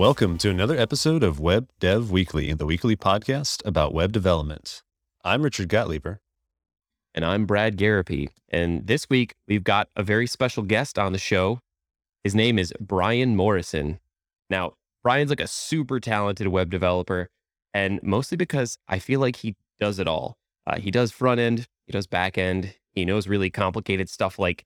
Welcome 0.00 0.38
to 0.38 0.48
another 0.48 0.78
episode 0.78 1.22
of 1.22 1.40
Web 1.40 1.68
Dev 1.78 2.10
Weekly, 2.10 2.54
the 2.54 2.64
weekly 2.64 2.96
podcast 2.96 3.60
about 3.66 3.92
web 3.92 4.12
development. 4.12 4.82
I'm 5.26 5.42
Richard 5.42 5.68
Gottleber 5.68 6.20
And 7.14 7.22
I'm 7.22 7.44
Brad 7.44 7.76
Garropy. 7.76 8.30
And 8.48 8.86
this 8.86 9.10
week, 9.10 9.34
we've 9.46 9.62
got 9.62 9.88
a 9.96 10.02
very 10.02 10.26
special 10.26 10.62
guest 10.62 10.98
on 10.98 11.12
the 11.12 11.18
show. 11.18 11.58
His 12.24 12.34
name 12.34 12.58
is 12.58 12.72
Brian 12.80 13.36
Morrison. 13.36 14.00
Now, 14.48 14.72
Brian's 15.02 15.28
like 15.28 15.38
a 15.38 15.46
super 15.46 16.00
talented 16.00 16.48
web 16.48 16.70
developer, 16.70 17.28
and 17.74 18.00
mostly 18.02 18.38
because 18.38 18.78
I 18.88 19.00
feel 19.00 19.20
like 19.20 19.36
he 19.36 19.54
does 19.78 19.98
it 19.98 20.08
all. 20.08 20.38
Uh, 20.66 20.78
he 20.78 20.90
does 20.90 21.12
front 21.12 21.40
end, 21.40 21.66
he 21.84 21.92
does 21.92 22.06
back 22.06 22.38
end, 22.38 22.74
he 22.94 23.04
knows 23.04 23.28
really 23.28 23.50
complicated 23.50 24.08
stuff 24.08 24.38
like 24.38 24.64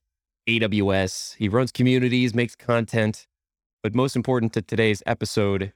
AWS, 0.48 1.34
he 1.34 1.48
runs 1.48 1.72
communities, 1.72 2.36
makes 2.36 2.54
content. 2.54 3.26
But 3.84 3.94
most 3.94 4.16
important 4.16 4.54
to 4.54 4.62
today's 4.62 5.02
episode, 5.04 5.74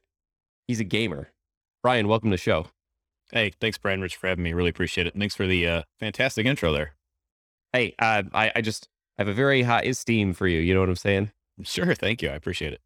he's 0.67 0.80
a 0.80 0.85
gamer. 0.85 1.29
Brian, 1.83 2.09
welcome 2.09 2.31
to 2.31 2.34
the 2.34 2.41
show. 2.41 2.69
Hey, 3.33 3.53
thanks, 3.61 3.77
Brian 3.77 4.01
Rich, 4.01 4.17
for 4.17 4.29
having 4.29 4.45
me. 4.45 4.55
Really 4.55 4.71
appreciate 4.71 5.07
it. 5.07 5.12
Thanks 5.15 5.34
for 5.34 5.47
the 5.47 5.69
uh, 5.69 5.83
fantastic 6.01 6.47
intro 6.47 6.73
there. 6.73 6.95
Hey, 7.75 7.95
uh, 7.98 8.23
I, 8.33 8.51
I 8.57 8.61
just 8.62 8.89
have 9.19 9.29
a 9.29 9.34
very 9.34 9.61
high 9.61 9.83
esteem 9.83 10.33
for 10.33 10.47
you. 10.48 10.59
You 10.59 10.73
know 10.73 10.81
what 10.81 10.89
I'm 10.89 10.97
saying? 10.97 11.33
Sure. 11.65 11.95
Thank 11.95 12.23
you. 12.23 12.31
I 12.31 12.33
appreciate 12.33 12.73
it. 12.73 12.81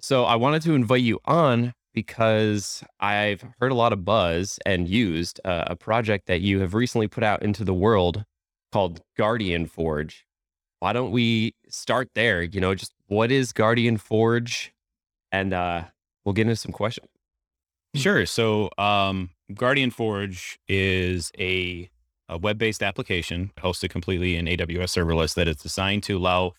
So 0.00 0.22
I 0.22 0.36
wanted 0.36 0.62
to 0.62 0.74
invite 0.76 1.02
you 1.02 1.18
on 1.24 1.74
because 1.92 2.84
I've 3.00 3.44
heard 3.58 3.72
a 3.72 3.74
lot 3.74 3.92
of 3.92 4.04
buzz 4.04 4.60
and 4.64 4.88
used 4.88 5.40
uh, 5.44 5.64
a 5.66 5.74
project 5.74 6.28
that 6.28 6.42
you 6.42 6.60
have 6.60 6.74
recently 6.74 7.08
put 7.08 7.24
out 7.24 7.42
into 7.42 7.64
the 7.64 7.74
world 7.74 8.24
called 8.70 9.00
Guardian 9.16 9.66
Forge. 9.66 10.26
Why 10.82 10.92
don't 10.92 11.12
we 11.12 11.54
start 11.68 12.10
there? 12.16 12.42
You 12.42 12.60
know, 12.60 12.74
just 12.74 12.92
what 13.06 13.30
is 13.30 13.52
Guardian 13.52 13.98
Forge? 13.98 14.74
And 15.30 15.54
uh, 15.54 15.84
we'll 16.24 16.32
get 16.32 16.48
into 16.48 16.56
some 16.56 16.72
questions. 16.72 17.06
Sure. 17.94 18.26
So, 18.26 18.68
um, 18.78 19.30
Guardian 19.54 19.92
Forge 19.92 20.58
is 20.66 21.30
a, 21.38 21.88
a 22.28 22.36
web 22.36 22.58
based 22.58 22.82
application 22.82 23.52
hosted 23.58 23.90
completely 23.90 24.34
in 24.34 24.46
AWS 24.46 24.98
serverless 24.98 25.34
that 25.34 25.46
is 25.46 25.58
designed 25.58 26.02
to 26.02 26.16
allow 26.18 26.54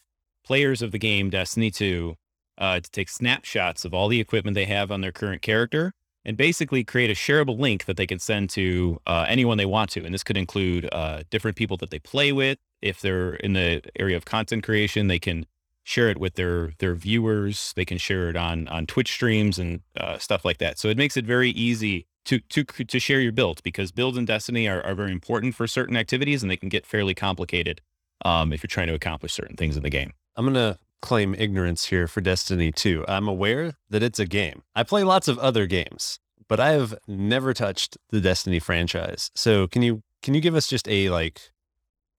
players 0.45 0.81
of 0.81 0.94
the 0.94 0.99
game 0.99 1.29
Destiny 1.29 1.69
2 1.69 2.16
uh, 2.59 2.79
to 2.79 2.91
take 2.91 3.09
snapshots 3.09 3.83
of 3.83 3.94
all 3.94 4.07
the 4.07 4.21
equipment 4.21 4.55
they 4.55 4.63
have 4.63 4.89
on 4.89 5.01
their 5.01 5.11
current 5.11 5.41
character 5.41 5.91
and 6.25 6.38
basically 6.38 6.83
create 6.83 7.09
a 7.09 7.13
shareable 7.13 7.57
link 7.59 7.85
that 7.85 7.97
they 7.97 8.07
can 8.07 8.19
send 8.19 8.49
to 8.52 8.99
uh, 9.05 9.25
anyone 9.27 9.57
they 9.57 9.66
want 9.66 9.89
to. 9.91 10.03
And 10.03 10.13
this 10.13 10.23
could 10.23 10.38
include 10.38 10.88
uh, 10.91 11.23
different 11.29 11.57
people 11.57 11.77
that 11.77 11.89
they 11.89 11.99
play 11.99 12.31
with. 12.31 12.57
If 12.81 13.02
they're 13.02 13.35
in 13.35 13.53
the 13.53 13.81
area 13.97 14.17
of 14.17 14.25
content 14.25 14.63
creation, 14.63 15.07
they 15.07 15.19
can 15.19 15.45
share 15.83 16.09
it 16.09 16.17
with 16.17 16.35
their 16.35 16.73
their 16.79 16.95
viewers. 16.95 17.73
They 17.75 17.85
can 17.85 17.97
share 17.97 18.29
it 18.29 18.35
on 18.35 18.67
on 18.69 18.85
Twitch 18.85 19.11
streams 19.11 19.59
and 19.59 19.81
uh, 19.97 20.17
stuff 20.17 20.45
like 20.45 20.57
that. 20.59 20.79
So 20.79 20.88
it 20.88 20.97
makes 20.97 21.17
it 21.17 21.25
very 21.25 21.49
easy 21.49 22.07
to 22.25 22.39
to 22.39 22.63
to 22.63 22.99
share 22.99 23.19
your 23.19 23.31
build 23.31 23.61
because 23.63 23.91
builds 23.91 24.17
in 24.17 24.25
Destiny 24.25 24.67
are, 24.67 24.81
are 24.83 24.95
very 24.95 25.11
important 25.11 25.55
for 25.55 25.67
certain 25.67 25.97
activities 25.97 26.41
and 26.41 26.49
they 26.49 26.57
can 26.57 26.69
get 26.69 26.85
fairly 26.85 27.13
complicated 27.13 27.81
um, 28.23 28.53
if 28.53 28.63
you're 28.63 28.69
trying 28.69 28.88
to 28.88 28.94
accomplish 28.94 29.33
certain 29.33 29.57
things 29.57 29.75
in 29.75 29.83
the 29.83 29.89
game. 29.89 30.13
I'm 30.35 30.45
gonna 30.45 30.77
claim 31.04 31.36
ignorance 31.38 31.86
here 31.86 32.08
for 32.08 32.22
Destiny 32.22 32.72
2. 32.72 33.04
I'm 33.09 33.28
aware 33.28 33.73
that 33.90 34.02
it's 34.02 34.20
a 34.20 34.26
game. 34.26 34.64
I 34.73 34.84
play 34.84 35.04
lots 35.04 35.28
of 35.28 35.38
other 35.38 35.68
games, 35.68 36.18
but 36.48 36.62
I 36.62 36.72
have 36.72 36.96
never 37.08 37.54
touched 37.54 37.98
the 38.09 38.22
Destiny 38.22 38.59
franchise. 38.59 39.30
So 39.36 39.68
can 39.68 39.84
you 39.84 40.02
can 40.24 40.34
you 40.34 40.40
give 40.40 40.56
us 40.56 40.66
just 40.66 40.88
a 40.88 41.09
like 41.09 41.52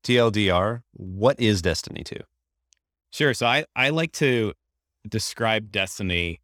TLDR? 0.04 0.82
What 0.92 1.40
is 1.40 1.62
Destiny 1.62 2.04
2? 2.04 2.16
Sure. 3.10 3.32
So 3.32 3.46
I, 3.46 3.64
I 3.74 3.88
like 3.88 4.12
to 4.12 4.52
describe 5.08 5.72
Destiny 5.72 6.40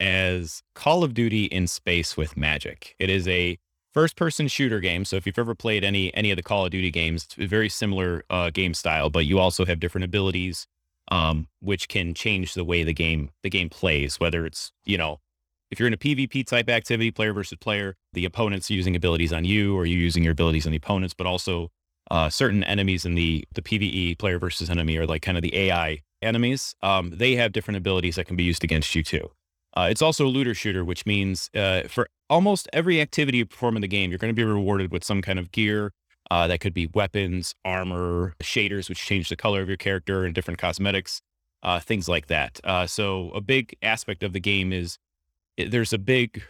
as 0.00 0.62
Call 0.74 1.04
of 1.04 1.12
Duty 1.12 1.44
in 1.44 1.66
space 1.66 2.16
with 2.16 2.36
magic. 2.36 2.96
It 2.98 3.10
is 3.10 3.28
a 3.28 3.58
first 3.92 4.16
person 4.16 4.48
shooter 4.48 4.80
game. 4.80 5.04
So 5.04 5.16
if 5.16 5.26
you've 5.26 5.38
ever 5.38 5.54
played 5.54 5.84
any 5.84 6.14
any 6.14 6.30
of 6.30 6.36
the 6.36 6.42
Call 6.42 6.64
of 6.64 6.70
Duty 6.70 6.90
games, 6.90 7.24
it's 7.24 7.36
a 7.36 7.46
very 7.46 7.68
similar 7.68 8.24
uh, 8.30 8.48
game 8.48 8.72
style, 8.72 9.10
but 9.10 9.26
you 9.26 9.38
also 9.38 9.66
have 9.66 9.80
different 9.80 10.06
abilities 10.06 10.66
um, 11.08 11.48
which 11.60 11.88
can 11.88 12.14
change 12.14 12.54
the 12.54 12.64
way 12.64 12.84
the 12.84 12.94
game 12.94 13.30
the 13.42 13.50
game 13.50 13.68
plays, 13.68 14.20
whether 14.20 14.46
it's, 14.46 14.72
you 14.84 14.98
know, 14.98 15.20
if 15.70 15.80
you're 15.80 15.88
in 15.88 15.94
a 15.94 15.98
PvP 15.98 16.46
type 16.46 16.68
activity, 16.68 17.10
player 17.10 17.32
versus 17.32 17.58
player, 17.58 17.96
the 18.12 18.24
opponent's 18.24 18.70
using 18.70 18.94
abilities 18.94 19.32
on 19.32 19.44
you 19.44 19.76
or 19.76 19.86
you 19.86 19.98
using 19.98 20.22
your 20.22 20.32
abilities 20.32 20.66
on 20.66 20.70
the 20.70 20.76
opponents, 20.76 21.14
but 21.14 21.26
also 21.26 21.70
uh, 22.10 22.28
certain 22.28 22.62
enemies 22.64 23.04
in 23.04 23.14
the 23.14 23.44
the 23.54 23.62
PVE 23.62 24.18
player 24.18 24.38
versus 24.38 24.70
enemy 24.70 24.96
are 24.96 25.06
like 25.06 25.22
kind 25.22 25.38
of 25.38 25.42
the 25.42 25.56
AI 25.56 26.00
enemies. 26.22 26.74
Um, 26.82 27.10
they 27.10 27.34
have 27.36 27.52
different 27.52 27.78
abilities 27.78 28.16
that 28.16 28.26
can 28.26 28.36
be 28.36 28.44
used 28.44 28.64
against 28.64 28.94
you 28.94 29.02
too. 29.02 29.30
Uh, 29.76 29.88
it's 29.90 30.02
also 30.02 30.26
a 30.26 30.28
looter 30.28 30.54
shooter, 30.54 30.84
which 30.84 31.04
means 31.04 31.50
uh, 31.54 31.82
for 31.88 32.08
almost 32.30 32.68
every 32.72 33.00
activity 33.00 33.38
you 33.38 33.46
perform 33.46 33.76
in 33.76 33.82
the 33.82 33.88
game, 33.88 34.10
you're 34.10 34.18
going 34.18 34.32
to 34.32 34.36
be 34.36 34.44
rewarded 34.44 34.92
with 34.92 35.02
some 35.02 35.20
kind 35.20 35.38
of 35.38 35.50
gear. 35.50 35.92
Uh, 36.34 36.48
that 36.48 36.58
could 36.58 36.74
be 36.74 36.88
weapons, 36.88 37.54
armor, 37.64 38.34
shaders, 38.42 38.88
which 38.88 38.98
change 38.98 39.28
the 39.28 39.36
color 39.36 39.62
of 39.62 39.68
your 39.68 39.76
character, 39.76 40.24
and 40.24 40.34
different 40.34 40.58
cosmetics, 40.58 41.22
uh, 41.62 41.78
things 41.78 42.08
like 42.08 42.26
that. 42.26 42.58
Uh, 42.64 42.88
so 42.88 43.30
a 43.36 43.40
big 43.40 43.76
aspect 43.82 44.24
of 44.24 44.32
the 44.32 44.40
game 44.40 44.72
is 44.72 44.98
it, 45.56 45.70
there's 45.70 45.92
a 45.92 45.98
big 45.98 46.42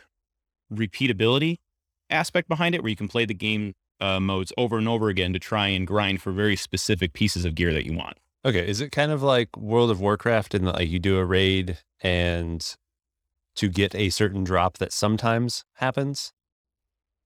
repeatability 0.73 1.59
aspect 2.09 2.49
behind 2.49 2.75
it, 2.75 2.83
where 2.83 2.89
you 2.89 2.97
can 2.97 3.09
play 3.09 3.27
the 3.27 3.35
game 3.35 3.75
uh, 4.01 4.19
modes 4.19 4.55
over 4.57 4.79
and 4.79 4.89
over 4.89 5.11
again 5.11 5.35
to 5.35 5.39
try 5.39 5.67
and 5.67 5.87
grind 5.87 6.23
for 6.23 6.33
very 6.33 6.57
specific 6.57 7.13
pieces 7.13 7.45
of 7.45 7.55
gear 7.55 7.75
that 7.75 7.85
you 7.85 7.93
want. 7.93 8.17
Okay, 8.43 8.67
is 8.67 8.81
it 8.81 8.91
kind 8.91 9.13
of 9.13 9.23
like 9.23 9.55
World 9.55 9.91
of 9.91 10.01
Warcraft 10.01 10.55
and 10.55 10.65
like 10.65 10.89
you 10.89 10.99
do 10.99 11.19
a 11.19 11.27
raid 11.27 11.77
and 12.01 12.75
to 13.57 13.69
get 13.69 13.95
a 13.95 14.09
certain 14.09 14.45
drop 14.45 14.79
that 14.79 14.95
sometimes 14.95 15.63
happens? 15.75 16.33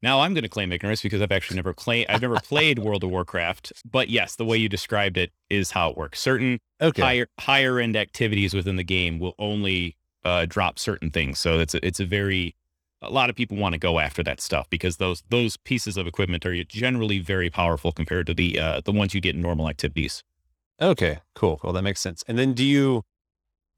Now 0.02 0.20
I'm 0.20 0.32
going 0.32 0.44
to 0.44 0.48
claim 0.48 0.70
ignorance 0.72 1.02
because 1.02 1.20
I've 1.20 1.32
actually 1.32 1.56
never 1.56 1.72
played. 1.72 2.06
I've 2.08 2.22
never 2.22 2.38
played 2.40 2.78
World 2.78 3.02
of 3.02 3.10
Warcraft, 3.10 3.72
but 3.90 4.08
yes, 4.08 4.36
the 4.36 4.44
way 4.44 4.56
you 4.56 4.68
described 4.68 5.16
it 5.16 5.32
is 5.50 5.72
how 5.72 5.90
it 5.90 5.96
works. 5.96 6.20
Certain 6.20 6.60
okay. 6.80 7.02
higher 7.02 7.26
higher 7.40 7.78
end 7.78 7.96
activities 7.96 8.54
within 8.54 8.76
the 8.76 8.84
game 8.84 9.18
will 9.18 9.34
only 9.38 9.96
uh, 10.24 10.46
drop 10.46 10.78
certain 10.78 11.10
things. 11.10 11.38
So 11.38 11.58
it's 11.58 11.74
a, 11.74 11.84
it's 11.84 12.00
a 12.00 12.04
very 12.04 12.54
a 13.02 13.10
lot 13.10 13.30
of 13.30 13.36
people 13.36 13.56
want 13.56 13.74
to 13.74 13.78
go 13.78 13.98
after 13.98 14.22
that 14.24 14.40
stuff 14.40 14.68
because 14.70 14.96
those 14.96 15.22
those 15.30 15.56
pieces 15.56 15.96
of 15.96 16.06
equipment 16.06 16.44
are 16.46 16.64
generally 16.64 17.18
very 17.18 17.50
powerful 17.50 17.92
compared 17.92 18.26
to 18.26 18.34
the 18.34 18.58
uh, 18.58 18.80
the 18.84 18.92
ones 18.92 19.14
you 19.14 19.20
get 19.20 19.34
in 19.34 19.40
normal 19.40 19.68
activities. 19.68 20.22
Okay, 20.80 21.18
cool, 21.34 21.58
cool. 21.58 21.72
That 21.72 21.82
makes 21.82 22.00
sense. 22.00 22.22
And 22.28 22.38
then 22.38 22.54
do 22.54 22.64
you? 22.64 23.04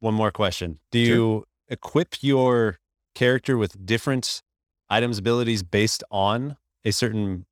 One 0.01 0.15
more 0.15 0.31
question: 0.31 0.81
Do 0.91 0.99
you 0.99 1.45
equip 1.69 2.23
your 2.23 2.79
character 3.15 3.57
with 3.57 3.85
different 3.85 4.43
items, 4.91 5.19
abilities 5.19 5.62
based 5.62 6.05
on 6.11 6.56
a 6.84 6.91
certain 6.91 7.47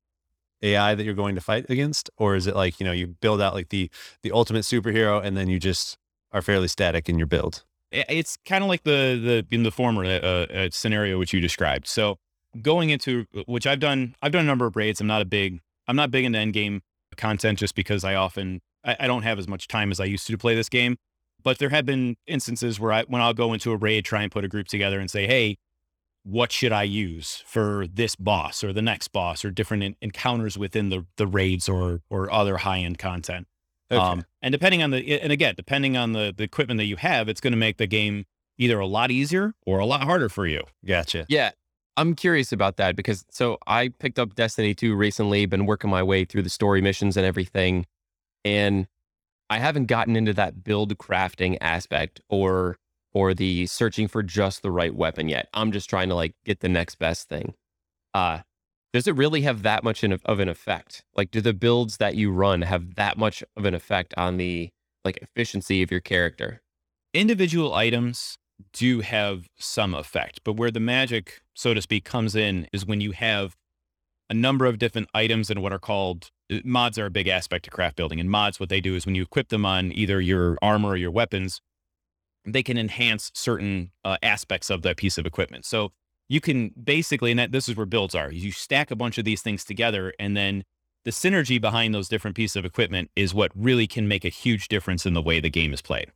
AI 0.61 0.93
that 0.93 1.03
you're 1.03 1.13
going 1.13 1.35
to 1.35 1.41
fight 1.41 1.65
against, 1.69 2.09
or 2.17 2.35
is 2.35 2.45
it 2.45 2.55
like 2.55 2.79
you 2.79 2.85
know 2.85 2.91
you 2.91 3.07
build 3.07 3.41
out 3.41 3.53
like 3.53 3.69
the 3.69 3.89
the 4.23 4.31
ultimate 4.31 4.63
superhero 4.63 5.23
and 5.23 5.37
then 5.37 5.47
you 5.47 5.59
just 5.59 5.97
are 6.31 6.41
fairly 6.41 6.67
static 6.67 7.09
in 7.09 7.17
your 7.17 7.27
build? 7.27 7.63
It's 7.91 8.37
kind 8.45 8.63
of 8.63 8.69
like 8.69 8.83
the 8.83 9.45
the 9.49 9.55
in 9.55 9.63
the 9.63 9.71
former 9.71 10.03
uh, 10.05 10.09
uh, 10.09 10.69
scenario 10.71 11.17
which 11.17 11.33
you 11.33 11.39
described. 11.39 11.87
So 11.87 12.17
going 12.61 12.89
into 12.89 13.25
which 13.45 13.65
I've 13.65 13.79
done, 13.79 14.15
I've 14.21 14.31
done 14.31 14.43
a 14.43 14.47
number 14.47 14.65
of 14.65 14.75
raids. 14.75 14.99
I'm 15.01 15.07
not 15.07 15.21
a 15.21 15.25
big, 15.25 15.61
I'm 15.87 15.95
not 15.95 16.11
big 16.11 16.25
into 16.25 16.37
end 16.37 16.53
game 16.53 16.81
content 17.17 17.59
just 17.59 17.75
because 17.75 18.03
I 18.03 18.15
often 18.15 18.61
I, 18.83 18.95
I 19.01 19.07
don't 19.07 19.23
have 19.23 19.39
as 19.39 19.47
much 19.47 19.67
time 19.67 19.91
as 19.91 19.99
I 19.99 20.05
used 20.05 20.27
to 20.27 20.33
to 20.33 20.37
play 20.37 20.55
this 20.55 20.69
game. 20.69 20.97
But 21.41 21.57
there 21.57 21.69
have 21.69 21.85
been 21.85 22.17
instances 22.27 22.79
where 22.79 22.91
I 22.91 23.03
when 23.03 23.21
I'll 23.21 23.33
go 23.33 23.53
into 23.53 23.71
a 23.71 23.77
raid, 23.77 24.05
try 24.05 24.23
and 24.23 24.31
put 24.31 24.43
a 24.43 24.47
group 24.47 24.67
together 24.67 24.99
and 24.99 25.09
say, 25.09 25.25
hey, 25.25 25.57
what 26.23 26.51
should 26.51 26.71
I 26.71 26.83
use 26.83 27.43
for 27.45 27.87
this 27.87 28.15
boss 28.15 28.63
or 28.63 28.73
the 28.73 28.81
next 28.81 29.09
boss 29.09 29.43
or 29.45 29.51
different 29.51 29.83
in- 29.83 29.95
encounters 30.01 30.57
within 30.57 30.89
the 30.89 31.05
the 31.17 31.27
raids 31.27 31.69
or 31.69 32.01
or 32.09 32.31
other 32.31 32.57
high 32.57 32.79
end 32.79 32.97
content. 32.97 33.47
Okay. 33.91 33.99
Um, 33.99 34.25
and 34.41 34.51
depending 34.51 34.83
on 34.83 34.91
the 34.91 35.21
and 35.21 35.31
again 35.31 35.55
depending 35.55 35.97
on 35.97 36.13
the 36.13 36.33
the 36.35 36.43
equipment 36.43 36.77
that 36.77 36.85
you 36.85 36.97
have, 36.97 37.29
it's 37.29 37.41
going 37.41 37.53
to 37.53 37.57
make 37.57 37.77
the 37.77 37.87
game 37.87 38.25
either 38.57 38.79
a 38.79 38.87
lot 38.87 39.09
easier 39.09 39.53
or 39.65 39.79
a 39.79 39.85
lot 39.85 40.03
harder 40.03 40.29
for 40.29 40.45
you. 40.45 40.63
Gotcha. 40.85 41.25
Yeah. 41.29 41.51
I'm 41.97 42.15
curious 42.15 42.53
about 42.53 42.77
that 42.77 42.95
because 42.95 43.25
so 43.29 43.57
I 43.67 43.89
picked 43.89 44.19
up 44.19 44.35
Destiny 44.35 44.73
2 44.73 44.95
recently, 44.95 45.45
been 45.45 45.65
working 45.65 45.89
my 45.89 46.03
way 46.03 46.23
through 46.23 46.43
the 46.43 46.49
story 46.49 46.81
missions 46.81 47.17
and 47.17 47.25
everything. 47.25 47.85
And 48.45 48.87
I 49.49 49.57
haven't 49.57 49.87
gotten 49.87 50.15
into 50.15 50.33
that 50.33 50.63
build 50.63 50.97
crafting 50.97 51.57
aspect 51.59 52.21
or 52.29 52.77
or 53.13 53.33
the 53.33 53.65
searching 53.67 54.07
for 54.07 54.23
just 54.23 54.61
the 54.61 54.71
right 54.71 54.93
weapon 54.93 55.29
yet. 55.29 55.49
I'm 55.53 55.71
just 55.71 55.89
trying 55.89 56.09
to 56.09 56.15
like 56.15 56.35
get 56.45 56.59
the 56.59 56.69
next 56.69 56.95
best 56.95 57.29
thing. 57.29 57.53
Uh 58.13 58.39
does 58.91 59.07
it 59.07 59.15
really 59.15 59.41
have 59.41 59.61
that 59.61 59.83
much 59.83 60.03
of 60.03 60.39
an 60.39 60.49
effect? 60.49 61.03
Like 61.15 61.29
do 61.31 61.41
the 61.41 61.53
builds 61.53 61.97
that 61.97 62.15
you 62.15 62.31
run 62.31 62.63
have 62.63 62.95
that 62.95 63.17
much 63.17 63.43
of 63.55 63.65
an 63.65 63.75
effect 63.75 64.13
on 64.17 64.37
the 64.37 64.69
like 65.05 65.17
efficiency 65.17 65.83
of 65.83 65.91
your 65.91 65.99
character? 65.99 66.61
Individual 67.13 67.73
items 67.73 68.37
do 68.73 69.01
have 69.01 69.47
some 69.57 69.93
effect, 69.93 70.41
but 70.43 70.53
where 70.53 70.71
the 70.71 70.79
magic, 70.79 71.41
so 71.53 71.73
to 71.73 71.81
speak, 71.81 72.03
comes 72.03 72.35
in 72.35 72.67
is 72.73 72.85
when 72.85 73.01
you 73.01 73.11
have 73.11 73.55
a 74.29 74.33
number 74.33 74.65
of 74.65 74.77
different 74.77 75.09
items 75.13 75.49
and 75.49 75.61
what 75.61 75.73
are 75.73 75.79
called 75.79 76.29
uh, 76.51 76.57
mods 76.63 76.99
are 76.99 77.07
a 77.07 77.11
big 77.11 77.27
aspect 77.27 77.67
of 77.67 77.73
craft 77.73 77.95
building. 77.95 78.19
And 78.19 78.29
mods, 78.29 78.59
what 78.59 78.69
they 78.69 78.81
do 78.81 78.95
is 78.95 79.05
when 79.05 79.15
you 79.15 79.23
equip 79.23 79.49
them 79.49 79.65
on 79.65 79.91
either 79.91 80.21
your 80.21 80.57
armor 80.61 80.89
or 80.89 80.97
your 80.97 81.11
weapons, 81.11 81.61
they 82.45 82.63
can 82.63 82.77
enhance 82.77 83.31
certain 83.33 83.91
uh, 84.03 84.17
aspects 84.23 84.69
of 84.69 84.81
that 84.83 84.97
piece 84.97 85.17
of 85.17 85.25
equipment. 85.25 85.65
So 85.65 85.91
you 86.27 86.41
can 86.41 86.71
basically, 86.81 87.31
and 87.31 87.39
that, 87.39 87.51
this 87.51 87.67
is 87.67 87.75
where 87.75 87.85
builds 87.85 88.15
are. 88.15 88.31
You 88.31 88.51
stack 88.51 88.91
a 88.91 88.95
bunch 88.95 89.17
of 89.17 89.25
these 89.25 89.41
things 89.41 89.63
together, 89.63 90.13
and 90.19 90.37
then 90.37 90.63
the 91.05 91.11
synergy 91.11 91.59
behind 91.59 91.93
those 91.93 92.09
different 92.09 92.35
pieces 92.35 92.55
of 92.55 92.65
equipment 92.65 93.09
is 93.15 93.33
what 93.33 93.51
really 93.55 93.87
can 93.87 94.07
make 94.07 94.25
a 94.25 94.29
huge 94.29 94.67
difference 94.67 95.05
in 95.05 95.13
the 95.13 95.21
way 95.21 95.39
the 95.39 95.49
game 95.49 95.73
is 95.73 95.81
played. 95.81 96.11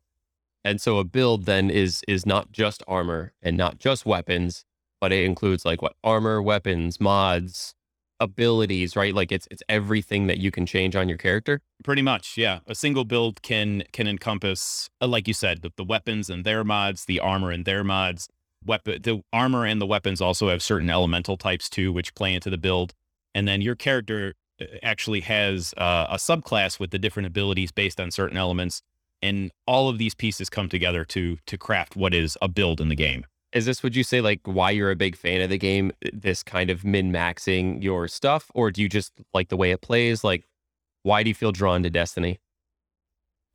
And 0.64 0.80
so 0.80 0.98
a 0.98 1.04
build 1.04 1.46
then 1.46 1.70
is 1.70 2.04
is 2.08 2.26
not 2.26 2.52
just 2.52 2.84
armor 2.88 3.34
and 3.42 3.58
not 3.58 3.80
just 3.80 4.06
weapons, 4.06 4.66
but 5.02 5.12
it 5.12 5.26
includes 5.26 5.66
like 5.66 5.82
what 5.82 5.96
armor, 6.04 6.42
weapons, 6.42 7.02
mods, 7.02 7.76
abilities, 8.24 8.96
right? 8.96 9.14
Like 9.14 9.32
it's 9.32 9.48
it's 9.52 9.62
everything 9.70 10.28
that 10.28 10.40
you 10.40 10.50
can 10.50 10.66
change 10.66 10.96
on 10.96 11.10
your 11.10 11.18
character. 11.18 11.62
Pretty 11.84 12.02
much, 12.02 12.38
yeah. 12.38 12.60
A 12.68 12.74
single 12.74 13.06
build 13.06 13.42
can 13.42 13.84
can 13.92 14.08
encompass, 14.08 14.90
uh, 15.02 15.08
like 15.08 15.28
you 15.28 15.34
said, 15.34 15.62
the, 15.62 15.72
the 15.76 15.84
weapons 15.84 16.30
and 16.30 16.44
their 16.44 16.64
mods, 16.64 17.06
the 17.06 17.20
armor 17.20 17.52
and 17.52 17.66
their 17.66 17.84
mods. 17.84 18.28
Weapon, 18.66 19.02
the 19.02 19.22
armor 19.34 19.66
and 19.66 19.82
the 19.82 19.86
weapons 19.86 20.22
also 20.22 20.48
have 20.50 20.64
certain 20.64 20.90
elemental 20.90 21.36
types 21.36 21.70
too, 21.70 21.92
which 21.92 22.16
play 22.16 22.34
into 22.34 22.50
the 22.50 22.58
build. 22.58 22.94
And 23.36 23.46
then 23.46 23.62
your 23.62 23.76
character 23.76 24.36
uh, 24.62 24.66
actually 24.82 25.20
has 25.22 25.74
uh, 25.78 26.08
a 26.10 26.16
subclass 26.16 26.80
with 26.80 26.92
the 26.92 27.00
different 27.00 27.28
abilities 27.28 27.74
based 27.74 28.00
on 28.00 28.10
certain 28.10 28.38
elements, 28.38 28.82
and 29.22 29.52
all 29.68 29.90
of 29.90 29.98
these 29.98 30.16
pieces 30.16 30.50
come 30.50 30.70
together 30.70 31.04
to 31.06 31.38
to 31.46 31.58
craft 31.58 31.96
what 31.96 32.14
is 32.14 32.38
a 32.42 32.48
build 32.48 32.80
in 32.80 32.88
the 32.88 32.96
game. 32.96 33.26
Is 33.54 33.66
this, 33.66 33.84
would 33.84 33.96
you 33.96 34.04
say, 34.04 34.20
like 34.22 34.42
why 34.46 34.72
you're 34.72 34.92
a 34.92 34.96
big 34.96 35.16
fan 35.16 35.42
of 35.42 35.50
the 35.50 35.58
game? 35.58 35.92
This 36.12 36.42
kind 36.44 36.70
of 36.70 36.84
min 36.84 37.12
maxing 37.12 37.82
your 37.84 38.08
stuff, 38.08 38.50
or 38.54 38.72
do 38.72 38.82
you 38.82 38.90
just 38.90 39.14
like 39.34 39.50
the 39.50 39.58
way 39.58 39.72
it 39.72 39.82
plays? 39.82 40.24
Like, 40.24 40.46
why 41.04 41.22
do 41.24 41.30
you 41.30 41.36
feel 41.36 41.52
drawn 41.52 41.84
to 41.84 41.90
Destiny? 41.90 42.40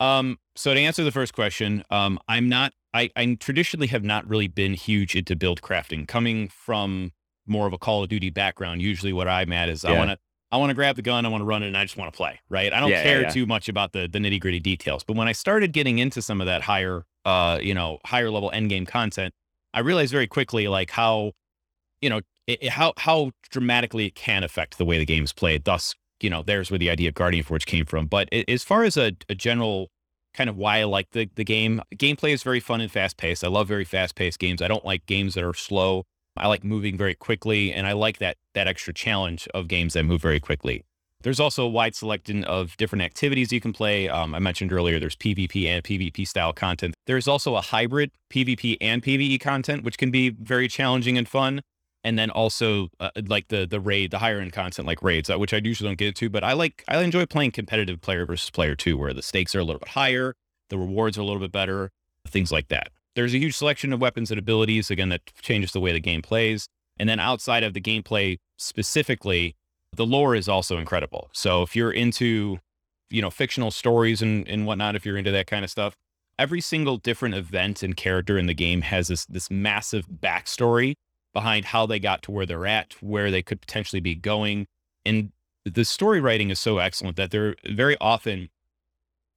Um, 0.00 0.38
so 0.54 0.72
to 0.74 0.80
answer 0.80 1.02
the 1.02 1.10
first 1.10 1.34
question, 1.34 1.82
um, 1.90 2.18
I'm 2.28 2.48
not. 2.48 2.72
I, 2.94 3.10
I 3.16 3.36
traditionally 3.38 3.88
have 3.88 4.04
not 4.04 4.26
really 4.28 4.48
been 4.48 4.74
huge 4.74 5.14
into 5.14 5.36
build 5.36 5.60
crafting. 5.60 6.06
Coming 6.06 6.48
from 6.48 7.12
more 7.46 7.66
of 7.66 7.72
a 7.72 7.78
Call 7.78 8.02
of 8.02 8.08
Duty 8.08 8.30
background, 8.30 8.80
usually 8.80 9.12
what 9.12 9.28
I'm 9.28 9.52
at 9.52 9.68
is 9.68 9.84
I 9.84 9.92
want 9.96 10.10
to. 10.10 10.18
I 10.50 10.56
want 10.56 10.70
to 10.70 10.74
grab 10.74 10.96
the 10.96 11.02
gun, 11.02 11.26
I 11.26 11.28
want 11.28 11.42
to 11.42 11.44
run 11.44 11.62
it, 11.62 11.66
and 11.66 11.76
I 11.76 11.84
just 11.84 11.98
want 11.98 12.10
to 12.10 12.16
play, 12.16 12.40
right? 12.48 12.72
I 12.72 12.80
don't 12.80 12.88
Yeah, 12.88 12.98
yeah, 12.98 13.02
care 13.02 13.20
yeah. 13.22 13.28
too 13.28 13.44
much 13.44 13.68
about 13.68 13.92
the 13.92 14.08
the 14.10 14.18
nitty 14.18 14.40
gritty 14.40 14.60
details. 14.60 15.04
But 15.04 15.16
when 15.16 15.28
I 15.28 15.32
started 15.32 15.72
getting 15.72 15.98
into 15.98 16.22
some 16.22 16.40
of 16.40 16.46
that 16.46 16.62
higher, 16.62 17.04
uh, 17.26 17.58
you 17.60 17.74
know, 17.74 17.98
higher 18.06 18.30
level 18.30 18.50
end 18.52 18.70
game 18.70 18.86
content, 18.86 19.34
I 19.74 19.80
realized 19.80 20.12
very 20.12 20.26
quickly 20.26 20.68
like 20.68 20.90
how, 20.90 21.32
you 22.00 22.10
know, 22.10 22.20
it, 22.46 22.62
it- 22.62 22.68
how 22.70 22.92
how 22.96 23.32
dramatically 23.50 24.06
it 24.06 24.14
can 24.14 24.42
affect 24.44 24.78
the 24.78 24.84
way 24.84 24.98
the 24.98 25.04
game's 25.06 25.32
played. 25.32 25.64
Thus, 25.64 25.94
you 26.20 26.30
know, 26.30 26.42
there's 26.42 26.70
where 26.70 26.78
the 26.78 26.90
idea 26.90 27.08
of 27.08 27.14
Guardian 27.14 27.44
Forge 27.44 27.66
came 27.66 27.84
from. 27.84 28.06
But 28.06 28.28
a- 28.32 28.50
as 28.50 28.64
far 28.64 28.84
as 28.84 28.96
a, 28.96 29.12
a 29.28 29.34
general 29.34 29.88
kind 30.34 30.48
of 30.50 30.56
why 30.56 30.78
I 30.78 30.84
like 30.84 31.10
the 31.10 31.28
the 31.34 31.44
game, 31.44 31.82
gameplay 31.96 32.32
is 32.32 32.42
very 32.42 32.60
fun 32.60 32.80
and 32.80 32.90
fast 32.90 33.16
paced. 33.16 33.44
I 33.44 33.48
love 33.48 33.68
very 33.68 33.84
fast 33.84 34.14
paced 34.14 34.38
games. 34.38 34.62
I 34.62 34.68
don't 34.68 34.84
like 34.84 35.06
games 35.06 35.34
that 35.34 35.44
are 35.44 35.54
slow. 35.54 36.04
I 36.36 36.46
like 36.46 36.62
moving 36.62 36.96
very 36.96 37.14
quickly, 37.16 37.72
and 37.72 37.86
I 37.86 37.92
like 37.92 38.18
that 38.18 38.36
that 38.54 38.68
extra 38.68 38.94
challenge 38.94 39.48
of 39.54 39.66
games 39.68 39.94
that 39.94 40.04
move 40.04 40.22
very 40.22 40.40
quickly. 40.40 40.84
There's 41.22 41.40
also 41.40 41.64
a 41.64 41.68
wide 41.68 41.96
selection 41.96 42.44
of 42.44 42.76
different 42.76 43.02
activities 43.02 43.52
you 43.52 43.60
can 43.60 43.72
play. 43.72 44.08
Um, 44.08 44.34
I 44.34 44.38
mentioned 44.38 44.72
earlier 44.72 45.00
there's 45.00 45.16
PvP 45.16 45.66
and 45.66 45.82
PvP 45.82 46.26
style 46.26 46.52
content. 46.52 46.94
There's 47.06 47.26
also 47.26 47.56
a 47.56 47.60
hybrid 47.60 48.12
PvP 48.30 48.76
and 48.80 49.02
PvE 49.02 49.40
content, 49.40 49.82
which 49.82 49.98
can 49.98 50.12
be 50.12 50.30
very 50.30 50.68
challenging 50.68 51.18
and 51.18 51.28
fun. 51.28 51.62
And 52.04 52.16
then 52.16 52.30
also 52.30 52.88
uh, 53.00 53.10
like 53.26 53.48
the 53.48 53.66
the 53.66 53.80
raid, 53.80 54.12
the 54.12 54.18
higher 54.18 54.38
end 54.38 54.52
content 54.52 54.86
like 54.86 55.02
raids, 55.02 55.28
uh, 55.28 55.38
which 55.38 55.52
I 55.52 55.60
usually 55.62 55.90
don't 55.90 55.98
get 55.98 56.14
to, 56.16 56.30
but 56.30 56.44
I 56.44 56.52
like 56.52 56.84
I 56.86 57.02
enjoy 57.02 57.26
playing 57.26 57.50
competitive 57.50 58.00
player 58.00 58.24
versus 58.24 58.50
player 58.50 58.76
too, 58.76 58.96
where 58.96 59.12
the 59.12 59.20
stakes 59.20 59.54
are 59.56 59.60
a 59.60 59.64
little 59.64 59.80
bit 59.80 59.88
higher, 59.88 60.36
the 60.70 60.78
rewards 60.78 61.18
are 61.18 61.22
a 61.22 61.24
little 61.24 61.40
bit 61.40 61.50
better, 61.50 61.90
things 62.26 62.52
like 62.52 62.68
that. 62.68 62.90
There's 63.16 63.34
a 63.34 63.38
huge 63.38 63.56
selection 63.56 63.92
of 63.92 64.00
weapons 64.00 64.30
and 64.30 64.38
abilities 64.38 64.92
again 64.92 65.08
that 65.08 65.22
changes 65.42 65.72
the 65.72 65.80
way 65.80 65.92
the 65.92 66.00
game 66.00 66.22
plays. 66.22 66.68
And 67.00 67.08
then 67.08 67.18
outside 67.18 67.64
of 67.64 67.74
the 67.74 67.80
gameplay 67.80 68.38
specifically, 68.56 69.56
the 69.94 70.06
lore 70.06 70.34
is 70.34 70.48
also 70.48 70.78
incredible. 70.78 71.28
So 71.32 71.62
if 71.62 71.74
you're 71.74 71.90
into, 71.90 72.58
you 73.10 73.22
know, 73.22 73.30
fictional 73.30 73.70
stories 73.70 74.22
and, 74.22 74.46
and 74.48 74.66
whatnot, 74.66 74.96
if 74.96 75.04
you're 75.04 75.16
into 75.16 75.30
that 75.32 75.46
kind 75.46 75.64
of 75.64 75.70
stuff, 75.70 75.94
every 76.38 76.60
single 76.60 76.96
different 76.96 77.34
event 77.34 77.82
and 77.82 77.96
character 77.96 78.38
in 78.38 78.46
the 78.46 78.54
game 78.54 78.82
has 78.82 79.08
this 79.08 79.26
this 79.26 79.50
massive 79.50 80.06
backstory 80.08 80.94
behind 81.34 81.66
how 81.66 81.86
they 81.86 81.98
got 81.98 82.22
to 82.22 82.30
where 82.30 82.46
they're 82.46 82.66
at, 82.66 82.94
where 83.02 83.30
they 83.30 83.42
could 83.42 83.60
potentially 83.60 84.00
be 84.00 84.14
going. 84.14 84.66
And 85.04 85.32
the 85.64 85.84
story 85.84 86.20
writing 86.20 86.50
is 86.50 86.58
so 86.58 86.78
excellent 86.78 87.16
that 87.16 87.30
there 87.30 87.48
are 87.48 87.54
very 87.70 87.96
often 88.00 88.48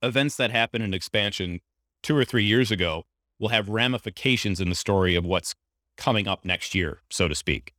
events 0.02 0.36
that 0.38 0.52
happen 0.52 0.82
in 0.82 0.94
expansion 0.94 1.60
two 2.02 2.16
or 2.16 2.26
three 2.26 2.44
years 2.44 2.72
ago 2.72 3.04
will 3.40 3.50
have 3.50 3.70
ramifications 3.70 4.60
in 4.60 4.70
the 4.70 4.76
story 4.76 5.16
of 5.16 5.26
what's 5.26 5.54
coming 5.98 6.28
up 6.28 6.46
next 6.46 6.74
year, 6.74 7.02
so 7.10 7.28
to 7.28 7.36
speak. 7.36 7.74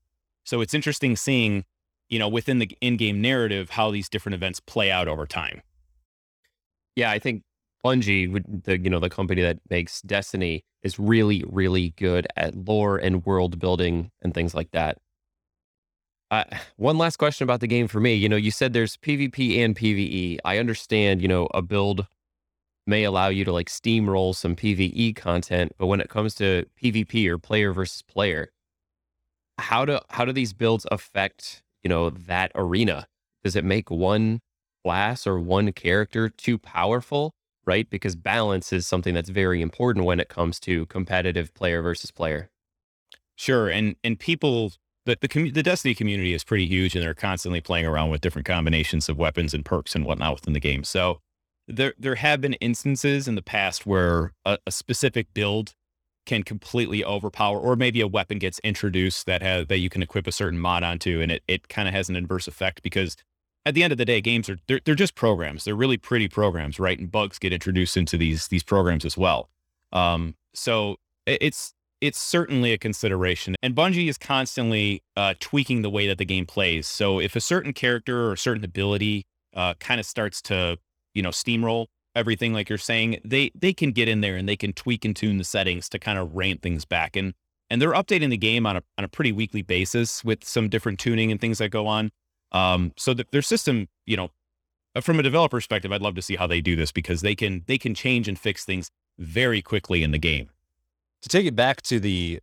So 0.45 0.61
it's 0.61 0.75
interesting 0.75 1.17
seeing, 1.17 1.65
you 2.13 2.19
know, 2.19 2.29
within 2.29 2.59
the 2.59 2.71
in-game 2.83 3.23
narrative 3.23 3.71
how 3.71 3.91
these 3.91 4.11
different 4.11 4.35
events 4.35 4.61
play 4.61 4.91
out 4.91 5.09
over 5.09 5.27
time. 5.27 5.63
Yeah, 6.95 7.11
I 7.11 7.19
think 7.19 7.43
Bungie, 7.83 8.45
the 8.65 8.79
you 8.79 8.91
know 8.91 9.01
the 9.01 9.09
company 9.09 9.41
that 9.41 9.61
makes 9.71 10.03
Destiny, 10.03 10.63
is 10.83 10.99
really 10.99 11.43
really 11.49 11.95
good 11.97 12.27
at 12.37 12.55
lore 12.55 12.99
and 12.99 13.25
world 13.25 13.59
building 13.59 14.11
and 14.21 14.35
things 14.35 14.55
like 14.55 14.71
that. 14.73 14.99
Uh, 16.31 16.45
one 16.77 16.99
last 16.99 17.17
question 17.17 17.45
about 17.45 17.61
the 17.61 17.67
game 17.67 17.89
for 17.89 17.99
me. 17.99 18.15
You 18.15 18.29
know, 18.29 18.37
you 18.37 18.51
said 18.51 18.75
there's 18.75 18.99
PvP 18.99 19.59
and 19.65 19.75
PvE. 19.75 20.37
I 20.45 20.59
understand. 20.59 21.23
You 21.23 21.29
know, 21.29 21.49
a 21.55 21.63
build 21.63 22.07
may 22.87 23.05
allow 23.05 23.29
you 23.29 23.47
to 23.47 23.53
like 23.53 23.71
steamroll 23.71 24.35
some 24.35 24.55
PvE 24.55 25.17
content, 25.17 25.73
but 25.79 25.87
when 25.87 26.03
it 26.03 26.11
comes 26.11 26.35
to 26.35 26.67
PvP 26.83 27.27
or 27.27 27.39
player 27.39 27.73
versus 27.73 28.03
player, 28.03 28.53
how 29.57 29.87
do 29.87 29.99
how 30.11 30.27
do 30.27 30.33
these 30.33 30.53
builds 30.53 30.87
affect 30.91 31.62
you 31.83 31.89
know 31.89 32.11
that 32.11 32.53
arena? 32.55 33.07
Does 33.45 33.57
it 33.57 33.65
make 33.65 33.91
one 33.91 34.41
class 34.85 35.27
or 35.27 35.39
one 35.39 35.73
character 35.73 36.29
too 36.29 36.59
powerful? 36.59 37.33
Right, 37.65 37.89
because 37.89 38.17
balance 38.17 38.73
is 38.73 38.89
something 38.89 39.15
that's 39.15 39.29
very 39.29 39.63
important 39.63 40.05
when 40.05 40.19
it 40.19 40.29
comes 40.29 40.59
to 40.61 40.87
competitive 40.87 41.55
player 41.55 41.81
versus 41.81 42.11
player. 42.11 42.51
Sure, 43.37 43.69
and 43.69 43.95
and 44.03 44.19
people 44.19 44.73
the 45.07 45.17
the, 45.21 45.29
commu- 45.29 45.55
the 45.55 45.63
Destiny 45.63 45.95
community 45.95 46.35
is 46.35 46.45
pretty 46.45 46.67
huge, 46.67 46.95
and 46.95 47.05
they're 47.05 47.15
constantly 47.15 47.61
playing 47.61 47.87
around 47.87 48.11
with 48.11 48.21
different 48.21 48.47
combinations 48.47 49.09
of 49.09 49.19
weapons 49.19 49.55
and 49.55 49.65
perks 49.65 49.95
and 49.95 50.05
whatnot 50.05 50.35
within 50.35 50.53
the 50.53 50.61
game. 50.61 50.85
So 50.85 51.21
there 51.69 51.95
there 51.99 52.17
have 52.17 52.41
been 52.41 52.55
instances 52.55 53.29
in 53.29 53.35
the 53.35 53.43
past 53.43 53.87
where 53.87 54.33
a, 54.45 54.59
a 54.67 54.73
specific 54.73 55.33
build 55.35 55.75
can 56.27 56.43
completely 56.43 57.05
overpower, 57.05 57.59
or 57.59 57.77
maybe 57.77 58.01
a 58.01 58.07
weapon 58.07 58.39
gets 58.39 58.59
introduced 58.61 59.27
that 59.27 59.43
has 59.43 59.67
that 59.67 59.79
you 59.79 59.91
can 59.91 60.03
equip 60.03 60.27
a 60.27 60.33
certain 60.33 60.59
mod 60.59 60.83
onto, 60.83 61.21
and 61.21 61.33
it 61.33 61.43
it 61.49 61.69
kind 61.69 61.89
of 61.89 61.95
has 61.95 62.09
an 62.09 62.17
adverse 62.17 62.47
effect 62.49 62.83
because 62.83 63.17
at 63.65 63.75
the 63.75 63.83
end 63.85 63.93
of 63.93 63.99
the 63.99 64.05
day, 64.05 64.21
games 64.21 64.49
are 64.51 64.59
they're, 64.67 64.81
they're 64.85 64.95
just 64.95 65.15
programs. 65.15 65.65
They're 65.65 65.75
really 65.77 65.97
pretty 65.97 66.29
programs, 66.29 66.81
right? 66.81 66.99
And 66.99 67.11
bugs 67.11 67.39
get 67.39 67.53
introduced 67.53 67.97
into 67.97 68.17
these 68.17 68.49
these 68.49 68.63
programs 68.63 69.05
as 69.05 69.17
well. 69.17 69.49
Um, 69.93 70.35
so 70.55 70.97
it- 71.27 71.39
it's 71.41 71.75
it's 72.01 72.19
certainly 72.19 72.73
a 72.73 72.79
consideration. 72.79 73.55
And 73.63 73.77
Bungie 73.77 74.09
is 74.09 74.19
constantly 74.19 75.05
uh, 75.17 75.35
tweaking 75.39 75.83
the 75.83 75.91
way 75.91 76.09
that 76.09 76.19
the 76.19 76.25
game 76.25 76.47
plays. 76.47 76.89
So 76.89 77.21
if 77.21 77.37
a 77.37 77.41
certain 77.41 77.73
character 77.73 78.27
or 78.27 78.33
a 78.33 78.39
certain 78.39 78.65
ability 78.65 79.25
uh, 79.55 79.75
kind 79.75 80.01
of 80.01 80.07
starts 80.07 80.43
to, 80.43 80.79
you 81.15 81.23
know, 81.23 81.29
steamroll 81.29 81.87
everything, 82.15 82.53
like 82.53 82.69
you're 82.69 82.79
saying, 82.79 83.21
they 83.25 83.51
they 83.55 83.73
can 83.73 83.93
get 83.93 84.09
in 84.09 84.21
there 84.21 84.37
and 84.37 84.49
they 84.49 84.57
can 84.57 84.73
tweak 84.73 85.05
and 85.05 85.17
tune 85.17 85.39
the 85.39 85.45
settings 85.45 85.89
to 85.91 85.99
kind 85.99 86.19
of 86.19 86.35
rein 86.37 86.59
things 86.59 86.85
back. 86.85 87.17
And 87.17 87.35
and 87.71 87.81
they're 87.81 87.93
updating 87.93 88.31
the 88.31 88.37
game 88.37 88.67
on 88.67 88.77
a 88.77 88.83
on 88.99 89.05
a 89.05 89.09
pretty 89.09 89.33
weekly 89.33 89.63
basis 89.63 90.25
with 90.25 90.45
some 90.45 90.69
different 90.69 90.99
tuning 90.99 91.31
and 91.33 91.41
things 91.41 91.59
that 91.59 91.71
go 91.71 91.87
on. 91.87 92.11
Um, 92.53 92.93
so 92.99 93.15
that 93.15 93.31
their 93.33 93.43
system, 93.43 93.89
you 94.07 94.17
know, 94.17 94.31
uh, 94.95 95.01
from 95.01 95.19
a 95.19 95.23
developer 95.23 95.57
perspective, 95.57 95.91
I'd 95.93 96.03
love 96.03 96.15
to 96.17 96.23
see 96.23 96.37
how 96.37 96.47
they 96.47 96.61
do 96.61 96.77
this 96.77 96.93
because 96.93 97.23
they 97.23 97.35
can 97.35 97.65
they 97.67 97.79
can 97.79 97.95
change 97.95 98.29
and 98.29 98.39
fix 98.39 98.65
things 98.65 98.91
very 99.19 99.63
quickly 99.63 100.03
in 100.03 100.11
the 100.11 100.19
game. 100.19 100.51
to 101.23 101.29
take 101.29 101.47
it 101.47 101.57
back 101.57 101.83
to 101.83 102.01
the 102.01 102.41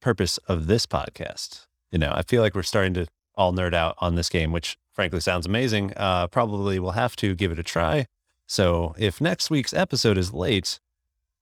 purpose 0.00 0.38
of 0.48 0.66
this 0.66 0.86
podcast, 0.86 1.66
you 1.92 1.98
know, 1.98 2.12
I 2.14 2.22
feel 2.22 2.42
like 2.42 2.54
we're 2.54 2.62
starting 2.62 2.94
to 2.94 3.06
all 3.34 3.52
nerd 3.52 3.74
out 3.74 3.94
on 3.98 4.14
this 4.16 4.28
game, 4.28 4.52
which 4.52 4.76
frankly 4.92 5.20
sounds 5.20 5.46
amazing. 5.46 5.92
Uh, 5.96 6.26
probably 6.26 6.78
we'll 6.78 6.92
have 6.92 7.16
to 7.16 7.34
give 7.34 7.52
it 7.52 7.58
a 7.58 7.62
try. 7.62 8.06
So 8.50 8.96
if 8.98 9.20
next 9.20 9.48
week's 9.48 9.72
episode 9.72 10.18
is 10.18 10.32
late, 10.32 10.80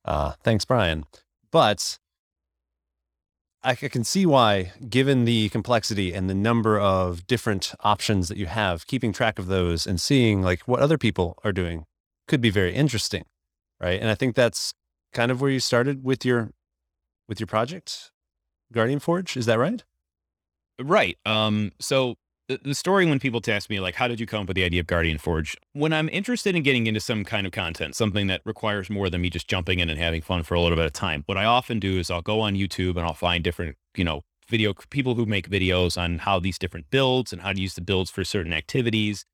uh, 0.05 0.33
thanks, 0.43 0.67
Brian. 0.67 1.07
But 1.50 1.99
I 3.62 3.75
can 3.75 4.05
see 4.05 4.27
why, 4.27 4.73
given 4.91 5.25
the 5.25 5.49
complexity 5.49 6.12
and 6.12 6.29
the 6.29 6.35
number 6.35 6.79
of 6.79 7.27
different 7.27 7.75
options 7.81 8.29
that 8.29 8.37
you 8.37 8.45
have, 8.45 8.87
keeping 8.87 9.15
track 9.15 9.38
of 9.38 9.47
those 9.47 9.87
and 9.87 9.99
seeing 9.99 10.43
like 10.43 10.69
what 10.69 10.81
other 10.81 10.99
people 10.99 11.38
are 11.45 11.50
doing 11.50 11.87
could 12.27 12.43
be 12.43 12.50
very 12.50 12.75
interesting, 12.75 13.25
right? 13.81 13.99
And 13.99 14.11
I 14.11 14.15
think 14.15 14.35
that's 14.35 14.75
kind 15.15 15.31
of 15.31 15.41
where 15.41 15.50
you 15.50 15.61
started 15.61 16.05
with 16.05 16.27
your 16.27 16.50
with 17.27 17.41
your 17.41 17.47
project, 17.47 18.11
Guardian 18.71 18.99
Forge. 18.99 19.35
Is 19.35 19.47
that 19.47 19.59
right? 19.59 19.83
Right. 20.79 21.17
Um, 21.25 21.73
so 21.81 22.17
the, 22.49 22.75
story 22.75 23.07
when 23.07 23.19
people 23.19 23.40
ask 23.49 23.71
me 23.71 23.81
like 23.81 23.95
how 23.95 24.09
did 24.09 24.19
you 24.19 24.26
come 24.26 24.43
up 24.43 24.49
with 24.49 24.55
the 24.55 24.64
idea 24.64 24.81
of 24.81 24.87
guardian 24.87 25.19
forge 25.19 25.57
when 25.73 25.93
i'm 25.93 26.09
interested 26.09 26.57
in 26.57 26.62
getting 26.62 26.87
into 26.87 27.00
some 27.00 27.25
kind 27.25 27.47
of 27.47 27.52
content 27.52 27.95
something 27.95 28.26
that 28.26 28.40
requires 28.45 28.90
more 28.90 29.09
than 29.11 29.21
me 29.21 29.31
just 29.31 29.49
jumping 29.49 29.78
in 29.78 29.88
and 29.88 29.99
having 29.99 30.21
fun 30.21 30.43
for 30.43 30.55
a 30.55 30.61
little 30.61 30.76
bit 30.76 30.87
of 30.87 30.93
time 30.93 31.23
what 31.26 31.38
i 31.38 31.45
often 31.45 31.78
do 31.78 31.99
is 31.99 32.11
i'll 32.11 32.23
go 32.23 32.40
on 32.40 32.55
youtube 32.55 32.97
and 32.97 33.00
i'll 33.00 33.14
find 33.14 33.45
different 33.45 33.76
you 33.97 34.05
know 34.05 34.23
video 34.49 34.73
people 34.90 35.14
who 35.14 35.26
make 35.26 35.49
videos 35.49 36.00
on 36.00 36.19
how 36.19 36.38
these 36.38 36.59
different 36.59 36.87
builds 36.90 37.33
and 37.33 37.43
how 37.43 37.52
to 37.52 37.61
use 37.61 37.75
the 37.75 37.83
builds 37.83 38.11
for 38.11 38.25
certain 38.25 38.52
activities 38.52 39.25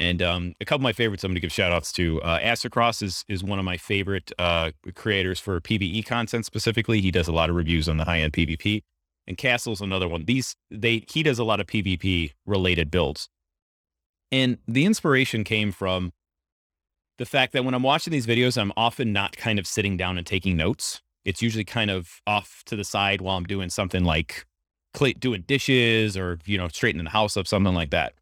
and 0.00 0.22
um, 0.22 0.54
a 0.60 0.64
couple 0.64 0.80
of 0.80 0.82
my 0.82 0.92
favorites 0.92 1.24
I'm 1.24 1.30
going 1.30 1.36
to 1.36 1.40
give 1.40 1.50
shout 1.50 1.72
outs 1.72 1.90
to. 1.94 2.22
Uh, 2.22 2.38
Aztecross 2.38 3.02
is, 3.02 3.24
is 3.28 3.42
one 3.42 3.58
of 3.58 3.64
my 3.64 3.76
favorite 3.76 4.30
uh, 4.38 4.70
creators 4.94 5.40
for 5.40 5.60
PvE 5.60 6.06
content 6.06 6.46
specifically. 6.46 7.00
He 7.00 7.10
does 7.10 7.26
a 7.26 7.32
lot 7.32 7.50
of 7.50 7.56
reviews 7.56 7.88
on 7.88 7.96
the 7.96 8.04
high 8.04 8.20
end 8.20 8.32
PvP 8.32 8.82
and 9.28 9.36
Castle's 9.36 9.82
another 9.82 10.08
one. 10.08 10.24
These 10.24 10.56
they 10.70 11.04
he 11.08 11.22
does 11.22 11.38
a 11.38 11.44
lot 11.44 11.60
of 11.60 11.66
PvP 11.66 12.32
related 12.46 12.90
builds. 12.90 13.28
And 14.32 14.58
the 14.66 14.84
inspiration 14.86 15.44
came 15.44 15.70
from 15.70 16.12
the 17.18 17.26
fact 17.26 17.52
that 17.52 17.64
when 17.64 17.74
I'm 17.74 17.82
watching 17.82 18.10
these 18.10 18.26
videos, 18.26 18.60
I'm 18.60 18.72
often 18.76 19.12
not 19.12 19.36
kind 19.36 19.58
of 19.58 19.66
sitting 19.66 19.96
down 19.96 20.18
and 20.18 20.26
taking 20.26 20.56
notes. 20.56 21.02
It's 21.24 21.42
usually 21.42 21.64
kind 21.64 21.90
of 21.90 22.20
off 22.26 22.62
to 22.66 22.76
the 22.76 22.84
side 22.84 23.20
while 23.20 23.36
I'm 23.36 23.44
doing 23.44 23.68
something 23.68 24.04
like 24.04 24.46
doing 25.20 25.44
dishes 25.46 26.16
or, 26.16 26.38
you 26.44 26.58
know, 26.58 26.68
straightening 26.68 27.04
the 27.04 27.10
house 27.10 27.36
up, 27.36 27.46
something 27.46 27.74
like 27.74 27.90
that. 27.90 28.14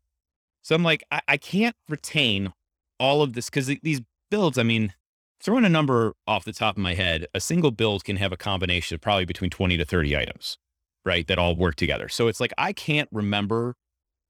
So 0.62 0.74
I'm 0.74 0.82
like, 0.82 1.04
I, 1.10 1.20
I 1.28 1.36
can't 1.36 1.76
retain 1.88 2.52
all 2.98 3.22
of 3.22 3.34
this 3.34 3.48
because 3.48 3.66
these 3.82 4.00
builds, 4.30 4.58
I 4.58 4.62
mean, 4.62 4.92
throwing 5.40 5.64
a 5.64 5.68
number 5.68 6.14
off 6.26 6.44
the 6.44 6.52
top 6.52 6.76
of 6.76 6.82
my 6.82 6.94
head, 6.94 7.26
a 7.34 7.40
single 7.40 7.70
build 7.70 8.04
can 8.04 8.16
have 8.16 8.32
a 8.32 8.36
combination 8.36 8.94
of 8.94 9.00
probably 9.00 9.24
between 9.24 9.50
20 9.50 9.76
to 9.76 9.84
30 9.84 10.16
items 10.16 10.58
right? 11.06 11.26
That 11.26 11.38
all 11.38 11.56
work 11.56 11.76
together. 11.76 12.08
So 12.08 12.28
it's 12.28 12.40
like, 12.40 12.52
I 12.58 12.72
can't 12.72 13.08
remember 13.12 13.74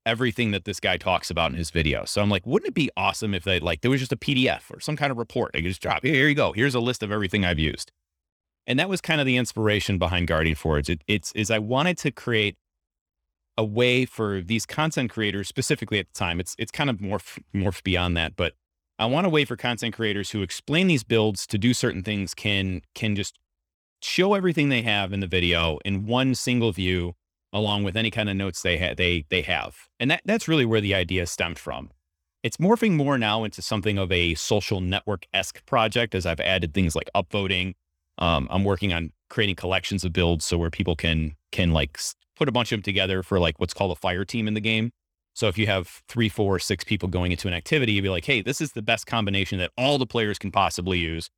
everything 0.07 0.53
that 0.53 0.65
this 0.65 0.79
guy 0.79 0.97
talks 0.97 1.31
about 1.31 1.51
in 1.51 1.59
his 1.59 1.71
video. 1.71 2.05
So 2.05 2.23
I'm 2.23 2.31
like, 2.31 2.47
wouldn't 2.47 2.69
it 2.69 2.75
be 2.75 2.91
awesome 2.97 3.35
if 3.35 3.43
they 3.43 3.59
like, 3.59 3.81
there 3.81 3.91
was 3.91 4.01
just 4.01 4.13
a 4.13 4.17
PDF 4.17 4.71
or 4.73 4.79
some 4.79 4.97
kind 4.97 5.11
of 5.11 5.19
report. 5.19 5.51
I 5.55 5.59
could 5.59 5.69
just 5.69 5.83
drop, 5.83 6.05
here 6.05 6.29
you 6.29 6.35
go. 6.35 6.53
Here's 6.53 6.77
a 6.77 6.81
list 6.81 7.03
of 7.03 7.11
everything 7.11 7.45
I've 7.45 7.59
used. 7.59 7.91
And 8.69 8.79
that 8.79 8.89
was 8.89 9.01
kind 9.01 9.21
of 9.21 9.27
the 9.27 9.37
inspiration 9.37 9.99
behind 9.99 10.29
Guardian 10.29 10.55
Forge. 10.55 10.89
It, 10.89 11.03
it's, 11.09 11.33
is 11.33 11.51
I 11.51 11.59
wanted 11.59 11.99
to 11.99 12.13
create 12.13 12.57
a 13.59 13.65
way 13.65 14.05
for 14.05 14.41
these 14.41 14.65
content 14.65 15.11
creators, 15.11 15.49
specifically 15.49 15.99
at 15.99 16.07
the 16.07 16.19
time, 16.19 16.39
it's, 16.39 16.55
it's 16.59 16.71
kind 16.71 16.91
of 16.91 16.99
morph, 16.99 17.39
morph 17.55 17.83
beyond 17.83 18.17
that, 18.17 18.37
but 18.37 18.53
I 18.99 19.07
want 19.07 19.27
a 19.27 19.31
way 19.31 19.45
for 19.45 19.57
content 19.57 19.95
creators 19.95 20.31
who 20.31 20.43
explain 20.43 20.87
these 20.87 21.05
builds 21.05 21.47
to 21.49 21.59
do 21.59 21.75
certain 21.75 22.03
things 22.03 22.35
can, 22.35 22.83
can 22.95 23.17
just 23.17 23.39
show 24.07 24.35
everything 24.35 24.69
they 24.69 24.83
have 24.83 25.13
in 25.13 25.21
the 25.21 25.27
video 25.27 25.79
in 25.85 26.07
one 26.07 26.35
single 26.35 26.73
view 26.73 27.15
along 27.53 27.85
with 27.85 27.97
any 27.97 28.11
kind 28.11 28.29
of 28.29 28.37
notes 28.37 28.63
they 28.63 28.79
ha- 28.79 28.95
they 28.97 29.25
they 29.29 29.43
have. 29.43 29.77
And 29.99 30.11
that 30.11 30.23
that's 30.25 30.49
really 30.49 30.65
where 30.65 30.81
the 30.81 30.95
idea 30.95 31.27
stemmed 31.27 31.59
from. 31.59 31.91
It's 32.43 32.59
morphing 32.59 32.93
more 32.93 33.19
now 33.19 33.45
into 33.45 33.61
something 33.61 33.99
of 33.99 34.13
a 34.13 34.35
social 34.35 34.81
network-esque 34.81 35.65
project 35.67 36.15
as 36.15 36.27
I've 36.27 36.41
added 36.41 36.75
things 36.75 36.95
like 36.95 37.11
upvoting. 37.15 37.75
Um, 38.19 38.47
I'm 38.51 38.63
working 38.63 38.93
on 38.93 39.11
creating 39.29 39.57
collections 39.57 40.05
of 40.05 40.13
builds 40.13 40.45
so 40.45 40.57
where 40.57 40.71
people 40.71 40.97
can 40.97 41.35
can 41.51 41.73
like 41.73 41.99
put 42.37 42.49
a 42.49 42.53
bunch 42.53 42.71
of 42.73 42.79
them 42.79 42.83
together 42.83 43.23
for 43.23 43.41
like 43.41 43.59
what's 43.59 43.75
called 43.75 43.91
a 43.91 43.97
fire 43.97 44.25
team 44.25 44.47
in 44.47 44.55
the 44.55 44.61
game. 44.61 44.91
So 45.35 45.49
if 45.49 45.59
you 45.59 45.67
have 45.67 46.03
three, 46.09 46.31
four, 46.31 46.59
six 46.59 46.85
people 46.85 47.09
going 47.09 47.31
into 47.31 47.49
an 47.49 47.55
activity, 47.55 47.93
you'd 47.93 48.03
be 48.03 48.09
like, 48.09 48.25
hey, 48.25 48.41
this 48.41 48.61
is 48.61 48.73
the 48.73 48.81
best 48.81 49.07
combination 49.07 49.59
that 49.59 49.71
all 49.77 49.99
the 49.99 50.07
players 50.07 50.39
can 50.39 50.51
possibly 50.51 50.99
use 50.99 51.29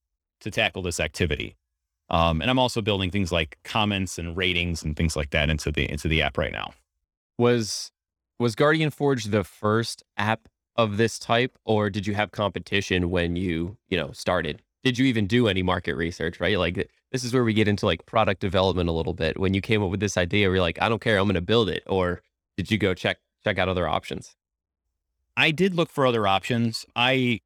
to 0.41 0.53
tackle 0.53 0.83
this 0.83 1.01
activity. 1.01 1.57
Um, 2.11 2.41
and 2.41 2.51
I'm 2.51 2.59
also 2.59 2.81
building 2.81 3.11
things 3.11 3.33
like 3.33 3.59
comments 3.65 4.19
and 4.19 4.37
ratings 4.37 4.83
and 4.83 4.97
things 4.97 5.15
like 5.15 5.31
that 5.31 5.51
into 5.51 5.71
the 5.71 5.91
into 5.91 6.09
the 6.09 6.23
app 6.23 6.39
right 6.39 6.53
now. 6.53 6.73
Was 7.39 7.93
was 8.39 8.55
Guardian 8.55 8.91
Forge 8.91 9.25
the 9.25 9.45
first 9.45 10.03
app 10.17 10.49
of 10.77 10.97
this 10.97 11.19
type, 11.19 11.59
or 11.65 11.91
did 11.91 12.07
you 12.07 12.15
have 12.15 12.31
competition 12.31 13.11
when 13.11 13.37
you 13.37 13.77
you 13.89 13.99
know 13.99 14.11
started? 14.13 14.63
Did 14.85 14.99
you 14.99 15.07
even 15.07 15.27
do 15.27 15.49
any 15.49 15.63
market 15.63 15.97
research? 15.97 16.41
Right, 16.41 16.59
like 16.59 16.89
this 17.13 17.25
is 17.25 17.35
where 17.35 17.45
we 17.45 17.53
get 17.53 17.69
into 17.69 17.85
like 17.85 18.07
product 18.07 18.41
development 18.41 18.89
a 18.89 18.93
little 18.93 19.15
bit. 19.15 19.39
When 19.39 19.55
you 19.55 19.61
came 19.61 19.83
up 19.83 19.91
with 19.91 20.01
this 20.01 20.17
idea, 20.17 20.49
we're 20.49 20.61
like, 20.61 20.81
I 20.81 20.89
don't 20.89 21.01
care, 21.01 21.19
I'm 21.19 21.25
going 21.25 21.35
to 21.35 21.41
build 21.41 21.69
it, 21.69 21.83
or 21.87 22.23
did 22.57 22.71
you 22.71 22.79
go 22.79 22.95
check 22.95 23.19
check 23.45 23.59
out 23.59 23.69
other 23.69 23.87
options? 23.87 24.35
I 25.37 25.53
did 25.53 25.75
look 25.75 25.91
for 25.91 26.05
other 26.05 26.27
options. 26.27 26.85
I, 26.97 27.41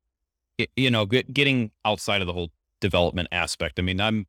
you 0.76 0.90
know, 0.90 1.04
getting 1.04 1.72
outside 1.84 2.22
of 2.22 2.26
the 2.26 2.32
whole 2.32 2.50
development 2.80 3.28
aspect. 3.32 3.78
I 3.78 3.82
mean, 3.82 4.00
I'm 4.00 4.26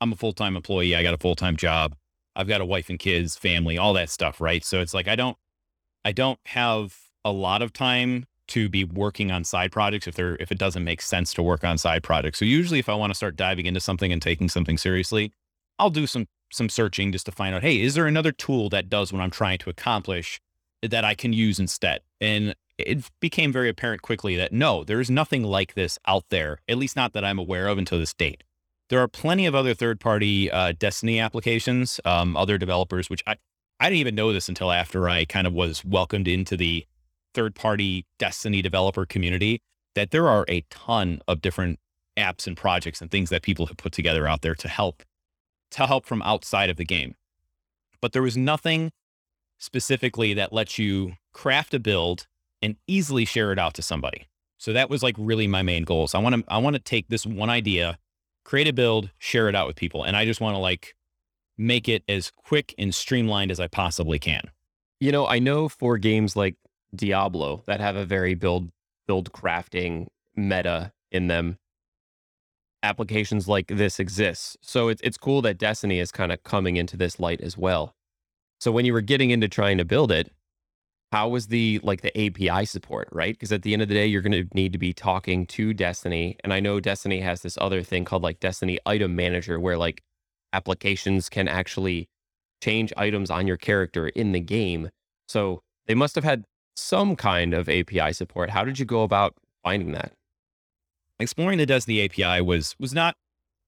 I'm 0.00 0.12
a 0.12 0.16
full 0.16 0.32
time 0.32 0.56
employee. 0.56 0.94
I 0.94 1.02
got 1.02 1.14
a 1.14 1.18
full 1.18 1.36
time 1.36 1.56
job. 1.56 1.96
I've 2.36 2.48
got 2.48 2.60
a 2.60 2.64
wife 2.64 2.90
and 2.90 2.98
kids, 2.98 3.36
family, 3.36 3.78
all 3.78 3.92
that 3.94 4.10
stuff, 4.10 4.40
right? 4.40 4.64
So 4.64 4.80
it's 4.80 4.94
like 4.94 5.08
I 5.08 5.16
don't 5.16 5.36
I 6.04 6.12
don't 6.12 6.38
have 6.46 6.96
a 7.24 7.32
lot 7.32 7.62
of 7.62 7.72
time 7.72 8.26
to 8.46 8.68
be 8.68 8.84
working 8.84 9.30
on 9.30 9.42
side 9.44 9.72
projects 9.72 10.06
if 10.06 10.14
they're 10.14 10.36
if 10.36 10.52
it 10.52 10.58
doesn't 10.58 10.84
make 10.84 11.00
sense 11.00 11.32
to 11.34 11.42
work 11.42 11.64
on 11.64 11.78
side 11.78 12.02
projects. 12.02 12.38
So 12.38 12.44
usually 12.44 12.78
if 12.78 12.88
I 12.88 12.94
want 12.94 13.10
to 13.10 13.14
start 13.14 13.36
diving 13.36 13.66
into 13.66 13.80
something 13.80 14.12
and 14.12 14.20
taking 14.20 14.48
something 14.48 14.76
seriously, 14.76 15.32
I'll 15.78 15.90
do 15.90 16.06
some 16.06 16.26
some 16.52 16.68
searching 16.68 17.10
just 17.12 17.26
to 17.26 17.32
find 17.32 17.54
out, 17.54 17.62
hey, 17.62 17.80
is 17.80 17.94
there 17.94 18.06
another 18.06 18.32
tool 18.32 18.68
that 18.70 18.88
does 18.88 19.12
what 19.12 19.22
I'm 19.22 19.30
trying 19.30 19.58
to 19.58 19.70
accomplish 19.70 20.40
that 20.82 21.04
I 21.04 21.14
can 21.14 21.32
use 21.32 21.58
instead? 21.58 22.00
And 22.20 22.54
it 22.78 23.08
became 23.20 23.52
very 23.52 23.68
apparent 23.68 24.02
quickly 24.02 24.36
that 24.36 24.52
no, 24.52 24.84
there's 24.84 25.10
nothing 25.10 25.42
like 25.42 25.74
this 25.74 25.98
out 26.06 26.24
there, 26.30 26.60
at 26.68 26.76
least 26.76 26.96
not 26.96 27.12
that 27.12 27.24
I'm 27.24 27.38
aware 27.38 27.68
of 27.68 27.78
until 27.78 27.98
this 27.98 28.14
date. 28.14 28.42
There 28.90 29.00
are 29.00 29.08
plenty 29.08 29.46
of 29.46 29.54
other 29.54 29.74
third 29.74 29.98
party 29.98 30.50
uh, 30.50 30.72
Destiny 30.78 31.18
applications, 31.18 32.00
um, 32.04 32.36
other 32.36 32.58
developers, 32.58 33.08
which 33.08 33.22
I, 33.26 33.36
I 33.80 33.88
didn't 33.88 34.00
even 34.00 34.14
know 34.14 34.32
this 34.32 34.48
until 34.48 34.70
after 34.70 35.08
I 35.08 35.24
kind 35.24 35.46
of 35.46 35.52
was 35.52 35.84
welcomed 35.84 36.28
into 36.28 36.56
the 36.56 36.86
third 37.32 37.54
party 37.54 38.06
Destiny 38.18 38.62
developer 38.62 39.06
community, 39.06 39.60
that 39.94 40.10
there 40.10 40.28
are 40.28 40.44
a 40.48 40.64
ton 40.70 41.20
of 41.26 41.40
different 41.40 41.78
apps 42.16 42.46
and 42.46 42.56
projects 42.56 43.00
and 43.00 43.10
things 43.10 43.30
that 43.30 43.42
people 43.42 43.66
have 43.66 43.76
put 43.76 43.92
together 43.92 44.28
out 44.28 44.42
there 44.42 44.54
to 44.54 44.68
help 44.68 45.02
to 45.70 45.86
help 45.86 46.06
from 46.06 46.22
outside 46.22 46.70
of 46.70 46.76
the 46.76 46.84
game. 46.84 47.14
But 48.00 48.12
there 48.12 48.22
was 48.22 48.36
nothing 48.36 48.92
specifically 49.58 50.34
that 50.34 50.52
lets 50.52 50.78
you 50.78 51.14
craft 51.32 51.74
a 51.74 51.80
build 51.80 52.26
and 52.62 52.76
easily 52.86 53.24
share 53.24 53.50
it 53.50 53.58
out 53.58 53.74
to 53.74 53.82
somebody. 53.82 54.28
So 54.58 54.72
that 54.72 54.88
was 54.88 55.02
like 55.02 55.16
really 55.18 55.48
my 55.48 55.62
main 55.62 55.84
goals. 55.84 56.14
I 56.14 56.18
want 56.18 56.36
to 56.36 56.44
I 56.48 56.58
want 56.58 56.74
to 56.76 56.82
take 56.82 57.08
this 57.08 57.26
one 57.26 57.50
idea 57.50 57.98
create 58.44 58.68
a 58.68 58.72
build, 58.72 59.10
share 59.18 59.48
it 59.48 59.54
out 59.54 59.66
with 59.66 59.76
people. 59.76 60.04
And 60.04 60.16
I 60.16 60.24
just 60.24 60.40
want 60.40 60.54
to 60.54 60.58
like 60.58 60.94
make 61.56 61.88
it 61.88 62.02
as 62.08 62.30
quick 62.30 62.74
and 62.78 62.94
streamlined 62.94 63.50
as 63.50 63.60
I 63.60 63.68
possibly 63.68 64.18
can. 64.18 64.50
You 65.00 65.12
know, 65.12 65.26
I 65.26 65.38
know 65.38 65.68
for 65.68 65.98
games 65.98 66.36
like 66.36 66.56
Diablo 66.94 67.62
that 67.66 67.80
have 67.80 67.96
a 67.96 68.04
very 68.04 68.34
build 68.34 68.70
build 69.06 69.32
crafting 69.32 70.06
meta 70.36 70.92
in 71.10 71.28
them, 71.28 71.58
applications 72.82 73.48
like 73.48 73.68
this 73.68 73.98
exist. 73.98 74.56
So 74.60 74.88
it's 74.88 75.00
it's 75.02 75.16
cool 75.16 75.42
that 75.42 75.58
Destiny 75.58 75.98
is 75.98 76.12
kind 76.12 76.32
of 76.32 76.42
coming 76.42 76.76
into 76.76 76.96
this 76.96 77.18
light 77.18 77.40
as 77.40 77.56
well. 77.58 77.94
So 78.60 78.72
when 78.72 78.84
you 78.84 78.92
were 78.92 79.00
getting 79.00 79.30
into 79.30 79.48
trying 79.48 79.78
to 79.78 79.84
build 79.84 80.10
it, 80.12 80.30
how 81.14 81.28
was 81.28 81.46
the 81.46 81.78
like 81.84 82.00
the 82.00 82.10
API 82.26 82.66
support, 82.66 83.08
right? 83.12 83.34
Because 83.34 83.52
at 83.52 83.62
the 83.62 83.72
end 83.72 83.82
of 83.82 83.86
the 83.86 83.94
day, 83.94 84.04
you're 84.04 84.20
going 84.20 84.32
to 84.32 84.48
need 84.52 84.72
to 84.72 84.78
be 84.78 84.92
talking 84.92 85.46
to 85.46 85.72
Destiny, 85.72 86.36
and 86.42 86.52
I 86.52 86.58
know 86.58 86.80
Destiny 86.80 87.20
has 87.20 87.42
this 87.42 87.56
other 87.60 87.84
thing 87.84 88.04
called 88.04 88.24
like 88.24 88.40
Destiny 88.40 88.80
Item 88.84 89.14
Manager, 89.14 89.60
where 89.60 89.78
like 89.78 90.02
applications 90.52 91.28
can 91.28 91.46
actually 91.46 92.08
change 92.60 92.92
items 92.96 93.30
on 93.30 93.46
your 93.46 93.56
character 93.56 94.08
in 94.08 94.32
the 94.32 94.40
game. 94.40 94.90
So 95.28 95.62
they 95.86 95.94
must 95.94 96.16
have 96.16 96.24
had 96.24 96.42
some 96.74 97.14
kind 97.14 97.54
of 97.54 97.68
API 97.68 98.12
support. 98.12 98.50
How 98.50 98.64
did 98.64 98.80
you 98.80 98.84
go 98.84 99.04
about 99.04 99.36
finding 99.62 99.92
that? 99.92 100.10
Exploring 101.20 101.58
the 101.58 101.66
Destiny 101.66 102.04
API 102.04 102.40
was 102.40 102.74
was 102.80 102.92
not 102.92 103.14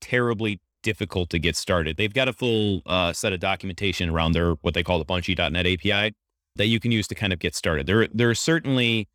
terribly 0.01 0.59
difficult 0.83 1.31
to 1.31 1.39
get 1.39 1.55
started. 1.55 1.97
They've 1.97 2.13
got 2.13 2.27
a 2.27 2.33
full 2.33 2.83
uh, 2.87 3.13
set 3.13 3.33
of 3.33 3.39
documentation 3.39 4.09
around 4.09 4.33
their 4.33 4.55
what 4.63 4.75
they 4.75 4.83
call 4.83 4.99
the 4.99 5.05
Bungie.net 5.05 5.65
API 5.65 6.13
that 6.57 6.67
you 6.67 6.81
can 6.81 6.91
use 6.91 7.07
to 7.09 7.15
kind 7.15 7.33
of 7.33 7.39
get 7.39 7.55
started. 7.55 7.87
There, 7.87 8.09
there 8.13 8.31
are 8.31 8.35
certainly 8.35 9.09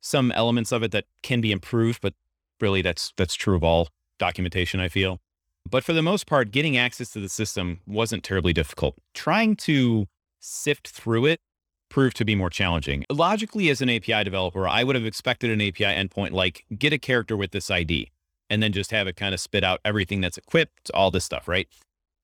some 0.00 0.30
elements 0.32 0.72
of 0.72 0.82
it 0.82 0.92
that 0.92 1.04
can 1.22 1.40
be 1.40 1.52
improved, 1.52 2.00
but 2.00 2.14
really 2.60 2.82
that's 2.82 3.12
that's 3.16 3.34
true 3.34 3.56
of 3.56 3.64
all 3.64 3.88
documentation, 4.18 4.80
I 4.80 4.88
feel. 4.88 5.20
But 5.68 5.84
for 5.84 5.92
the 5.92 6.02
most 6.02 6.26
part, 6.26 6.50
getting 6.50 6.76
access 6.76 7.10
to 7.12 7.20
the 7.20 7.28
system 7.28 7.80
wasn't 7.86 8.24
terribly 8.24 8.52
difficult. 8.52 8.96
Trying 9.12 9.56
to 9.56 10.06
sift 10.40 10.88
through 10.88 11.26
it 11.26 11.40
proved 11.88 12.16
to 12.16 12.24
be 12.24 12.34
more 12.34 12.50
challenging. 12.50 13.04
Logically, 13.10 13.68
as 13.70 13.80
an 13.80 13.90
API 13.90 14.24
developer, 14.24 14.68
I 14.68 14.84
would 14.84 14.94
have 14.94 15.06
expected 15.06 15.50
an 15.50 15.60
API 15.60 15.84
endpoint 15.84 16.32
like 16.32 16.64
get 16.76 16.92
a 16.92 16.98
character 16.98 17.36
with 17.36 17.50
this 17.50 17.70
ID 17.70 18.10
and 18.50 18.62
then 18.62 18.72
just 18.72 18.90
have 18.90 19.06
it 19.06 19.16
kind 19.16 19.34
of 19.34 19.40
spit 19.40 19.64
out 19.64 19.80
everything 19.84 20.20
that's 20.20 20.38
equipped, 20.38 20.90
all 20.92 21.10
this 21.10 21.24
stuff, 21.24 21.48
right? 21.48 21.68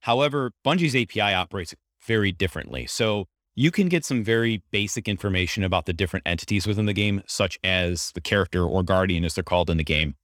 However, 0.01 0.53
Bungie's 0.65 0.95
API 0.95 1.35
operates 1.35 1.75
very 2.03 2.33
differently. 2.33 2.87
So 2.87 3.27
you 3.57 3.71
can 3.71 3.89
get 3.89 4.05
some 4.05 4.25
very 4.25 4.63
basic 4.71 5.09
information 5.09 5.63
about 5.63 5.87
the 5.87 5.93
different 5.93 6.27
entities 6.27 6.67
within 6.67 6.87
the 6.87 6.93
game, 6.93 7.23
such 7.27 7.59
as 7.63 8.11
the 8.13 8.21
character 8.21 8.65
or 8.65 8.83
guardian, 8.83 9.25
as 9.25 9.35
they're 9.35 9.45
called 9.45 9.71
in 9.71 9.77
the 9.77 9.85
game. 9.85 10.17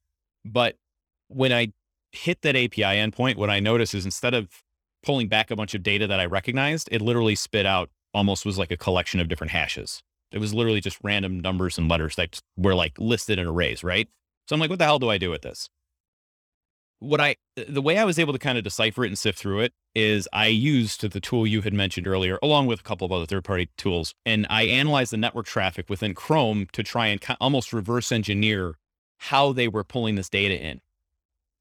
But 0.44 0.76
when 1.28 1.52
I 1.52 1.72
hit 2.12 2.42
that 2.42 2.56
API 2.56 2.82
endpoint, 2.82 3.36
what 3.36 3.50
I 3.50 3.60
notice 3.60 3.94
is 3.94 4.04
instead 4.04 4.34
of 4.34 4.48
pulling 5.02 5.28
back 5.28 5.50
a 5.50 5.56
bunch 5.56 5.74
of 5.74 5.82
data 5.82 6.06
that 6.06 6.20
I 6.20 6.26
recognized, 6.26 6.88
it 6.90 7.00
literally 7.00 7.34
spit 7.34 7.66
out 7.66 7.90
almost 8.12 8.44
was 8.44 8.58
like 8.58 8.72
a 8.72 8.76
collection 8.76 9.20
of 9.20 9.28
different 9.28 9.52
hashes. 9.52 10.02
It 10.32 10.38
was 10.38 10.52
literally 10.52 10.80
just 10.80 10.98
random 11.02 11.40
numbers 11.40 11.78
and 11.78 11.88
letters 11.88 12.16
that 12.16 12.40
were 12.56 12.74
like 12.74 12.98
listed 12.98 13.38
in 13.38 13.46
arrays, 13.46 13.84
right? 13.84 14.08
So 14.48 14.54
I'm 14.54 14.60
like, 14.60 14.70
what 14.70 14.78
the 14.78 14.84
hell 14.84 14.98
do 14.98 15.08
I 15.08 15.18
do 15.18 15.30
with 15.30 15.42
this? 15.42 15.68
What 17.00 17.20
I, 17.20 17.36
uh, 17.58 17.64
the 17.68 17.82
way 17.82 17.98
I 17.98 18.04
was 18.04 18.18
able 18.18 18.32
to 18.32 18.38
kind 18.38 18.58
of 18.58 18.64
decipher 18.64 19.04
it 19.04 19.08
and 19.08 19.18
sift 19.18 19.38
through 19.38 19.60
it 19.60 19.72
is 19.94 20.28
I 20.32 20.46
used 20.46 21.02
the 21.10 21.20
tool 21.20 21.46
you 21.46 21.62
had 21.62 21.74
mentioned 21.74 22.06
earlier, 22.06 22.38
along 22.42 22.66
with 22.66 22.80
a 22.80 22.82
couple 22.82 23.06
of 23.06 23.12
other 23.12 23.26
third 23.26 23.44
party 23.44 23.70
tools. 23.76 24.14
And 24.24 24.46
I 24.48 24.64
analyzed 24.64 25.12
the 25.12 25.16
network 25.16 25.46
traffic 25.46 25.88
within 25.88 26.14
Chrome 26.14 26.68
to 26.72 26.82
try 26.82 27.08
and 27.08 27.20
almost 27.40 27.72
reverse 27.72 28.12
engineer 28.12 28.76
how 29.18 29.52
they 29.52 29.68
were 29.68 29.84
pulling 29.84 30.14
this 30.14 30.28
data 30.28 30.58
in. 30.58 30.80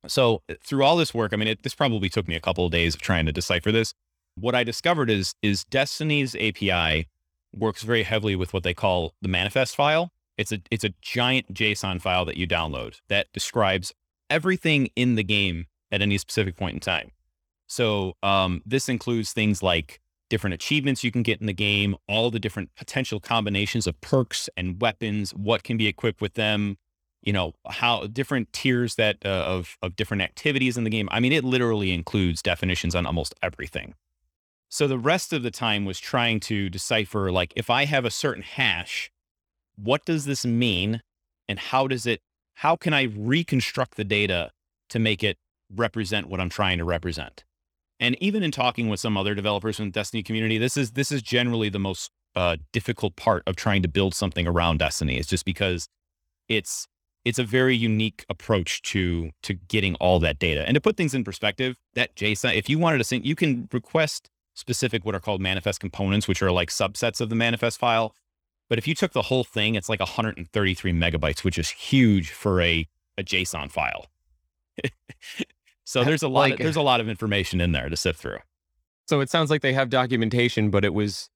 So 0.07 0.41
uh, 0.49 0.55
through 0.63 0.83
all 0.83 0.97
this 0.97 1.13
work, 1.13 1.33
I 1.33 1.35
mean, 1.35 1.47
it, 1.47 1.63
this 1.63 1.75
probably 1.75 2.09
took 2.09 2.27
me 2.27 2.35
a 2.35 2.39
couple 2.39 2.65
of 2.65 2.71
days 2.71 2.95
of 2.95 3.01
trying 3.01 3.25
to 3.25 3.31
decipher 3.31 3.71
this. 3.71 3.93
What 4.35 4.55
I 4.55 4.63
discovered 4.63 5.09
is, 5.09 5.35
is 5.41 5.65
Destiny's 5.65 6.35
API 6.35 7.07
works 7.53 7.83
very 7.83 8.03
heavily 8.03 8.35
with 8.35 8.53
what 8.53 8.63
they 8.63 8.73
call 8.73 9.13
the 9.21 9.27
manifest 9.27 9.75
file. 9.75 10.11
It's 10.37 10.53
a, 10.53 10.61
it's 10.71 10.85
a 10.85 10.93
giant 11.01 11.53
JSON 11.53 12.01
file 12.01 12.23
that 12.25 12.37
you 12.37 12.47
download 12.47 12.99
that 13.09 13.27
describes 13.33 13.93
everything 14.29 14.89
in 14.95 15.15
the 15.15 15.23
game 15.23 15.65
at 15.91 16.01
any 16.01 16.17
specific 16.17 16.55
point 16.55 16.75
in 16.75 16.79
time. 16.79 17.11
So 17.67 18.13
um, 18.23 18.61
this 18.65 18.89
includes 18.89 19.31
things 19.31 19.61
like 19.61 19.99
different 20.29 20.53
achievements 20.53 21.03
you 21.03 21.11
can 21.11 21.23
get 21.23 21.41
in 21.41 21.47
the 21.47 21.53
game, 21.53 21.95
all 22.07 22.31
the 22.31 22.39
different 22.39 22.69
potential 22.75 23.19
combinations 23.19 23.87
of 23.87 23.99
perks 24.01 24.49
and 24.55 24.81
weapons, 24.81 25.31
what 25.31 25.63
can 25.63 25.77
be 25.77 25.87
equipped 25.87 26.21
with 26.21 26.35
them, 26.35 26.77
you 27.21 27.33
know 27.33 27.53
how 27.69 28.07
different 28.07 28.51
tiers 28.53 28.95
that 28.95 29.17
uh, 29.25 29.29
of 29.29 29.77
of 29.81 29.95
different 29.95 30.23
activities 30.23 30.77
in 30.77 30.83
the 30.83 30.89
game. 30.89 31.09
I 31.11 31.19
mean, 31.19 31.33
it 31.33 31.43
literally 31.43 31.91
includes 31.91 32.41
definitions 32.41 32.95
on 32.95 33.05
almost 33.05 33.35
everything. 33.41 33.95
So 34.69 34.87
the 34.87 34.99
rest 34.99 35.33
of 35.33 35.43
the 35.43 35.51
time 35.51 35.83
was 35.85 35.99
trying 35.99 36.39
to 36.41 36.69
decipher 36.69 37.31
like 37.31 37.53
if 37.55 37.69
I 37.69 37.85
have 37.85 38.05
a 38.05 38.11
certain 38.11 38.43
hash, 38.43 39.11
what 39.75 40.05
does 40.05 40.25
this 40.25 40.45
mean 40.45 41.01
and 41.47 41.59
how 41.59 41.87
does 41.87 42.05
it 42.05 42.21
how 42.59 42.75
can 42.75 42.93
I 42.93 43.03
reconstruct 43.03 43.95
the 43.95 44.03
data 44.03 44.51
to 44.89 44.99
make 44.99 45.23
it 45.23 45.37
represent 45.73 46.27
what 46.27 46.41
I'm 46.41 46.49
trying 46.49 46.77
to 46.79 46.83
represent? 46.83 47.45
And 48.01 48.21
even 48.21 48.43
in 48.43 48.51
talking 48.51 48.89
with 48.89 48.99
some 48.99 49.15
other 49.15 49.33
developers 49.33 49.79
in 49.79 49.85
the 49.85 49.91
Destiny 49.91 50.23
community, 50.23 50.57
this 50.57 50.75
is 50.75 50.91
this 50.91 51.09
is 51.09 51.21
generally 51.21 51.69
the 51.69 51.79
most 51.79 52.11
uh, 52.35 52.57
difficult 52.73 53.15
part 53.15 53.43
of 53.47 53.55
trying 53.55 53.81
to 53.83 53.87
build 53.87 54.13
something 54.13 54.45
around 54.45 54.79
Destiny. 54.79 55.17
It's 55.17 55.29
just 55.29 55.45
because 55.45 55.87
it's 56.49 56.85
it's 57.23 57.39
a 57.39 57.45
very 57.45 57.77
unique 57.77 58.25
approach 58.29 58.81
to 58.93 59.31
to 59.43 59.53
getting 59.53 59.95
all 59.95 60.19
that 60.19 60.37
data. 60.37 60.65
And 60.67 60.75
to 60.75 60.81
put 60.81 60.97
things 60.97 61.13
in 61.13 61.23
perspective, 61.23 61.77
that 61.93 62.13
JSON, 62.17 62.55
if 62.55 62.69
you 62.69 62.77
wanted 62.77 62.97
to 62.97 63.05
sync, 63.05 63.23
you 63.23 63.35
can 63.35 63.69
request 63.71 64.29
specific 64.53 65.05
what 65.05 65.15
are 65.15 65.21
called 65.21 65.39
manifest 65.39 65.79
components, 65.79 66.27
which 66.27 66.41
are 66.41 66.51
like 66.51 66.69
subsets 66.71 67.21
of 67.21 67.29
the 67.29 67.35
manifest 67.35 67.79
file. 67.79 68.13
But 68.69 68.77
if 68.77 68.87
you 68.87 68.95
took 68.95 69.13
the 69.13 69.23
whole 69.23 69.43
thing, 69.43 69.75
it's 69.75 69.89
like 69.89 69.99
133 69.99 70.93
megabytes, 70.93 71.43
which 71.43 71.57
is 71.57 71.69
huge 71.69 72.29
for 72.29 72.61
a, 72.61 72.87
a 73.17 73.23
JSON 73.23 73.71
file. 73.71 74.05
so 75.83 76.03
there's 76.03 76.23
a 76.23 76.27
lot 76.27 76.41
like, 76.41 76.53
of, 76.53 76.59
there's 76.59 76.75
a 76.75 76.81
lot 76.81 77.01
of 77.01 77.09
information 77.09 77.59
in 77.59 77.71
there 77.71 77.89
to 77.89 77.97
sift 77.97 78.19
through. 78.19 78.37
So 79.07 79.21
it 79.21 79.29
sounds 79.29 79.49
like 79.49 79.63
they 79.63 79.73
have 79.73 79.89
documentation, 79.89 80.69
but 80.69 80.85
it 80.85 80.93
was 80.93 81.29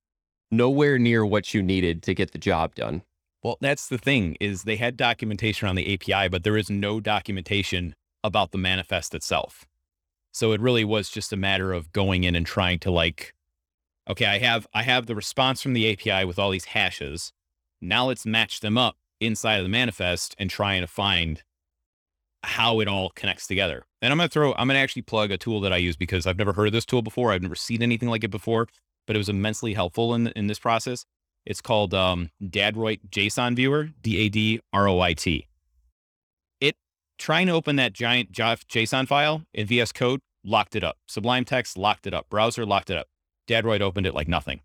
nowhere 0.51 0.99
near 0.99 1.25
what 1.25 1.53
you 1.53 1.63
needed 1.63 2.03
to 2.03 2.13
get 2.13 2.31
the 2.31 2.37
job 2.37 2.75
done. 2.75 3.01
Well, 3.43 3.57
that's 3.59 3.87
the 3.87 3.97
thing 3.97 4.37
is 4.39 4.63
they 4.63 4.77
had 4.77 4.95
documentation 4.95 5.67
on 5.67 5.75
the 5.75 5.93
API, 5.93 6.29
but 6.29 6.43
there 6.43 6.55
is 6.55 6.69
no 6.69 6.99
documentation 6.99 7.95
about 8.23 8.51
the 8.51 8.57
manifest 8.57 9.13
itself. 9.13 9.65
So 10.31 10.51
it 10.53 10.61
really 10.61 10.85
was 10.85 11.09
just 11.09 11.33
a 11.33 11.37
matter 11.37 11.73
of 11.73 11.91
going 11.91 12.23
in 12.23 12.35
and 12.35 12.45
trying 12.45 12.79
to 12.79 12.91
like, 12.91 13.33
okay, 14.09 14.25
I 14.25 14.39
have 14.39 14.67
I 14.73 14.83
have 14.83 15.05
the 15.05 15.15
response 15.15 15.61
from 15.61 15.73
the 15.73 15.91
API 15.91 16.25
with 16.25 16.39
all 16.39 16.51
these 16.51 16.65
hashes. 16.65 17.31
Now 17.81 18.07
let's 18.07 18.25
match 18.25 18.59
them 18.59 18.77
up 18.77 18.97
inside 19.19 19.57
of 19.57 19.63
the 19.63 19.69
manifest 19.69 20.35
and 20.37 20.49
trying 20.49 20.81
to 20.81 20.87
find 20.87 21.43
how 22.43 22.79
it 22.81 22.87
all 22.87 23.09
connects 23.09 23.47
together. 23.47 23.85
And 24.01 24.11
I'm 24.11 24.17
gonna 24.17 24.29
throw 24.29 24.53
I'm 24.53 24.67
gonna 24.67 24.79
actually 24.79 25.03
plug 25.03 25.31
a 25.31 25.37
tool 25.37 25.61
that 25.61 25.73
I 25.73 25.77
use 25.77 25.95
because 25.95 26.27
I've 26.27 26.37
never 26.37 26.53
heard 26.53 26.67
of 26.67 26.73
this 26.73 26.85
tool 26.85 27.01
before. 27.01 27.31
I've 27.31 27.41
never 27.41 27.55
seen 27.55 27.81
anything 27.81 28.09
like 28.09 28.23
it 28.23 28.31
before, 28.31 28.67
but 29.07 29.15
it 29.15 29.19
was 29.19 29.29
immensely 29.29 29.73
helpful 29.73 30.13
in 30.13 30.27
in 30.27 30.47
this 30.47 30.59
process. 30.59 31.05
It's 31.45 31.61
called 31.61 31.93
um, 31.93 32.31
Dadroit 32.41 33.01
JSON 33.09 33.55
Viewer, 33.55 33.89
D 34.01 34.17
A 34.19 34.29
D 34.29 34.59
R 34.71 34.87
O 34.87 34.99
I 34.99 35.13
T. 35.13 35.47
It 36.61 36.75
trying 37.17 37.47
to 37.47 37.53
open 37.53 37.75
that 37.77 37.93
giant 37.93 38.31
JSON 38.31 39.07
file 39.07 39.43
in 39.53 39.67
VS 39.67 39.91
Code 39.91 40.21
locked 40.43 40.75
it 40.75 40.83
up. 40.83 40.97
Sublime 41.07 41.45
Text 41.45 41.77
locked 41.77 42.07
it 42.07 42.13
up. 42.13 42.29
Browser 42.29 42.65
locked 42.65 42.89
it 42.89 42.97
up. 42.97 43.07
Dadroit 43.47 43.81
opened 43.81 44.05
it 44.05 44.13
like 44.13 44.27
nothing 44.27 44.61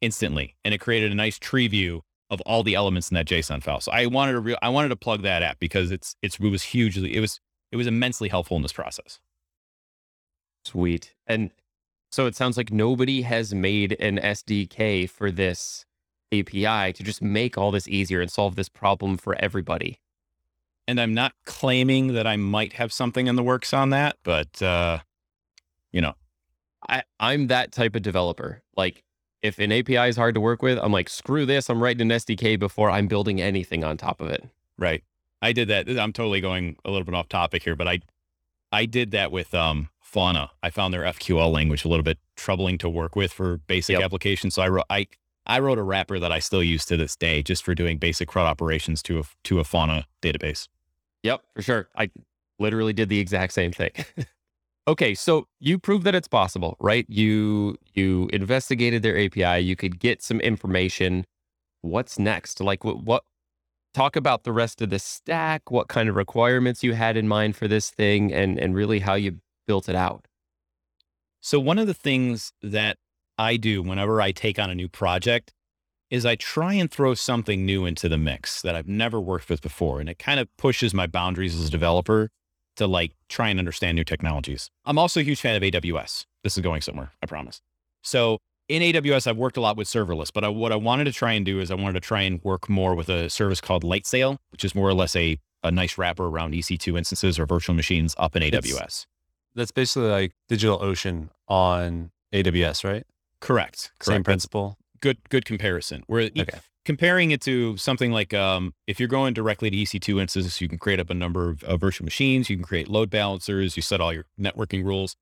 instantly, 0.00 0.56
and 0.64 0.74
it 0.74 0.78
created 0.78 1.12
a 1.12 1.14
nice 1.14 1.38
tree 1.38 1.68
view 1.68 2.02
of 2.30 2.40
all 2.42 2.62
the 2.62 2.74
elements 2.74 3.10
in 3.10 3.14
that 3.14 3.26
JSON 3.26 3.62
file. 3.62 3.80
So 3.80 3.92
I 3.92 4.06
wanted 4.06 4.32
to 4.32 4.40
re- 4.40 4.56
I 4.62 4.70
wanted 4.70 4.88
to 4.88 4.96
plug 4.96 5.22
that 5.22 5.42
app 5.42 5.58
because 5.58 5.90
it's 5.90 6.16
it's 6.22 6.38
it 6.40 6.48
was 6.48 6.62
hugely 6.62 7.14
it 7.14 7.20
was 7.20 7.40
it 7.70 7.76
was 7.76 7.86
immensely 7.86 8.28
helpful 8.28 8.56
in 8.56 8.62
this 8.62 8.72
process. 8.72 9.20
Sweet. 10.64 11.14
And 11.26 11.50
so 12.10 12.26
it 12.26 12.36
sounds 12.36 12.56
like 12.56 12.72
nobody 12.72 13.22
has 13.22 13.54
made 13.54 13.96
an 13.98 14.18
SDK 14.18 15.08
for 15.08 15.30
this 15.30 15.84
API 16.32 16.92
to 16.92 17.02
just 17.02 17.22
make 17.22 17.58
all 17.58 17.70
this 17.70 17.88
easier 17.88 18.20
and 18.20 18.30
solve 18.30 18.56
this 18.56 18.68
problem 18.68 19.16
for 19.16 19.34
everybody. 19.36 19.98
And 20.86 21.00
I'm 21.00 21.14
not 21.14 21.32
claiming 21.44 22.08
that 22.08 22.26
I 22.26 22.36
might 22.36 22.74
have 22.74 22.92
something 22.92 23.26
in 23.26 23.36
the 23.36 23.42
works 23.42 23.72
on 23.72 23.90
that, 23.90 24.16
but 24.24 24.60
uh, 24.62 24.98
you 25.92 26.00
know, 26.00 26.14
I, 26.88 27.02
I'm 27.20 27.48
that 27.48 27.72
type 27.72 27.94
of 27.96 28.02
developer. 28.02 28.62
Like 28.76 29.02
if 29.42 29.58
an 29.58 29.72
API 29.72 30.08
is 30.08 30.16
hard 30.16 30.34
to 30.34 30.40
work 30.40 30.62
with, 30.62 30.78
I'm 30.78 30.92
like, 30.92 31.08
screw 31.08 31.46
this. 31.46 31.68
I'm 31.68 31.82
writing 31.82 32.10
an 32.10 32.16
SDK 32.18 32.58
before 32.58 32.90
I'm 32.90 33.08
building 33.08 33.40
anything 33.40 33.84
on 33.84 33.96
top 33.96 34.20
of 34.20 34.28
it. 34.28 34.44
Right. 34.78 35.02
I 35.40 35.52
did 35.52 35.68
that. 35.68 35.88
I'm 35.88 36.12
totally 36.12 36.40
going 36.40 36.76
a 36.84 36.90
little 36.90 37.04
bit 37.04 37.14
off 37.14 37.28
topic 37.28 37.64
here, 37.64 37.76
but 37.76 37.88
I 37.88 38.00
I 38.70 38.86
did 38.86 39.10
that 39.10 39.32
with 39.32 39.52
um 39.54 39.88
Fauna. 40.00 40.50
I 40.62 40.70
found 40.70 40.94
their 40.94 41.02
FQL 41.02 41.52
language 41.52 41.84
a 41.84 41.88
little 41.88 42.04
bit 42.04 42.18
troubling 42.36 42.78
to 42.78 42.88
work 42.88 43.16
with 43.16 43.32
for 43.32 43.58
basic 43.58 43.94
yep. 43.94 44.04
applications. 44.04 44.54
So 44.54 44.62
I 44.62 44.68
wrote 44.68 44.86
I 44.88 45.08
I 45.46 45.58
wrote 45.58 45.78
a 45.78 45.82
wrapper 45.82 46.18
that 46.20 46.30
I 46.30 46.38
still 46.38 46.62
use 46.62 46.84
to 46.86 46.96
this 46.96 47.16
day 47.16 47.42
just 47.42 47.64
for 47.64 47.74
doing 47.74 47.98
basic 47.98 48.28
CRUD 48.28 48.46
operations 48.46 49.02
to 49.04 49.20
a, 49.20 49.22
to 49.44 49.58
a 49.58 49.64
fauna 49.64 50.06
database. 50.22 50.68
Yep, 51.24 51.42
for 51.54 51.62
sure. 51.62 51.88
I 51.96 52.10
literally 52.58 52.92
did 52.92 53.08
the 53.08 53.18
exact 53.18 53.52
same 53.52 53.72
thing. 53.72 53.90
okay, 54.86 55.14
so 55.14 55.46
you 55.60 55.78
proved 55.78 56.04
that 56.04 56.14
it's 56.14 56.28
possible, 56.28 56.76
right? 56.80 57.06
You 57.08 57.76
you 57.94 58.28
investigated 58.32 59.02
their 59.02 59.18
API, 59.18 59.60
you 59.60 59.76
could 59.76 59.98
get 59.98 60.22
some 60.22 60.40
information. 60.40 61.24
What's 61.82 62.18
next? 62.18 62.60
Like 62.60 62.84
what, 62.84 63.02
what 63.02 63.24
talk 63.94 64.16
about 64.16 64.44
the 64.44 64.52
rest 64.52 64.80
of 64.82 64.90
the 64.90 64.98
stack, 64.98 65.70
what 65.70 65.88
kind 65.88 66.08
of 66.08 66.16
requirements 66.16 66.82
you 66.82 66.94
had 66.94 67.16
in 67.16 67.28
mind 67.28 67.56
for 67.56 67.68
this 67.68 67.90
thing 67.90 68.32
and 68.32 68.58
and 68.58 68.74
really 68.74 69.00
how 69.00 69.14
you 69.14 69.38
built 69.66 69.88
it 69.88 69.96
out. 69.96 70.26
So 71.40 71.58
one 71.58 71.78
of 71.78 71.86
the 71.86 71.94
things 71.94 72.52
that 72.62 72.98
I 73.38 73.56
do 73.56 73.82
whenever 73.82 74.20
I 74.20 74.32
take 74.32 74.58
on 74.58 74.70
a 74.70 74.74
new 74.74 74.88
project 74.88 75.52
is 76.10 76.26
I 76.26 76.36
try 76.36 76.74
and 76.74 76.90
throw 76.90 77.14
something 77.14 77.64
new 77.64 77.86
into 77.86 78.08
the 78.08 78.18
mix 78.18 78.60
that 78.62 78.76
I've 78.76 78.86
never 78.86 79.18
worked 79.20 79.48
with 79.48 79.62
before. 79.62 79.98
And 79.98 80.10
it 80.10 80.18
kind 80.18 80.38
of 80.38 80.54
pushes 80.58 80.92
my 80.92 81.06
boundaries 81.06 81.54
as 81.58 81.66
a 81.66 81.70
developer 81.70 82.28
to 82.76 82.86
like 82.86 83.12
try 83.28 83.48
and 83.48 83.58
understand 83.58 83.96
new 83.96 84.04
technologies. 84.04 84.70
I'm 84.84 84.98
also 84.98 85.20
a 85.20 85.22
huge 85.22 85.40
fan 85.40 85.56
of 85.56 85.62
AWS. 85.62 86.26
This 86.42 86.56
is 86.56 86.62
going 86.62 86.80
somewhere, 86.80 87.12
I 87.22 87.26
promise. 87.26 87.60
So 88.02 88.38
in 88.68 88.82
AWS, 88.82 89.26
I've 89.26 89.36
worked 89.36 89.56
a 89.56 89.60
lot 89.60 89.76
with 89.76 89.88
serverless, 89.88 90.30
but 90.32 90.44
I, 90.44 90.48
what 90.48 90.72
I 90.72 90.76
wanted 90.76 91.04
to 91.04 91.12
try 91.12 91.32
and 91.32 91.44
do 91.44 91.60
is 91.60 91.70
I 91.70 91.74
wanted 91.74 91.94
to 91.94 92.00
try 92.00 92.22
and 92.22 92.42
work 92.42 92.68
more 92.68 92.94
with 92.94 93.08
a 93.08 93.28
service 93.28 93.60
called 93.60 93.84
Lightsail, 93.84 94.38
which 94.50 94.64
is 94.64 94.74
more 94.74 94.88
or 94.88 94.94
less 94.94 95.14
a, 95.14 95.38
a 95.62 95.70
nice 95.70 95.98
wrapper 95.98 96.26
around 96.26 96.54
EC2 96.54 96.96
instances 96.96 97.38
or 97.38 97.46
virtual 97.46 97.74
machines 97.74 98.14
up 98.18 98.34
in 98.34 98.42
AWS. 98.42 98.82
It's, 98.82 99.06
that's 99.54 99.70
basically 99.70 100.08
like 100.08 100.32
DigitalOcean 100.48 101.28
on 101.48 102.10
AWS, 102.32 102.84
right? 102.84 103.04
Correct. 103.40 103.92
Correct. 103.98 104.04
Same 104.04 104.24
principle. 104.24 104.78
Good 105.00 105.18
good 105.28 105.44
comparison. 105.44 106.04
Where 106.06 106.22
okay. 106.22 106.60
Comparing 106.84 107.30
it 107.30 107.40
to 107.42 107.76
something 107.76 108.12
like 108.12 108.34
um, 108.34 108.74
if 108.86 108.98
you're 108.98 109.08
going 109.08 109.34
directly 109.34 109.70
to 109.70 109.76
EC2 109.76 110.20
instances, 110.20 110.60
you 110.60 110.68
can 110.68 110.78
create 110.78 111.00
up 111.00 111.10
a 111.10 111.14
number 111.14 111.48
of 111.50 111.62
uh, 111.64 111.76
virtual 111.76 112.04
machines. 112.04 112.50
You 112.50 112.56
can 112.56 112.64
create 112.64 112.88
load 112.88 113.10
balancers. 113.10 113.76
You 113.76 113.82
set 113.82 114.00
all 114.00 114.12
your 114.12 114.24
networking 114.38 114.84
rules. 114.84 115.16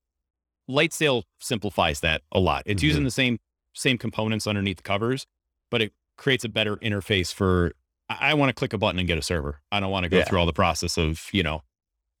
Lightsail 0.69 1.23
simplifies 1.39 1.99
that 2.01 2.21
a 2.31 2.39
lot. 2.39 2.63
It's 2.65 2.79
mm-hmm. 2.79 2.87
using 2.87 3.03
the 3.03 3.11
same 3.11 3.39
same 3.73 3.97
components 3.97 4.47
underneath 4.47 4.77
the 4.77 4.83
covers, 4.83 5.25
but 5.69 5.81
it 5.81 5.93
creates 6.17 6.43
a 6.43 6.49
better 6.49 6.77
interface 6.77 7.33
for. 7.33 7.73
I, 8.09 8.31
I 8.31 8.33
want 8.33 8.49
to 8.49 8.53
click 8.53 8.73
a 8.73 8.77
button 8.77 8.99
and 8.99 9.07
get 9.07 9.17
a 9.17 9.21
server. 9.21 9.61
I 9.71 9.79
don't 9.79 9.91
want 9.91 10.03
to 10.03 10.09
go 10.09 10.17
yeah. 10.17 10.25
through 10.25 10.39
all 10.39 10.45
the 10.45 10.53
process 10.53 10.97
of 10.97 11.27
you 11.31 11.43
know 11.43 11.63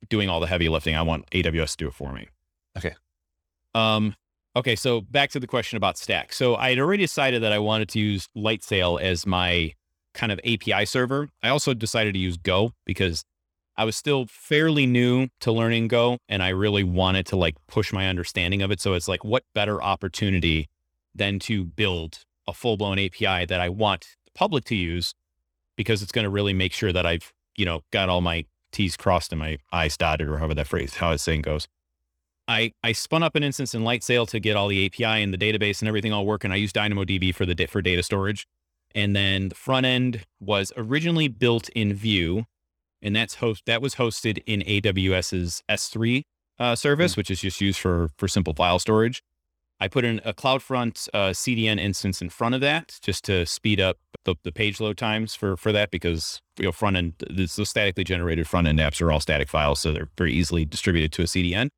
doing 0.09 0.29
all 0.29 0.39
the 0.39 0.47
heavy 0.47 0.69
lifting. 0.69 0.95
I 0.95 1.01
want 1.01 1.29
AWS 1.31 1.71
to 1.71 1.77
do 1.77 1.87
it 1.87 1.93
for 1.93 2.11
me. 2.11 2.27
Okay. 2.77 2.95
Um, 3.73 4.15
Okay, 4.55 4.75
so 4.75 4.99
back 4.99 5.29
to 5.31 5.39
the 5.39 5.47
question 5.47 5.77
about 5.77 5.97
Stack. 5.97 6.33
So 6.33 6.55
I 6.55 6.71
had 6.71 6.79
already 6.79 7.03
decided 7.03 7.41
that 7.43 7.53
I 7.53 7.59
wanted 7.59 7.87
to 7.89 7.99
use 7.99 8.27
Lightsail 8.35 9.01
as 9.01 9.25
my 9.25 9.73
kind 10.13 10.31
of 10.31 10.39
API 10.39 10.85
server. 10.85 11.29
I 11.41 11.49
also 11.49 11.73
decided 11.73 12.13
to 12.13 12.19
use 12.19 12.35
Go 12.35 12.73
because 12.85 13.23
I 13.77 13.85
was 13.85 13.95
still 13.95 14.25
fairly 14.27 14.85
new 14.85 15.29
to 15.39 15.53
learning 15.53 15.87
Go 15.87 16.17
and 16.27 16.43
I 16.43 16.49
really 16.49 16.83
wanted 16.83 17.25
to 17.27 17.37
like 17.37 17.55
push 17.67 17.93
my 17.93 18.09
understanding 18.09 18.61
of 18.61 18.71
it. 18.71 18.81
So 18.81 18.93
it's 18.93 19.07
like, 19.07 19.23
what 19.23 19.43
better 19.53 19.81
opportunity 19.81 20.67
than 21.15 21.39
to 21.39 21.63
build 21.63 22.25
a 22.45 22.53
full 22.53 22.75
blown 22.75 22.99
API 22.99 23.45
that 23.45 23.61
I 23.61 23.69
want 23.69 24.17
the 24.25 24.31
public 24.31 24.65
to 24.65 24.75
use 24.75 25.13
because 25.77 26.01
it's 26.01 26.11
going 26.11 26.23
to 26.25 26.29
really 26.29 26.53
make 26.53 26.73
sure 26.73 26.91
that 26.91 27.05
I've, 27.05 27.31
you 27.55 27.65
know, 27.65 27.81
got 27.91 28.09
all 28.09 28.19
my 28.21 28.45
T's 28.73 28.97
crossed 28.97 29.31
and 29.31 29.39
my 29.39 29.59
I's 29.71 29.95
dotted 29.95 30.27
or 30.27 30.37
however 30.37 30.55
that 30.55 30.67
phrase, 30.67 30.95
how 30.95 31.11
it's 31.11 31.23
saying 31.23 31.43
goes. 31.43 31.67
I, 32.47 32.73
I 32.83 32.91
spun 32.91 33.23
up 33.23 33.35
an 33.35 33.43
instance 33.43 33.73
in 33.73 33.83
Lightsail 33.83 34.27
to 34.29 34.39
get 34.39 34.55
all 34.55 34.67
the 34.67 34.85
API 34.85 35.23
and 35.23 35.33
the 35.33 35.37
database 35.37 35.79
and 35.79 35.87
everything 35.87 36.11
all 36.11 36.25
working. 36.25 36.51
I 36.51 36.55
used 36.55 36.75
DynamoDB 36.75 37.33
for 37.33 37.45
the 37.45 37.65
for 37.67 37.81
data 37.81 38.03
storage. 38.03 38.47
And 38.93 39.15
then 39.15 39.49
the 39.49 39.55
front 39.55 39.85
end 39.85 40.25
was 40.39 40.73
originally 40.75 41.27
built 41.27 41.69
in 41.69 41.93
Vue, 41.93 42.45
and 43.01 43.15
that's 43.15 43.35
host 43.35 43.63
that 43.65 43.81
was 43.81 43.95
hosted 43.95 44.43
in 44.45 44.61
AWS's 44.61 45.63
S3 45.69 46.23
uh, 46.59 46.75
service, 46.75 47.13
mm-hmm. 47.13 47.19
which 47.19 47.31
is 47.31 47.41
just 47.41 47.61
used 47.61 47.79
for 47.79 48.09
for 48.17 48.27
simple 48.27 48.53
file 48.53 48.79
storage. 48.79 49.23
I 49.79 49.87
put 49.87 50.05
in 50.05 50.21
a 50.23 50.33
CloudFront 50.33 51.09
uh, 51.11 51.29
CDN 51.29 51.79
instance 51.79 52.21
in 52.21 52.29
front 52.29 52.53
of 52.53 52.61
that 52.61 52.99
just 53.01 53.25
to 53.25 53.47
speed 53.47 53.81
up 53.81 53.97
the, 54.25 54.35
the 54.43 54.51
page 54.51 54.79
load 54.79 54.97
times 54.97 55.33
for 55.33 55.57
for 55.57 55.71
that 55.71 55.89
because 55.89 56.41
you 56.57 56.65
know 56.65 56.71
front 56.71 56.97
end 56.97 57.13
the, 57.17 57.51
the 57.55 57.65
statically 57.65 58.03
generated 58.03 58.47
front 58.47 58.67
end 58.67 58.79
apps 58.79 59.01
are 59.01 59.11
all 59.11 59.19
static 59.19 59.49
files, 59.49 59.79
so 59.79 59.91
they're 59.91 60.09
very 60.17 60.33
easily 60.33 60.65
distributed 60.65 61.11
to 61.13 61.21
a 61.23 61.25
CDN. 61.25 61.69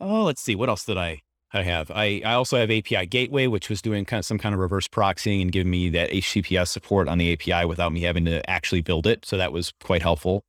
Oh, 0.00 0.24
let's 0.24 0.40
see, 0.40 0.54
what 0.54 0.68
else 0.68 0.84
did 0.84 0.96
I 0.96 1.22
I 1.52 1.62
have? 1.62 1.90
I 1.90 2.22
I 2.24 2.34
also 2.34 2.58
have 2.58 2.70
API 2.70 3.06
Gateway, 3.06 3.46
which 3.46 3.68
was 3.68 3.82
doing 3.82 4.04
kind 4.04 4.20
of 4.20 4.24
some 4.24 4.38
kind 4.38 4.54
of 4.54 4.60
reverse 4.60 4.88
proxying 4.88 5.42
and 5.42 5.52
giving 5.52 5.70
me 5.70 5.88
that 5.90 6.10
HTTPS 6.10 6.68
support 6.68 7.08
on 7.08 7.18
the 7.18 7.32
API 7.32 7.66
without 7.66 7.92
me 7.92 8.02
having 8.02 8.24
to 8.26 8.48
actually 8.48 8.82
build 8.82 9.06
it. 9.06 9.24
So 9.26 9.36
that 9.36 9.52
was 9.52 9.72
quite 9.82 10.02
helpful. 10.02 10.44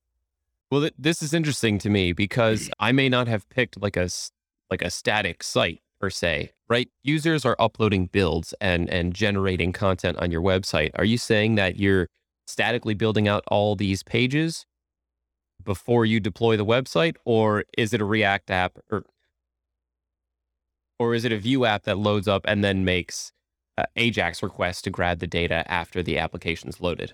Well, 0.70 0.82
th- 0.82 0.94
this 0.98 1.22
is 1.22 1.34
interesting 1.34 1.80
to 1.80 1.90
me 1.90 2.14
because 2.14 2.70
I 2.80 2.92
may 2.92 3.10
not 3.10 3.28
have 3.28 3.50
picked 3.50 3.82
like 3.82 3.98
a 3.98 4.10
like 4.70 4.82
a 4.82 4.92
static 4.92 5.44
site 5.44 5.82
per 6.00 6.10
se, 6.10 6.52
right? 6.70 6.90
Users 7.04 7.46
are 7.46 7.56
uploading 7.60 8.06
builds 8.06 8.54
and 8.62 8.90
and 8.90 9.14
generating 9.14 9.74
content 9.74 10.18
on 10.20 10.32
your 10.32 10.42
website. 10.42 10.92
Are 10.96 11.06
you 11.06 11.18
saying 11.18 11.56
that 11.56 11.78
you're 11.78 12.08
statically 12.46 12.94
building 12.94 13.28
out 13.28 13.44
all 13.48 13.76
these 13.76 14.04
pages 14.04 14.66
before 15.64 16.06
you 16.06 16.20
deploy 16.20 16.58
the 16.58 16.66
website 16.66 17.16
or 17.26 17.66
is 17.78 17.94
it 17.94 18.02
a 18.02 18.06
React 18.06 18.52
app 18.52 18.78
or 18.92 19.04
or 21.02 21.16
is 21.16 21.26
it 21.26 21.32
a 21.32 21.38
Vue 21.38 21.66
app 21.66 21.84
that 21.86 21.98
loads 21.98 22.28
up 22.28 22.44
and 22.46 22.64
then 22.64 22.86
makes 22.86 23.32
uh, 23.76 23.86
Ajax 23.96 24.44
requests 24.44 24.84
to 24.84 24.92
grab 24.92 25.18
the 25.18 25.26
data 25.26 25.64
after 25.68 26.04
the 26.04 26.20
application's 26.20 26.80
loaded? 26.80 27.14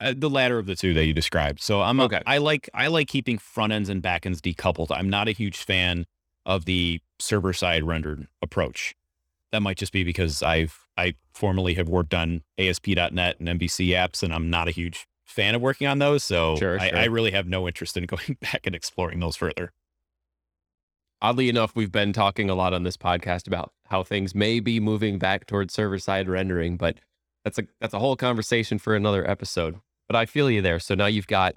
Uh, 0.00 0.14
the 0.16 0.30
latter 0.30 0.58
of 0.58 0.64
the 0.64 0.74
two 0.74 0.94
that 0.94 1.04
you 1.04 1.12
described. 1.12 1.60
So 1.60 1.82
I'm 1.82 2.00
okay. 2.00 2.22
A, 2.26 2.30
I 2.30 2.38
like 2.38 2.70
I 2.72 2.86
like 2.86 3.08
keeping 3.08 3.36
front 3.36 3.74
ends 3.74 3.90
and 3.90 4.00
back 4.00 4.24
ends 4.24 4.40
decoupled. 4.40 4.86
I'm 4.90 5.10
not 5.10 5.28
a 5.28 5.32
huge 5.32 5.58
fan 5.58 6.06
of 6.46 6.64
the 6.64 7.02
server 7.18 7.52
side 7.52 7.84
rendered 7.84 8.26
approach. 8.40 8.94
That 9.52 9.60
might 9.60 9.76
just 9.76 9.92
be 9.92 10.02
because 10.02 10.42
I've 10.42 10.88
I 10.96 11.14
formerly 11.34 11.74
have 11.74 11.90
worked 11.90 12.14
on 12.14 12.42
ASP.NET 12.56 13.38
and 13.38 13.48
MVC 13.60 13.88
apps, 13.88 14.22
and 14.22 14.32
I'm 14.32 14.48
not 14.48 14.66
a 14.66 14.70
huge 14.70 15.06
fan 15.24 15.54
of 15.54 15.60
working 15.60 15.86
on 15.86 15.98
those. 15.98 16.24
So 16.24 16.56
sure, 16.56 16.80
I, 16.80 16.88
sure. 16.88 16.98
I 16.98 17.04
really 17.04 17.32
have 17.32 17.46
no 17.46 17.68
interest 17.68 17.98
in 17.98 18.06
going 18.06 18.38
back 18.40 18.62
and 18.64 18.74
exploring 18.74 19.20
those 19.20 19.36
further. 19.36 19.72
Oddly 21.22 21.48
enough, 21.48 21.74
we've 21.74 21.92
been 21.92 22.12
talking 22.12 22.50
a 22.50 22.54
lot 22.54 22.74
on 22.74 22.82
this 22.82 22.96
podcast 22.96 23.46
about 23.46 23.72
how 23.86 24.02
things 24.02 24.34
may 24.34 24.60
be 24.60 24.80
moving 24.80 25.18
back 25.18 25.46
towards 25.46 25.72
server 25.72 25.98
side 25.98 26.28
rendering, 26.28 26.76
but 26.76 26.98
that's 27.44 27.58
a 27.58 27.66
that's 27.80 27.94
a 27.94 27.98
whole 27.98 28.16
conversation 28.16 28.78
for 28.78 28.94
another 28.94 29.28
episode. 29.28 29.80
But 30.08 30.16
I 30.16 30.26
feel 30.26 30.50
you 30.50 30.60
there. 30.60 30.78
So 30.78 30.94
now 30.94 31.06
you've 31.06 31.26
got 31.26 31.56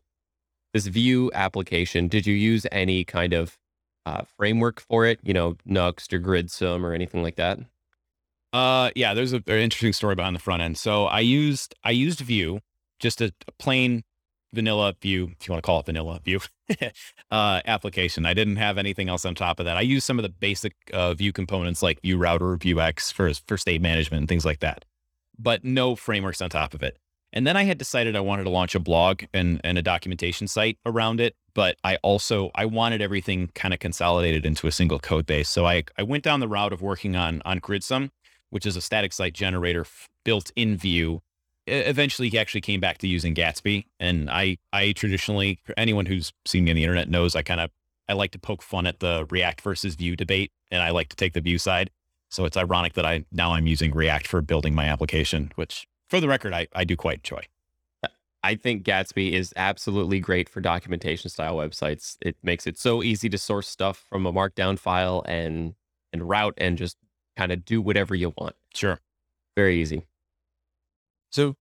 this 0.73 0.87
Vue 0.87 1.29
application. 1.33 2.07
Did 2.07 2.25
you 2.25 2.33
use 2.33 2.65
any 2.71 3.03
kind 3.03 3.33
of 3.33 3.57
uh, 4.05 4.21
framework 4.37 4.79
for 4.79 5.05
it, 5.05 5.19
you 5.23 5.33
know, 5.33 5.55
Nuxt 5.67 6.13
or 6.13 6.19
Gridsome 6.19 6.85
or 6.85 6.93
anything 6.93 7.21
like 7.21 7.35
that? 7.35 7.59
Uh, 8.53 8.91
yeah, 8.95 9.13
there's 9.13 9.33
a, 9.33 9.43
an 9.47 9.59
interesting 9.59 9.93
story 9.93 10.15
behind 10.15 10.35
the 10.35 10.39
front 10.39 10.61
end. 10.61 10.77
So 10.77 11.05
I 11.05 11.19
used 11.19 11.75
I 11.83 11.91
used 11.91 12.19
Vue, 12.21 12.59
just 12.99 13.21
a, 13.21 13.33
a 13.47 13.51
plain 13.59 14.03
vanilla 14.53 14.95
Vue, 15.01 15.31
if 15.39 15.47
you 15.47 15.51
want 15.51 15.63
to 15.63 15.65
call 15.65 15.79
it 15.79 15.85
vanilla 15.85 16.19
Vue 16.23 16.39
uh, 17.31 17.61
application. 17.65 18.25
I 18.25 18.33
didn't 18.33 18.57
have 18.57 18.77
anything 18.77 19.09
else 19.09 19.25
on 19.25 19.35
top 19.35 19.59
of 19.59 19.65
that. 19.65 19.77
I 19.77 19.81
used 19.81 20.05
some 20.05 20.19
of 20.19 20.23
the 20.23 20.29
basic 20.29 20.75
uh, 20.93 21.13
Vue 21.13 21.31
components 21.31 21.81
like 21.81 22.01
Vue 22.01 22.17
Router, 22.17 22.57
Vuex 22.57 23.11
for 23.11 23.31
for 23.47 23.57
state 23.57 23.81
management 23.81 24.21
and 24.21 24.29
things 24.29 24.45
like 24.45 24.59
that, 24.59 24.85
but 25.37 25.63
no 25.63 25.95
frameworks 25.95 26.41
on 26.41 26.49
top 26.49 26.73
of 26.73 26.83
it. 26.83 26.97
And 27.31 27.45
then 27.45 27.55
I 27.55 27.63
had 27.63 27.77
decided 27.77 28.15
I 28.15 28.21
wanted 28.21 28.45
to 28.45 28.49
launch 28.49 28.75
a 28.75 28.79
blog 28.79 29.23
and, 29.33 29.61
and 29.63 29.77
a 29.77 29.81
documentation 29.81 30.47
site 30.47 30.77
around 30.85 31.19
it. 31.19 31.35
But 31.53 31.77
I 31.83 31.97
also 31.97 32.51
I 32.55 32.65
wanted 32.65 33.01
everything 33.01 33.51
kind 33.53 33.73
of 33.73 33.79
consolidated 33.79 34.45
into 34.45 34.67
a 34.67 34.71
single 34.71 34.99
code 34.99 35.25
base. 35.25 35.49
So 35.49 35.65
I, 35.65 35.83
I 35.97 36.03
went 36.03 36.23
down 36.23 36.39
the 36.39 36.47
route 36.47 36.73
of 36.73 36.81
working 36.81 37.15
on 37.15 37.41
on 37.45 37.59
Gridsome, 37.59 38.11
which 38.49 38.65
is 38.65 38.75
a 38.75 38.81
static 38.81 39.13
site 39.13 39.33
generator 39.33 39.81
f- 39.81 40.07
built 40.23 40.51
in 40.55 40.77
Vue. 40.77 41.21
Eventually, 41.69 42.29
he 42.29 42.37
actually 42.37 42.61
came 42.61 42.79
back 42.79 42.97
to 42.99 43.07
using 43.07 43.35
Gatsby. 43.35 43.85
And 43.99 44.29
I 44.29 44.57
I 44.73 44.91
traditionally 44.93 45.59
anyone 45.77 46.05
who's 46.05 46.33
seen 46.45 46.63
me 46.63 46.71
on 46.71 46.75
the 46.75 46.83
internet 46.83 47.09
knows 47.09 47.35
I 47.35 47.41
kind 47.41 47.61
of 47.61 47.71
I 48.07 48.13
like 48.13 48.31
to 48.31 48.39
poke 48.39 48.61
fun 48.63 48.87
at 48.87 48.99
the 48.99 49.27
React 49.29 49.61
versus 49.61 49.95
Vue 49.95 50.15
debate, 50.15 50.51
and 50.71 50.81
I 50.81 50.89
like 50.89 51.09
to 51.09 51.15
take 51.15 51.33
the 51.33 51.41
Vue 51.41 51.57
side. 51.59 51.91
So 52.29 52.45
it's 52.45 52.57
ironic 52.57 52.93
that 52.93 53.05
I 53.05 53.25
now 53.31 53.53
I'm 53.53 53.67
using 53.67 53.91
React 53.91 54.27
for 54.27 54.41
building 54.41 54.73
my 54.75 54.85
application, 54.85 55.51
which 55.55 55.87
for 56.09 56.19
the 56.19 56.27
record, 56.27 56.53
I, 56.53 56.67
I 56.73 56.83
do 56.83 56.95
quite 56.95 57.19
enjoy. 57.19 57.41
I 58.41 58.55
think 58.55 58.83
Gatsby 58.83 59.33
is 59.33 59.53
absolutely 59.57 60.19
great 60.19 60.47
for 60.47 60.61
documentation 60.61 61.29
style 61.29 61.57
websites. 61.57 62.17
It 62.21 62.37
makes 62.41 62.65
it 62.65 62.77
so 62.77 63.03
easy 63.03 63.29
to 63.29 63.37
source 63.37 63.67
stuff 63.67 64.05
from 64.09 64.25
a 64.25 64.31
markdown 64.31 64.79
file 64.79 65.23
and 65.27 65.75
and 66.13 66.27
route 66.27 66.55
and 66.57 66.77
just 66.77 66.97
kind 67.35 67.51
of 67.51 67.65
do 67.65 67.81
whatever 67.81 68.15
you 68.15 68.33
want. 68.37 68.55
Sure. 68.73 68.99
Very 69.55 69.79
easy. 69.81 70.03
So 71.31 71.55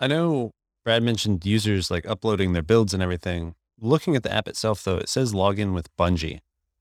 I 0.00 0.06
know 0.06 0.52
Brad 0.84 1.02
mentioned 1.02 1.44
users 1.44 1.90
like 1.90 2.06
uploading 2.06 2.52
their 2.52 2.62
builds 2.62 2.94
and 2.94 3.02
everything. 3.02 3.54
Looking 3.80 4.16
at 4.16 4.22
the 4.22 4.32
app 4.32 4.48
itself 4.48 4.82
though, 4.84 4.98
it 4.98 5.08
says 5.08 5.32
login 5.32 5.74
with 5.74 5.94
Bungie. 5.96 6.40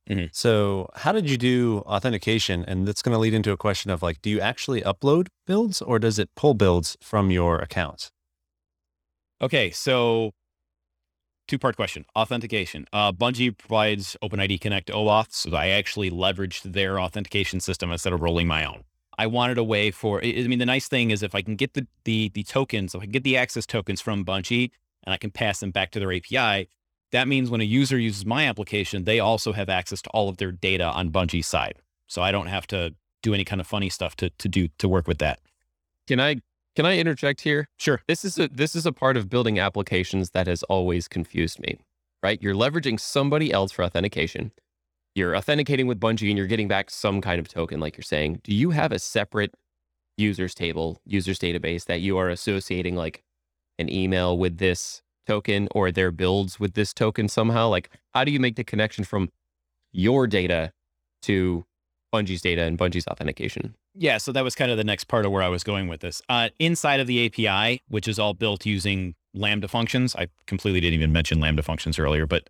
Mm-hmm. 0.09 0.27
So, 0.31 0.89
how 0.95 1.11
did 1.11 1.29
you 1.29 1.37
do 1.37 1.79
authentication? 1.79 2.63
And 2.65 2.87
that's 2.87 3.01
going 3.01 3.13
to 3.13 3.19
lead 3.19 3.33
into 3.33 3.51
a 3.51 3.57
question 3.57 3.91
of 3.91 4.01
like, 4.01 4.21
do 4.21 4.29
you 4.29 4.39
actually 4.39 4.81
upload 4.81 5.27
builds 5.45 5.81
or 5.81 5.99
does 5.99 6.17
it 6.17 6.29
pull 6.35 6.53
builds 6.53 6.95
from 7.01 7.29
your 7.29 7.59
account? 7.59 8.09
Okay, 9.41 9.69
so 9.69 10.31
two 11.47 11.59
part 11.59 11.75
question 11.75 12.05
authentication. 12.15 12.87
Uh, 12.93 13.11
Bungie 13.11 13.55
provides 13.57 14.15
OpenID 14.23 14.61
Connect 14.61 14.89
OAuth, 14.89 15.33
so 15.33 15.55
I 15.55 15.67
actually 15.67 16.09
leveraged 16.09 16.71
their 16.73 16.99
authentication 16.99 17.59
system 17.59 17.91
instead 17.91 18.13
of 18.13 18.21
rolling 18.21 18.47
my 18.47 18.63
own. 18.65 18.83
I 19.17 19.27
wanted 19.27 19.57
a 19.57 19.63
way 19.63 19.91
for. 19.91 20.23
I 20.23 20.47
mean, 20.47 20.59
the 20.59 20.65
nice 20.65 20.87
thing 20.87 21.11
is 21.11 21.23
if 21.23 21.33
I 21.33 21.41
can 21.41 21.55
get 21.55 21.73
the 21.73 21.87
the 22.05 22.29
the 22.29 22.43
tokens, 22.43 22.93
if 22.93 23.01
I 23.01 23.05
can 23.05 23.11
get 23.11 23.23
the 23.23 23.37
access 23.37 23.65
tokens 23.65 24.01
from 24.01 24.23
Bungie, 24.23 24.71
and 25.03 25.13
I 25.13 25.17
can 25.17 25.31
pass 25.31 25.59
them 25.59 25.71
back 25.71 25.91
to 25.91 25.99
their 25.99 26.13
API, 26.13 26.69
that 27.11 27.27
means 27.27 27.49
when 27.49 27.61
a 27.61 27.65
user 27.65 27.97
uses 27.97 28.25
my 28.25 28.45
application, 28.45 29.05
they 29.05 29.19
also 29.19 29.53
have 29.53 29.69
access 29.69 30.01
to 30.03 30.09
all 30.11 30.29
of 30.29 30.37
their 30.37 30.51
data 30.51 30.85
on 30.85 31.11
Bungie's 31.11 31.47
side. 31.47 31.79
So 32.07 32.21
I 32.21 32.31
don't 32.31 32.47
have 32.47 32.67
to 32.67 32.93
do 33.23 33.33
any 33.33 33.43
kind 33.43 33.59
of 33.59 33.67
funny 33.67 33.89
stuff 33.89 34.15
to 34.17 34.29
to 34.29 34.47
do 34.47 34.67
to 34.77 34.87
work 34.87 35.07
with 35.07 35.17
that. 35.19 35.39
Can 36.07 36.19
I 36.19 36.41
can 36.75 36.85
I 36.85 36.99
interject 36.99 37.41
here? 37.41 37.69
Sure. 37.77 38.01
This 38.07 38.23
is 38.23 38.37
a 38.37 38.47
this 38.49 38.75
is 38.75 38.85
a 38.85 38.91
part 38.91 39.17
of 39.17 39.29
building 39.29 39.59
applications 39.59 40.29
that 40.31 40.45
has 40.45 40.61
always 40.63 41.07
confused 41.07 41.59
me. 41.59 41.79
Right? 42.21 42.41
You're 42.41 42.55
leveraging 42.55 42.99
somebody 42.99 43.51
else 43.51 43.71
for 43.71 43.83
authentication. 43.83 44.51
You're 45.17 45.35
authenticating 45.35 45.87
with 45.87 45.99
Bungie 45.99 46.29
and 46.29 46.37
you're 46.37 46.45
getting 46.45 46.67
back 46.67 46.91
some 46.91 47.21
kind 47.21 47.39
of 47.39 47.47
token, 47.47 47.79
like 47.79 47.97
you're 47.97 48.03
saying. 48.03 48.41
Do 48.43 48.53
you 48.53 48.69
have 48.69 48.91
a 48.91 48.99
separate 48.99 49.55
users 50.15 50.53
table, 50.53 51.01
users 51.05 51.39
database 51.39 51.85
that 51.85 52.01
you 52.01 52.19
are 52.19 52.29
associating 52.29 52.95
like 52.95 53.23
an 53.79 53.91
email 53.91 54.37
with 54.37 54.59
this 54.59 55.01
token 55.25 55.69
or 55.71 55.91
their 55.91 56.11
builds 56.11 56.59
with 56.59 56.75
this 56.75 56.93
token 56.93 57.27
somehow? 57.29 57.67
Like, 57.67 57.89
how 58.13 58.25
do 58.25 58.31
you 58.31 58.39
make 58.39 58.57
the 58.57 58.63
connection 58.63 59.03
from 59.03 59.31
your 59.91 60.27
data 60.27 60.71
to 61.23 61.65
Bungie's 62.13 62.43
data 62.43 62.61
and 62.61 62.77
Bungie's 62.77 63.07
authentication? 63.07 63.73
Yeah, 63.95 64.19
so 64.19 64.31
that 64.33 64.43
was 64.43 64.53
kind 64.53 64.69
of 64.69 64.77
the 64.77 64.83
next 64.83 65.05
part 65.05 65.25
of 65.25 65.31
where 65.31 65.41
I 65.41 65.49
was 65.49 65.63
going 65.63 65.87
with 65.87 66.01
this. 66.01 66.21
Uh, 66.29 66.49
inside 66.59 66.99
of 66.99 67.07
the 67.07 67.25
API, 67.25 67.81
which 67.87 68.07
is 68.07 68.19
all 68.19 68.35
built 68.35 68.67
using 68.67 69.15
Lambda 69.33 69.67
functions, 69.67 70.15
I 70.15 70.27
completely 70.45 70.79
didn't 70.79 70.93
even 70.93 71.11
mention 71.11 71.39
Lambda 71.39 71.63
functions 71.63 71.97
earlier, 71.97 72.27
but 72.27 72.49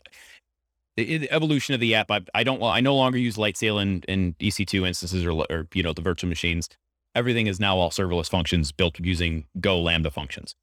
the, 0.97 1.31
evolution 1.31 1.73
of 1.73 1.79
the 1.79 1.95
app, 1.95 2.11
I, 2.11 2.21
I 2.35 2.43
don't, 2.43 2.61
I 2.61 2.81
no 2.81 2.95
longer 2.95 3.17
use 3.17 3.37
Lightsail 3.37 3.81
and, 3.81 4.05
and 4.09 4.37
EC2 4.39 4.85
instances 4.87 5.25
or, 5.25 5.31
or, 5.31 5.67
you 5.73 5.83
know, 5.83 5.93
the 5.93 6.01
virtual 6.01 6.27
machines. 6.27 6.67
Everything 7.15 7.47
is 7.47 7.59
now 7.59 7.77
all 7.77 7.89
serverless 7.89 8.29
functions 8.29 8.71
built 8.71 8.99
using 8.99 9.45
Go 9.59 9.79
Lambda 9.79 10.11
functions 10.11 10.55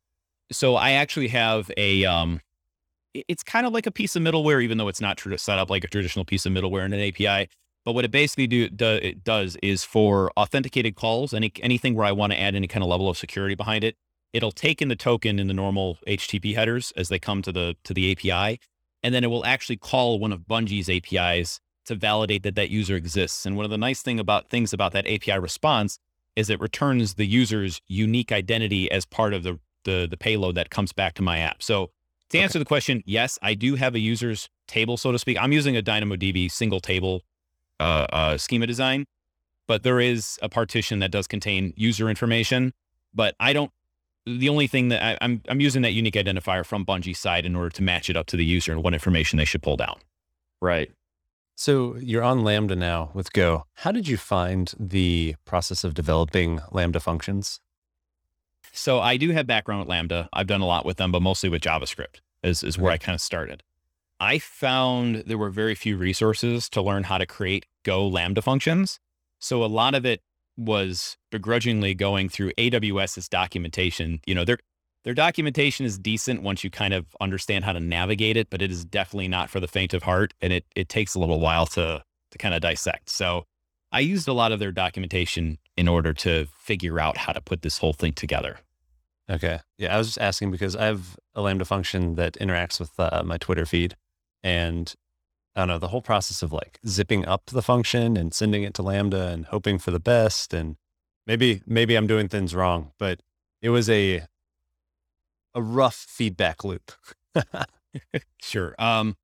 so 0.52 0.76
I 0.76 0.92
actually 0.92 1.28
have 1.28 1.70
a 1.76 2.04
um, 2.04 2.40
it's 3.14 3.42
kind 3.42 3.66
of 3.66 3.72
like 3.72 3.86
a 3.86 3.90
piece 3.90 4.16
of 4.16 4.22
middleware, 4.22 4.62
even 4.62 4.78
though 4.78 4.88
it's 4.88 5.00
not 5.00 5.16
true 5.16 5.30
to 5.32 5.38
set 5.38 5.58
up 5.58 5.70
like 5.70 5.84
a 5.84 5.88
traditional 5.88 6.24
piece 6.24 6.46
of 6.46 6.52
middleware 6.52 6.84
in 6.84 6.92
an 6.92 7.00
API. 7.00 7.48
But 7.84 7.92
what 7.92 8.04
it 8.04 8.10
basically 8.10 8.46
do, 8.46 8.68
do 8.70 8.86
it 8.86 9.22
does 9.24 9.56
is 9.62 9.84
for 9.84 10.32
authenticated 10.38 10.96
calls, 10.96 11.34
any 11.34 11.52
anything 11.62 11.94
where 11.94 12.06
I 12.06 12.12
want 12.12 12.32
to 12.32 12.40
add 12.40 12.54
any 12.54 12.66
kind 12.66 12.82
of 12.82 12.88
level 12.88 13.08
of 13.08 13.18
security 13.18 13.54
behind 13.54 13.84
it, 13.84 13.96
it'll 14.32 14.52
take 14.52 14.80
in 14.80 14.88
the 14.88 14.96
token 14.96 15.38
in 15.38 15.48
the 15.48 15.54
normal 15.54 15.98
HTTP 16.06 16.54
headers 16.54 16.92
as 16.96 17.08
they 17.08 17.18
come 17.18 17.42
to 17.42 17.52
the 17.52 17.76
to 17.84 17.94
the 17.94 18.12
API, 18.12 18.60
and 19.04 19.14
then 19.14 19.22
it 19.22 19.28
will 19.28 19.44
actually 19.44 19.76
call 19.76 20.18
one 20.18 20.32
of 20.32 20.40
Bungie's 20.40 20.88
APIs 20.88 21.60
to 21.84 21.94
validate 21.94 22.42
that 22.42 22.54
that 22.56 22.70
user 22.70 22.96
exists. 22.96 23.44
And 23.44 23.54
one 23.54 23.66
of 23.66 23.70
the 23.70 23.78
nice 23.78 24.00
thing 24.00 24.18
about 24.18 24.48
things 24.48 24.72
about 24.72 24.92
that 24.92 25.06
API 25.06 25.38
response 25.38 25.98
is 26.34 26.48
it 26.48 26.58
returns 26.58 27.14
the 27.14 27.26
user's 27.26 27.80
unique 27.86 28.32
identity 28.32 28.90
as 28.90 29.04
part 29.04 29.34
of 29.34 29.44
the 29.44 29.60
the 29.84 30.08
the 30.10 30.16
payload 30.16 30.54
that 30.54 30.70
comes 30.70 30.92
back 30.92 31.12
to 31.14 31.22
my 31.22 31.38
app. 31.38 31.62
So 31.62 31.90
to 32.30 32.38
answer 32.38 32.58
the 32.58 32.64
question, 32.64 33.02
yes, 33.04 33.38
I 33.42 33.52
do 33.52 33.74
have 33.76 33.94
a 33.94 33.98
user's 33.98 34.48
table, 34.66 34.96
so 34.96 35.12
to 35.12 35.18
speak. 35.18 35.36
I'm 35.38 35.52
using 35.52 35.76
a 35.76 35.82
DynamoDB 35.82 36.50
single 36.50 36.80
table 36.80 37.22
uh, 37.78 38.06
uh, 38.10 38.38
schema 38.38 38.66
design, 38.66 39.04
but 39.68 39.82
there 39.82 40.00
is 40.00 40.38
a 40.40 40.48
partition 40.48 41.00
that 41.00 41.10
does 41.10 41.26
contain 41.26 41.74
user 41.76 42.08
information. 42.08 42.72
But 43.12 43.36
I 43.38 43.52
don't. 43.52 43.70
The 44.26 44.48
only 44.48 44.66
thing 44.66 44.88
that 44.88 45.02
I, 45.02 45.18
I'm 45.20 45.42
I'm 45.48 45.60
using 45.60 45.82
that 45.82 45.92
unique 45.92 46.14
identifier 46.14 46.64
from 46.64 46.86
Bungie 46.86 47.16
side 47.16 47.44
in 47.44 47.54
order 47.54 47.70
to 47.70 47.82
match 47.82 48.08
it 48.08 48.16
up 48.16 48.26
to 48.26 48.36
the 48.36 48.44
user 48.44 48.72
and 48.72 48.82
what 48.82 48.94
information 48.94 49.36
they 49.36 49.44
should 49.44 49.62
pull 49.62 49.76
down. 49.76 49.98
Right. 50.62 50.90
So 51.56 51.96
you're 51.96 52.22
on 52.22 52.42
Lambda 52.42 52.74
now 52.74 53.10
with 53.14 53.32
Go. 53.32 53.64
How 53.74 53.92
did 53.92 54.08
you 54.08 54.16
find 54.16 54.72
the 54.78 55.36
process 55.44 55.84
of 55.84 55.94
developing 55.94 56.60
Lambda 56.72 57.00
functions? 57.00 57.60
So 58.72 58.98
I 58.98 59.16
do 59.16 59.30
have 59.30 59.46
background 59.46 59.80
with 59.80 59.88
Lambda. 59.88 60.28
I've 60.32 60.48
done 60.48 60.62
a 60.62 60.66
lot 60.66 60.84
with 60.84 60.96
them, 60.96 61.12
but 61.12 61.22
mostly 61.22 61.48
with 61.48 61.62
JavaScript 61.62 62.20
is, 62.42 62.64
is 62.64 62.76
where 62.76 62.90
I 62.90 62.98
kind 62.98 63.14
of 63.14 63.20
started. 63.20 63.62
I 64.18 64.38
found 64.40 65.24
there 65.26 65.38
were 65.38 65.50
very 65.50 65.76
few 65.76 65.96
resources 65.96 66.68
to 66.70 66.82
learn 66.82 67.04
how 67.04 67.18
to 67.18 67.26
create 67.26 67.66
Go 67.84 68.08
Lambda 68.08 68.42
functions. 68.42 68.98
So 69.38 69.62
a 69.62 69.66
lot 69.66 69.94
of 69.94 70.04
it 70.04 70.22
was 70.56 71.16
begrudgingly 71.30 71.94
going 71.94 72.28
through 72.28 72.52
AWS's 72.58 73.28
documentation. 73.28 74.20
You 74.26 74.34
know, 74.34 74.44
their 74.44 74.58
their 75.04 75.14
documentation 75.14 75.84
is 75.84 75.98
decent 75.98 76.42
once 76.42 76.64
you 76.64 76.70
kind 76.70 76.94
of 76.94 77.14
understand 77.20 77.64
how 77.64 77.72
to 77.72 77.80
navigate 77.80 78.36
it, 78.36 78.48
but 78.50 78.62
it 78.62 78.70
is 78.70 78.84
definitely 78.84 79.28
not 79.28 79.50
for 79.50 79.60
the 79.60 79.68
faint 79.68 79.92
of 79.94 80.02
heart, 80.02 80.32
and 80.40 80.52
it 80.52 80.64
it 80.74 80.88
takes 80.88 81.14
a 81.14 81.18
little 81.18 81.40
while 81.40 81.66
to 81.66 82.02
to 82.30 82.38
kind 82.38 82.54
of 82.54 82.60
dissect. 82.60 83.10
So 83.10 83.44
I 83.92 84.00
used 84.00 84.26
a 84.26 84.32
lot 84.32 84.50
of 84.52 84.58
their 84.58 84.72
documentation 84.72 85.58
in 85.76 85.88
order 85.88 86.12
to 86.12 86.46
figure 86.58 86.98
out 86.98 87.16
how 87.16 87.32
to 87.32 87.40
put 87.40 87.62
this 87.62 87.78
whole 87.78 87.92
thing 87.92 88.12
together. 88.12 88.58
Okay. 89.30 89.60
Yeah, 89.78 89.94
I 89.94 89.98
was 89.98 90.08
just 90.08 90.20
asking 90.20 90.50
because 90.50 90.76
I 90.76 90.84
have 90.84 91.16
a 91.34 91.40
Lambda 91.40 91.64
function 91.64 92.16
that 92.16 92.34
interacts 92.34 92.78
with 92.78 92.90
uh, 92.98 93.22
my 93.24 93.38
Twitter 93.38 93.64
feed. 93.64 93.96
And 94.42 94.92
I 95.56 95.60
don't 95.60 95.68
know, 95.68 95.78
the 95.78 95.88
whole 95.88 96.02
process 96.02 96.42
of 96.42 96.52
like 96.52 96.80
zipping 96.86 97.24
up 97.26 97.46
the 97.46 97.62
function 97.62 98.16
and 98.16 98.34
sending 98.34 98.64
it 98.64 98.74
to 98.74 98.82
Lambda 98.82 99.28
and 99.28 99.46
hoping 99.46 99.78
for 99.78 99.90
the 99.92 100.00
best. 100.00 100.52
And 100.52 100.76
maybe, 101.26 101.62
maybe 101.66 101.94
I'm 101.94 102.06
doing 102.06 102.28
things 102.28 102.54
wrong, 102.54 102.92
but 102.98 103.20
it 103.62 103.70
was 103.70 103.88
a, 103.88 104.22
a 105.54 105.62
rough 105.62 105.94
feedback 105.94 106.64
loop. 106.64 106.92
sure. 108.42 108.74
Um, 108.78 109.16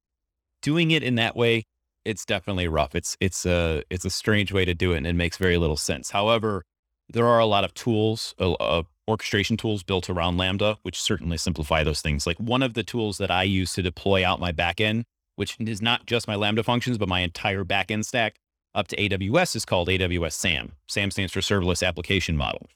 doing 0.62 0.92
it 0.92 1.02
in 1.02 1.16
that 1.16 1.34
way, 1.34 1.64
it's 2.04 2.24
definitely 2.24 2.68
rough. 2.68 2.94
It's, 2.94 3.16
it's 3.20 3.44
a, 3.44 3.82
it's 3.90 4.04
a 4.04 4.10
strange 4.10 4.52
way 4.52 4.64
to 4.64 4.74
do 4.74 4.92
it 4.92 4.98
and 4.98 5.06
it 5.08 5.14
makes 5.14 5.36
very 5.36 5.56
little 5.56 5.76
sense. 5.76 6.10
However, 6.10 6.64
there 7.12 7.26
are 7.26 7.40
a 7.40 7.46
lot 7.46 7.64
of 7.64 7.74
tools, 7.74 8.36
uh, 8.38 8.82
orchestration 9.08 9.56
tools 9.56 9.82
built 9.82 10.08
around 10.08 10.36
Lambda, 10.36 10.78
which 10.82 11.00
certainly 11.00 11.36
simplify 11.36 11.82
those 11.82 12.00
things. 12.00 12.24
Like 12.24 12.38
one 12.38 12.62
of 12.62 12.74
the 12.74 12.84
tools 12.84 13.18
that 13.18 13.32
I 13.32 13.42
use 13.42 13.72
to 13.74 13.82
deploy 13.82 14.24
out 14.24 14.38
my 14.38 14.52
backend, 14.52 15.04
which 15.40 15.57
is 15.59 15.81
not 15.81 16.05
just 16.05 16.29
my 16.29 16.35
Lambda 16.35 16.62
functions, 16.62 16.98
but 16.98 17.09
my 17.09 17.20
entire 17.20 17.64
backend 17.64 18.05
stack 18.05 18.38
up 18.74 18.88
to 18.88 18.96
AWS 18.96 19.57
is 19.57 19.64
called 19.64 19.88
AWS 19.88 20.33
SAM. 20.33 20.72
SAM 20.87 21.11
stands 21.11 21.33
for 21.33 21.40
Serverless 21.40 21.85
Application 21.85 22.37
Model. 22.37 22.66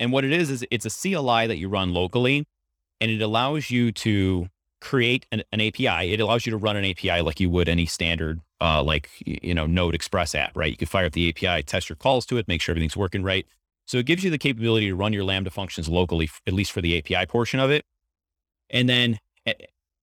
And 0.00 0.12
what 0.12 0.24
it 0.24 0.32
is, 0.32 0.50
is 0.50 0.66
it's 0.70 0.86
a 0.86 0.90
CLI 0.90 1.46
that 1.46 1.58
you 1.58 1.68
run 1.68 1.92
locally, 1.92 2.46
and 3.02 3.10
it 3.10 3.20
allows 3.20 3.70
you 3.70 3.92
to 3.92 4.48
create 4.80 5.26
an, 5.30 5.42
an 5.52 5.60
API. 5.60 6.10
It 6.10 6.18
allows 6.18 6.46
you 6.46 6.52
to 6.52 6.56
run 6.56 6.78
an 6.78 6.86
API 6.86 7.20
like 7.20 7.38
you 7.38 7.50
would 7.50 7.68
any 7.68 7.84
standard, 7.84 8.40
uh, 8.62 8.82
like, 8.82 9.10
you 9.26 9.52
know, 9.52 9.66
Node 9.66 9.94
Express 9.94 10.34
app, 10.34 10.56
right? 10.56 10.70
You 10.70 10.76
can 10.78 10.88
fire 10.88 11.04
up 11.04 11.12
the 11.12 11.28
API, 11.28 11.64
test 11.64 11.90
your 11.90 11.96
calls 11.96 12.24
to 12.26 12.38
it, 12.38 12.48
make 12.48 12.62
sure 12.62 12.72
everything's 12.72 12.96
working 12.96 13.24
right. 13.24 13.44
So 13.84 13.98
it 13.98 14.06
gives 14.06 14.24
you 14.24 14.30
the 14.30 14.38
capability 14.38 14.86
to 14.86 14.96
run 14.96 15.12
your 15.12 15.24
Lambda 15.24 15.50
functions 15.50 15.86
locally, 15.86 16.30
at 16.46 16.54
least 16.54 16.72
for 16.72 16.80
the 16.80 16.96
API 16.96 17.26
portion 17.26 17.60
of 17.60 17.70
it. 17.70 17.84
And 18.70 18.88
then 18.88 19.18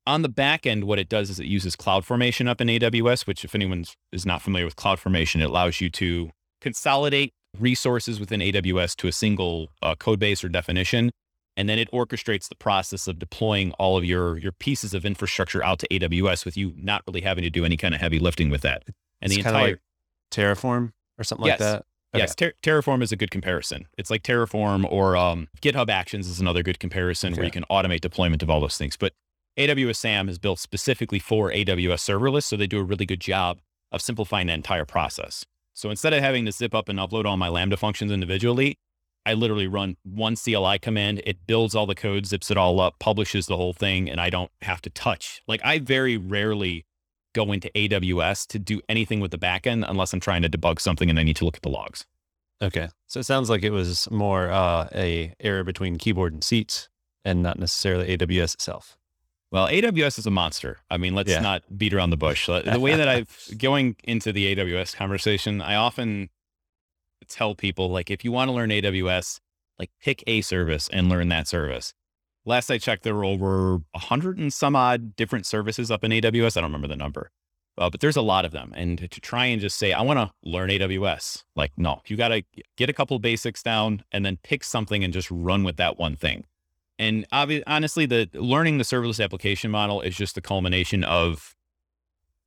on 0.05 0.21
the 0.21 0.29
back 0.29 0.65
end, 0.65 0.83
what 0.83 0.99
it 0.99 1.07
does 1.09 1.29
is 1.29 1.39
it 1.39 1.45
uses 1.45 1.75
CloudFormation 1.75 2.47
up 2.47 2.59
in 2.61 2.67
AWS, 2.67 3.25
which 3.25 3.45
if 3.45 3.55
anyone 3.55 3.85
is 4.11 4.25
not 4.25 4.41
familiar 4.41 4.65
with 4.65 4.75
CloudFormation, 4.75 5.41
it 5.41 5.45
allows 5.45 5.79
you 5.81 5.89
to 5.91 6.31
consolidate 6.61 7.33
resources 7.59 8.19
within 8.19 8.39
AWS 8.39 8.95
to 8.97 9.07
a 9.07 9.11
single 9.11 9.69
uh, 9.81 9.95
code 9.95 10.19
base 10.19 10.43
or 10.43 10.49
definition. 10.49 11.11
And 11.55 11.69
then 11.69 11.77
it 11.77 11.91
orchestrates 11.91 12.49
the 12.49 12.55
process 12.55 13.07
of 13.07 13.19
deploying 13.19 13.73
all 13.73 13.95
of 13.95 14.03
your, 14.03 14.37
your 14.39 14.51
pieces 14.51 14.93
of 14.95 15.05
infrastructure 15.05 15.63
out 15.63 15.77
to 15.79 15.87
AWS 15.89 16.45
with 16.45 16.57
you 16.57 16.73
not 16.75 17.03
really 17.07 17.21
having 17.21 17.43
to 17.43 17.49
do 17.51 17.63
any 17.63 17.77
kind 17.77 17.93
of 17.93 18.01
heavy 18.01 18.17
lifting 18.17 18.49
with 18.49 18.61
that. 18.61 18.83
And 19.21 19.31
it's 19.31 19.35
the 19.35 19.47
entire 19.47 19.67
like 19.67 19.79
Terraform 20.31 20.93
or 21.19 21.23
something 21.23 21.45
Yes. 21.45 21.59
like 21.59 21.69
that. 21.69 21.85
Okay. 22.15 22.21
Yes, 22.23 22.35
Ter- 22.35 22.53
Terraform 22.61 23.01
is 23.01 23.11
a 23.11 23.15
good 23.15 23.31
comparison. 23.31 23.87
It's 23.97 24.11
like 24.11 24.21
Terraform 24.21 24.85
or 24.91 25.15
um, 25.15 25.47
GitHub 25.61 25.89
Actions 25.89 26.27
is 26.27 26.39
another 26.39 26.61
good 26.61 26.79
comparison 26.79 27.33
where 27.33 27.45
you 27.45 27.51
can 27.51 27.65
automate 27.71 28.01
deployment 28.01 28.43
of 28.43 28.49
all 28.51 28.59
those 28.61 28.77
things. 28.77 28.95
But 28.97 29.13
AWS 29.57 29.97
SAM 29.97 30.29
is 30.29 30.39
built 30.39 30.59
specifically 30.59 31.19
for 31.19 31.51
AWS 31.51 31.99
serverless, 31.99 32.43
so 32.43 32.57
they 32.57 32.67
do 32.67 32.79
a 32.79 32.83
really 32.83 33.05
good 33.05 33.21
job 33.21 33.59
of 33.91 34.01
simplifying 34.01 34.47
that 34.47 34.53
entire 34.53 34.85
process. 34.85 35.45
So 35.73 35.89
instead 35.89 36.13
of 36.13 36.21
having 36.21 36.45
to 36.45 36.51
zip 36.51 36.73
up 36.73 36.89
and 36.89 36.97
upload 36.99 37.25
all 37.25 37.37
my 37.37 37.49
Lambda 37.49 37.77
functions 37.77 38.11
individually, 38.11 38.77
I 39.25 39.33
literally 39.33 39.67
run 39.67 39.95
one 40.03 40.35
CLI 40.35 40.79
command. 40.79 41.21
It 41.25 41.45
builds 41.47 41.75
all 41.75 41.85
the 41.85 41.95
code, 41.95 42.25
zips 42.25 42.51
it 42.51 42.57
all 42.57 42.79
up, 42.79 42.99
publishes 42.99 43.45
the 43.45 43.55
whole 43.55 43.73
thing, 43.73 44.09
and 44.09 44.19
I 44.19 44.29
don't 44.29 44.51
have 44.61 44.81
to 44.81 44.89
touch. 44.89 45.41
Like 45.47 45.61
I 45.63 45.79
very 45.79 46.17
rarely 46.17 46.85
go 47.33 47.51
into 47.51 47.69
AWS 47.75 48.47
to 48.47 48.59
do 48.59 48.81
anything 48.89 49.19
with 49.19 49.31
the 49.31 49.37
backend 49.37 49.85
unless 49.87 50.13
I'm 50.13 50.19
trying 50.19 50.41
to 50.43 50.49
debug 50.49 50.79
something 50.79 51.09
and 51.09 51.19
I 51.19 51.23
need 51.23 51.35
to 51.37 51.45
look 51.45 51.55
at 51.55 51.63
the 51.63 51.69
logs. 51.69 52.05
Okay. 52.61 52.89
So 53.07 53.19
it 53.19 53.25
sounds 53.25 53.49
like 53.49 53.63
it 53.63 53.71
was 53.71 54.09
more 54.11 54.49
uh, 54.49 54.87
a 54.93 55.33
error 55.39 55.63
between 55.63 55.97
keyboard 55.97 56.33
and 56.33 56.43
seats 56.43 56.89
and 57.25 57.41
not 57.41 57.57
necessarily 57.57 58.15
AWS 58.17 58.55
itself. 58.55 58.97
Well, 59.53 59.67
AWS 59.67 60.17
is 60.17 60.25
a 60.25 60.31
monster. 60.31 60.79
I 60.89 60.97
mean, 60.97 61.13
let's 61.13 61.29
Yeah. 61.29 61.39
not 61.39 61.77
beat 61.77 61.93
around 61.93 62.09
the 62.09 62.17
bush. 62.17 62.47
The 62.47 62.79
way 62.79 62.95
that 62.95 63.07
I've 63.07 63.29
going 63.59 63.95
into 64.03 64.33
the 64.33 64.47
AWS 64.47 64.95
conversation, 64.95 65.61
I 65.61 65.75
often 65.75 66.29
tell 67.29 67.53
people 67.53 67.91
like, 67.91 68.09
if 68.09 68.25
you 68.25 68.31
want 68.31 68.49
to 68.49 68.51
learn 68.51 68.71
AWS, 68.71 69.39
like 69.77 69.91
pick 70.01 70.23
a 70.25 70.41
service 70.41 70.89
and 70.91 71.07
learn 71.07 71.29
that 71.29 71.47
service. 71.47 71.93
Last 72.45 72.71
I 72.71 72.79
checked, 72.79 73.03
there 73.03 73.13
were 73.13 73.23
over 73.23 73.81
a 73.93 73.99
hundred 73.99 74.39
and 74.39 74.51
some 74.51 74.75
odd 74.75 75.15
different 75.15 75.45
services 75.45 75.91
up 75.91 76.03
in 76.03 76.11
AWS. 76.11 76.57
I 76.57 76.61
don't 76.61 76.71
remember 76.71 76.87
the 76.87 76.95
number, 76.95 77.29
uh, 77.77 77.91
but 77.91 78.01
there's 78.01 78.17
a 78.17 78.23
lot 78.23 78.45
of 78.45 78.51
them. 78.53 78.73
And 78.75 78.97
to 78.97 79.21
try 79.21 79.45
and 79.45 79.61
just 79.61 79.77
say, 79.77 79.93
I 79.93 80.01
want 80.01 80.17
to 80.17 80.31
learn 80.43 80.71
AWS, 80.71 81.43
like, 81.55 81.73
no, 81.77 82.01
you 82.07 82.17
got 82.17 82.29
to 82.29 82.43
get 82.75 82.89
a 82.89 82.93
couple 82.93 83.19
basics 83.19 83.61
down 83.61 84.03
and 84.11 84.25
then 84.25 84.39
pick 84.43 84.63
something 84.63 85.03
and 85.03 85.13
just 85.13 85.29
run 85.29 85.63
with 85.63 85.77
that 85.77 85.99
one 85.99 86.15
thing. 86.15 86.45
And 86.99 87.27
obvi- 87.31 87.63
honestly, 87.65 88.05
the 88.05 88.29
learning 88.33 88.77
the 88.77 88.83
serverless 88.83 89.23
application 89.23 89.71
model 89.71 90.01
is 90.01 90.15
just 90.15 90.35
the 90.35 90.41
culmination 90.41 91.03
of 91.03 91.55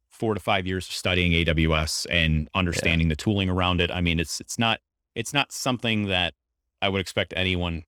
four 0.09 0.35
to 0.35 0.41
five 0.41 0.67
years 0.67 0.87
of 0.87 0.95
studying 0.95 1.33
AWS 1.33 2.07
and 2.11 2.49
understanding 2.55 3.09
the 3.09 3.17
tooling 3.17 3.51
around 3.51 3.81
it. 3.81 3.91
I 3.91 4.01
mean, 4.01 4.19
it's 4.19 4.41
it's 4.41 4.59
not 4.59 4.81
it's 5.15 5.33
not 5.33 5.53
something 5.53 6.07
that 6.07 6.35
I 6.81 6.89
would 6.89 7.01
expect 7.01 7.35
anyone 7.37 7.85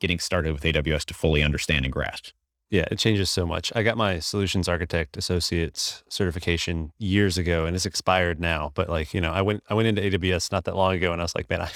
getting 0.00 0.18
started 0.18 0.52
with 0.52 0.62
AWS 0.62 1.04
to 1.06 1.14
fully 1.14 1.42
understand 1.42 1.84
and 1.84 1.92
grasp. 1.92 2.30
Yeah, 2.70 2.86
it 2.90 2.98
changes 2.98 3.28
so 3.28 3.46
much. 3.46 3.70
I 3.76 3.82
got 3.82 3.98
my 3.98 4.18
solutions 4.18 4.66
architect 4.66 5.16
associates 5.18 6.02
certification 6.08 6.92
years 6.98 7.36
ago 7.36 7.66
and 7.66 7.76
it's 7.76 7.84
expired 7.84 8.40
now. 8.40 8.72
But 8.74 8.88
like, 8.88 9.12
you 9.12 9.20
know, 9.20 9.30
I 9.30 9.42
went 9.42 9.62
I 9.68 9.74
went 9.74 9.88
into 9.88 10.02
AWS 10.02 10.50
not 10.50 10.64
that 10.64 10.76
long 10.76 10.94
ago 10.94 11.12
and 11.12 11.20
I 11.20 11.24
was 11.24 11.34
like, 11.34 11.50
man, 11.50 11.60
I, 11.60 11.70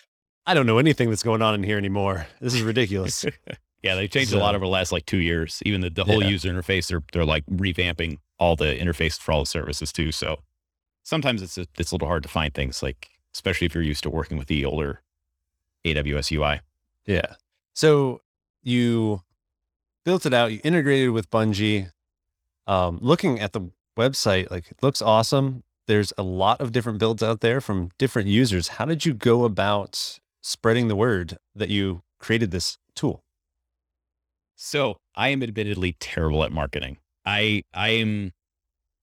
I 0.46 0.54
don't 0.54 0.66
know 0.66 0.78
anything 0.78 1.10
that's 1.10 1.22
going 1.22 1.42
on 1.42 1.54
in 1.54 1.62
here 1.62 1.76
anymore. 1.76 2.26
This 2.40 2.54
is 2.54 2.62
ridiculous. 2.62 3.26
Yeah, 3.82 3.94
they 3.94 4.08
changed 4.08 4.32
a 4.32 4.38
lot 4.38 4.54
over 4.56 4.64
the 4.64 4.70
last 4.70 4.90
like 4.92 5.06
two 5.06 5.18
years. 5.18 5.62
Even 5.64 5.80
the, 5.80 5.90
the 5.90 6.04
whole 6.04 6.22
Yeah. 6.22 6.28
user 6.30 6.50
interface, 6.52 6.88
they're 6.88 7.02
they're 7.12 7.24
like 7.24 7.46
revamping 7.46 8.18
all 8.38 8.56
the 8.56 8.74
interface 8.76 9.18
for 9.18 9.32
all 9.32 9.40
the 9.40 9.46
services 9.46 9.92
too. 9.92 10.10
So 10.12 10.38
sometimes 11.04 11.42
it's 11.42 11.56
a, 11.58 11.66
it's 11.78 11.92
a 11.92 11.94
little 11.94 12.08
hard 12.08 12.22
to 12.24 12.28
find 12.28 12.52
things 12.52 12.82
like, 12.82 13.08
especially 13.34 13.66
if 13.66 13.74
you're 13.74 13.84
used 13.84 14.02
to 14.02 14.10
working 14.10 14.36
with 14.36 14.48
the 14.48 14.64
older 14.64 15.02
AWS 15.84 16.32
UI. 16.36 16.60
yeah. 17.06 17.34
So 17.74 18.20
you 18.64 19.22
built 20.04 20.26
it 20.26 20.34
out, 20.34 20.50
you 20.52 20.60
integrated 20.64 21.10
with 21.10 21.30
Bungie. 21.30 21.92
Um, 22.66 22.98
looking 23.00 23.38
at 23.40 23.52
the 23.52 23.70
website, 23.96 24.50
like 24.50 24.70
it 24.70 24.82
looks 24.82 25.00
awesome. 25.00 25.62
There's 25.86 26.12
a 26.18 26.22
lot 26.22 26.60
of 26.60 26.72
different 26.72 26.98
builds 26.98 27.22
out 27.22 27.40
there 27.40 27.60
from 27.60 27.90
different 27.98 28.28
users. 28.28 28.68
How 28.68 28.84
did 28.84 29.06
you 29.06 29.14
go 29.14 29.44
about 29.44 30.18
spreading 30.42 30.88
the 30.88 30.96
word 30.96 31.38
that 31.54 31.68
you 31.70 32.02
created 32.18 32.50
this 32.50 32.76
tool? 32.94 33.22
So 34.60 34.96
I 35.14 35.28
am 35.28 35.40
admittedly 35.44 35.96
terrible 36.00 36.42
at 36.42 36.50
marketing. 36.50 36.98
I 37.24 37.62
I 37.72 37.90
am 37.90 38.32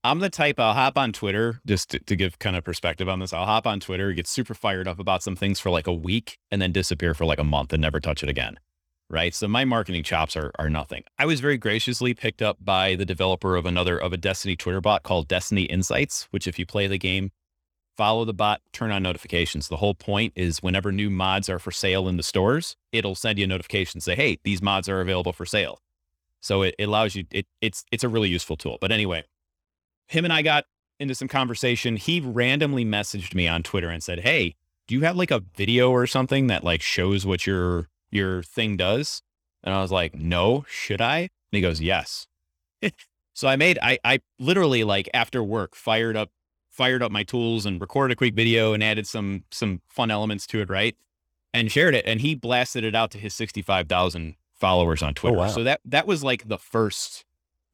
I'm 0.04 0.20
the 0.20 0.30
type 0.30 0.60
I'll 0.60 0.74
hop 0.74 0.98
on 0.98 1.14
Twitter 1.14 1.62
just 1.66 1.92
to, 1.92 2.00
to 2.00 2.16
give 2.18 2.38
kind 2.40 2.58
of 2.58 2.66
perspective 2.66 3.08
on 3.08 3.20
this. 3.20 3.32
I'll 3.32 3.46
hop 3.46 3.66
on 3.66 3.80
Twitter, 3.80 4.12
get 4.12 4.28
super 4.28 4.54
fired 4.54 4.86
up 4.86 5.00
about 5.00 5.24
some 5.24 5.38
things 5.38 5.62
for 5.62 5.70
like 5.70 5.88
a 5.88 5.94
week, 5.94 6.38
and 6.52 6.62
then 6.62 6.74
disappear 6.74 7.14
for 7.14 7.24
like 7.26 7.40
a 7.40 7.46
month 7.46 7.72
and 7.72 7.82
never 7.82 8.02
touch 8.02 8.22
it 8.22 8.28
again. 8.28 8.60
Right. 9.10 9.34
So 9.34 9.48
my 9.48 9.64
marketing 9.64 10.04
chops 10.04 10.36
are 10.36 10.52
are 10.60 10.70
nothing. 10.70 11.06
I 11.18 11.26
was 11.26 11.40
very 11.40 11.58
graciously 11.58 12.14
picked 12.14 12.42
up 12.42 12.58
by 12.60 12.96
the 12.96 13.06
developer 13.06 13.56
of 13.56 13.66
another 13.66 13.98
of 13.98 14.12
a 14.12 14.18
Destiny 14.18 14.58
Twitter 14.58 14.82
bot 14.82 15.04
called 15.04 15.30
Destiny 15.30 15.64
Insights, 15.64 16.28
which 16.32 16.48
if 16.48 16.60
you 16.60 16.66
play 16.66 16.88
the 16.88 16.98
game, 16.98 17.32
follow 17.98 18.26
the 18.26 18.34
bot, 18.34 18.62
turn 18.72 18.92
on 18.92 19.04
notifications. 19.04 19.68
The 19.68 19.78
whole 19.78 19.96
point 19.96 20.34
is 20.36 20.62
whenever 20.62 20.92
new 20.92 21.10
mods 21.10 21.50
are 21.50 21.60
for 21.60 21.72
sale 21.72 22.08
in 22.08 22.18
the 22.18 22.24
stores, 22.24 22.76
it'll 22.92 23.16
send 23.16 23.40
you 23.40 23.46
a 23.46 23.48
notification 23.48 24.02
say, 24.02 24.16
"Hey, 24.16 24.38
these 24.44 24.62
mods 24.62 24.90
are 24.90 25.02
available 25.02 25.34
for 25.34 25.46
sale." 25.46 25.80
So 26.42 26.62
it, 26.62 26.76
it 26.78 26.84
allows 26.84 27.16
you. 27.16 27.26
It, 27.32 27.48
it's 27.62 27.86
it's 27.92 28.04
a 28.04 28.10
really 28.10 28.30
useful 28.30 28.58
tool. 28.58 28.78
But 28.80 28.92
anyway, 28.92 29.24
him 30.08 30.26
and 30.26 30.34
I 30.34 30.42
got 30.42 30.66
into 31.00 31.16
some 31.16 31.28
conversation. 31.28 31.98
He 31.98 32.20
randomly 32.20 32.86
messaged 32.86 33.34
me 33.34 33.48
on 33.48 33.64
Twitter 33.64 33.90
and 33.90 34.04
said, 34.04 34.20
"Hey, 34.20 34.56
do 34.88 34.96
you 34.96 35.02
have 35.02 35.16
like 35.16 35.32
a 35.32 35.44
video 35.56 35.90
or 35.92 36.08
something 36.08 36.48
that 36.48 36.64
like 36.64 36.82
shows 36.82 37.26
what 37.26 37.48
your 37.48 37.90
your 38.12 38.44
thing 38.44 38.78
does?" 38.78 39.22
And 39.64 39.74
I 39.74 39.82
was 39.82 39.92
like, 39.92 40.16
"No, 40.16 40.66
should 40.68 41.02
I?" 41.02 41.20
And 41.20 41.30
he 41.52 41.62
goes, 41.62 41.82
"Yes." 41.82 42.28
so 43.34 43.48
I 43.48 43.56
made 43.56 43.80
I 43.82 43.98
I 44.04 44.20
literally 44.40 44.84
like 44.84 45.10
after 45.14 45.44
work 45.44 45.76
fired 45.76 46.16
up 46.16 46.30
fired 46.76 47.02
up 47.02 47.12
my 47.12 47.24
tools 47.24 47.66
and 47.66 47.80
recorded 47.80 48.14
a 48.14 48.16
quick 48.16 48.34
video 48.34 48.74
and 48.74 48.84
added 48.84 49.08
some 49.08 49.44
some 49.50 49.82
fun 49.88 50.12
elements 50.12 50.46
to 50.48 50.60
it, 50.60 50.70
right? 50.70 50.96
And 51.54 51.72
shared 51.72 51.96
it 51.96 52.06
and 52.06 52.20
he 52.20 52.36
blasted 52.36 52.84
it 52.84 52.94
out 52.96 53.12
to 53.12 53.18
his 53.18 53.34
65,000 53.34 54.36
followers 54.54 55.02
on 55.02 55.10
oh, 55.10 55.14
Twitter. 55.14 55.38
wow. 55.38 55.48
So 55.48 55.64
that 55.64 55.80
that 55.86 56.06
was 56.06 56.24
like 56.24 56.48
the 56.48 56.58
first 56.58 57.24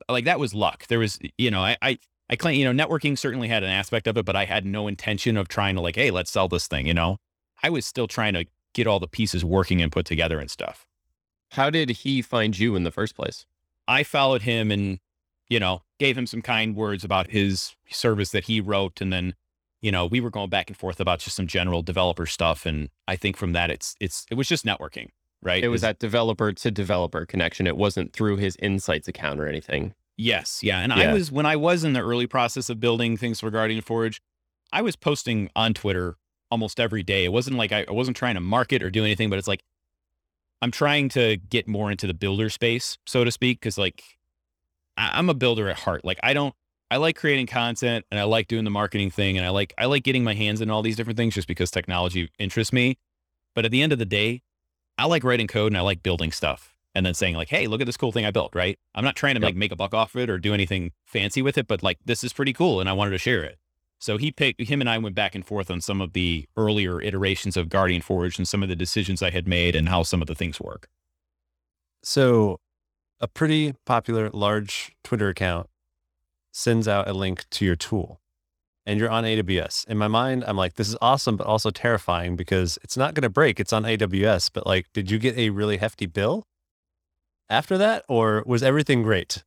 like 0.08 0.26
that 0.26 0.40
was 0.40 0.54
luck. 0.54 0.88
There 0.88 1.00
was 1.00 1.18
you 1.38 1.50
know, 1.50 1.62
I 1.62 1.78
I 1.82 1.98
I 2.30 2.36
claim, 2.36 2.60
you 2.60 2.72
know, 2.72 2.86
networking 2.86 3.18
certainly 3.18 3.48
had 3.48 3.64
an 3.64 3.70
aspect 3.70 4.08
of 4.08 4.18
it, 4.18 4.26
but 4.26 4.36
I 4.36 4.46
had 4.46 4.66
no 4.66 4.88
intention 4.88 5.36
of 5.36 5.48
trying 5.48 5.76
to 5.76 5.82
like, 5.82 5.96
hey, 5.96 6.12
let's 6.12 6.32
sell 6.32 6.48
this 6.48 6.68
thing, 6.68 6.88
you 6.88 6.94
know. 6.94 7.18
I 7.64 7.70
was 7.70 7.86
still 7.86 8.08
trying 8.08 8.34
to 8.34 8.46
get 8.74 8.88
all 8.88 9.00
the 9.00 9.08
pieces 9.08 9.44
working 9.44 9.82
and 9.82 9.92
put 9.92 10.06
together 10.06 10.40
and 10.40 10.50
stuff. 10.50 10.88
How 11.52 11.70
did 11.70 11.90
he 11.90 12.22
find 12.22 12.58
you 12.58 12.76
in 12.76 12.84
the 12.84 12.92
first 12.92 13.16
place? 13.16 13.46
I 13.88 14.04
followed 14.04 14.44
him 14.44 14.72
and, 14.72 15.00
you 15.52 15.60
know, 15.60 15.82
gave 16.00 16.18
him 16.18 16.26
some 16.26 16.42
kind 16.42 16.76
words 16.76 17.04
about 17.04 17.30
his 17.30 17.76
service 17.90 18.32
that 18.32 18.46
he 18.46 18.62
wrote. 18.62 19.02
And 19.02 19.12
then, 19.12 19.36
you 19.82 19.92
know, 19.92 20.06
we 20.06 20.22
were 20.22 20.30
going 20.30 20.50
back 20.50 20.70
and 20.70 20.78
forth 20.78 21.00
about 21.02 21.20
just 21.20 21.36
some 21.36 21.46
general 21.46 21.82
developer 21.84 22.26
stuff. 22.26 22.66
And 22.66 22.90
I 23.08 23.18
think 23.18 23.36
from 23.36 23.52
that, 23.52 23.70
it's, 23.70 23.96
it's, 24.00 24.26
it 24.32 24.36
was 24.36 24.48
just 24.48 24.66
networking, 24.66 25.10
right? 25.42 25.62
It 25.64 25.68
was 25.68 25.84
It's- 25.84 25.90
that 25.94 26.00
developer 26.00 26.54
to 26.54 26.72
developer 26.72 27.26
connection. 27.26 27.68
It 27.68 27.76
wasn't 27.76 28.14
through 28.14 28.38
his 28.38 28.56
insights 28.62 29.08
account 29.10 29.40
or 29.42 29.48
anything. 29.48 29.94
Yes, 30.18 30.62
yeah. 30.64 30.80
And 30.80 30.94
Yeah. 30.96 31.10
I 31.10 31.14
was 31.14 31.32
when 31.32 31.46
I 31.46 31.56
was 31.56 31.84
in 31.84 31.94
the 31.94 32.02
early 32.02 32.28
process 32.28 32.70
of 32.70 32.80
building 32.80 33.18
things 33.18 33.40
for 33.42 33.50
Guardian 33.52 33.82
Forge, 33.82 34.22
I 34.72 34.82
was 34.82 34.96
posting 34.96 35.50
on 35.56 35.74
Twitter 35.74 36.16
almost 36.50 36.80
every 36.80 37.04
day. 37.04 37.26
It 37.26 37.34
wasn't 37.34 37.58
like 37.58 37.72
I, 37.74 37.86
I 37.90 37.92
wasn't 37.92 38.16
trying 38.16 38.36
to 38.36 38.42
market 38.42 38.82
or 38.84 38.90
do 38.90 39.04
anything, 39.04 39.30
but 39.30 39.38
it's 39.40 39.48
like 39.48 39.64
I'm 40.62 40.72
trying 40.72 41.10
to 41.10 41.38
get 41.38 41.68
more 41.68 41.92
into 41.92 42.08
the 42.08 42.14
builder 42.14 42.50
space, 42.50 42.98
so 43.06 43.24
to 43.24 43.32
speak, 43.32 43.60
because 43.60 43.78
like 43.78 44.04
I, 44.98 45.12
I'm 45.14 45.30
a 45.30 45.34
builder 45.34 45.70
at 45.70 45.80
heart. 45.80 46.04
Like 46.06 46.20
I 46.24 46.34
don't 46.34 46.54
I 46.90 46.98
like 46.98 47.16
creating 47.16 47.48
content 47.48 48.06
and 48.12 48.20
I 48.20 48.24
like 48.24 48.48
doing 48.48 48.66
the 48.66 48.70
marketing 48.72 49.12
thing 49.12 49.38
and 49.38 49.46
I 49.46 49.50
like 49.50 49.74
I 49.78 49.86
like 49.86 50.04
getting 50.04 50.24
my 50.24 50.34
hands 50.34 50.62
in 50.62 50.70
all 50.70 50.82
these 50.82 50.96
different 50.96 51.18
things 51.18 51.34
just 51.36 51.48
because 51.48 51.72
technology 51.72 52.30
interests 52.38 52.74
me. 52.74 52.98
But 53.56 53.66
at 53.66 53.72
the 53.72 53.82
end 53.82 53.94
of 53.94 54.00
the 54.00 54.06
day, 54.06 54.42
I 54.98 55.06
like 55.06 55.24
writing 55.24 55.48
code 55.48 55.72
and 55.72 55.78
I 55.78 55.82
like 55.82 56.04
building 56.04 56.32
stuff 56.32 56.76
and 56.94 57.06
then 57.06 57.14
saying 57.14 57.36
like, 57.36 57.50
"Hey, 57.50 57.68
look 57.68 57.82
at 57.82 57.86
this 57.88 57.98
cool 57.98 58.12
thing 58.12 58.26
I 58.26 58.32
built." 58.32 58.54
Right? 58.56 58.78
I'm 58.94 59.04
not 59.04 59.16
trying 59.16 59.36
to 59.36 59.42
Yep. 59.42 59.48
like 59.48 59.56
make 59.56 59.72
a 59.72 59.76
buck 59.76 59.94
off 59.94 60.16
of 60.16 60.22
it 60.22 60.30
or 60.30 60.38
do 60.38 60.54
anything 60.54 60.92
fancy 61.06 61.42
with 61.42 61.58
it, 61.58 61.68
but 61.68 61.82
like 61.82 61.98
this 62.06 62.24
is 62.24 62.34
pretty 62.34 62.54
cool, 62.54 62.80
and 62.80 62.90
I 62.90 62.94
wanted 62.94 63.12
to 63.12 63.18
share 63.18 63.44
it. 63.44 63.58
So 64.00 64.18
he 64.18 64.32
picked 64.32 64.60
him 64.62 64.82
and 64.82 64.90
I 64.90 64.98
went 64.98 65.14
back 65.16 65.36
and 65.36 65.46
forth 65.46 65.70
on 65.70 65.80
some 65.80 66.02
of 66.02 66.14
the 66.14 66.48
earlier 66.58 67.00
iterations 67.00 67.56
of 67.56 67.70
Guardian 67.70 68.02
Forge 68.02 68.40
and 68.40 68.48
some 68.48 68.64
of 68.64 68.70
the 68.70 68.76
decisions 68.76 69.22
I 69.22 69.30
had 69.30 69.48
made 69.48 69.76
and 69.76 69.90
how 69.90 70.02
some 70.02 70.22
of 70.22 70.28
the 70.28 70.34
things 70.34 70.60
work. 70.60 70.90
So, 72.04 72.60
a 73.22 73.28
pretty 73.28 73.74
popular 73.86 74.30
large 74.32 74.94
Twitter 75.04 75.30
account 75.30 75.68
sends 76.52 76.88
out 76.88 77.08
a 77.08 77.14
link 77.14 77.46
to 77.52 77.64
your 77.66 77.76
tool 77.76 78.20
and 78.86 79.00
you're 79.00 79.10
on 79.12 79.24
AWS. 79.24 79.88
In 79.88 79.98
my 79.98 80.08
mind, 80.08 80.44
I'm 80.46 80.58
like, 80.58 80.74
this 80.74 80.90
is 80.90 80.98
awesome, 81.02 81.38
but 81.38 81.46
also 81.48 81.70
terrifying 81.70 82.36
because 82.36 82.80
it's 82.84 82.98
not 82.98 83.14
going 83.14 83.22
to 83.22 83.30
break. 83.30 83.60
It's 83.60 83.72
on 83.72 83.84
AWS. 83.84 84.50
But 84.52 84.66
like, 84.66 84.88
did 84.92 85.12
you 85.12 85.20
get 85.20 85.38
a 85.38 85.52
really 85.52 85.78
hefty 85.78 86.08
bill 86.08 86.44
after 87.50 87.78
that 87.78 88.04
or 88.10 88.44
was 88.46 88.64
everything 88.64 89.04
great? 89.04 89.44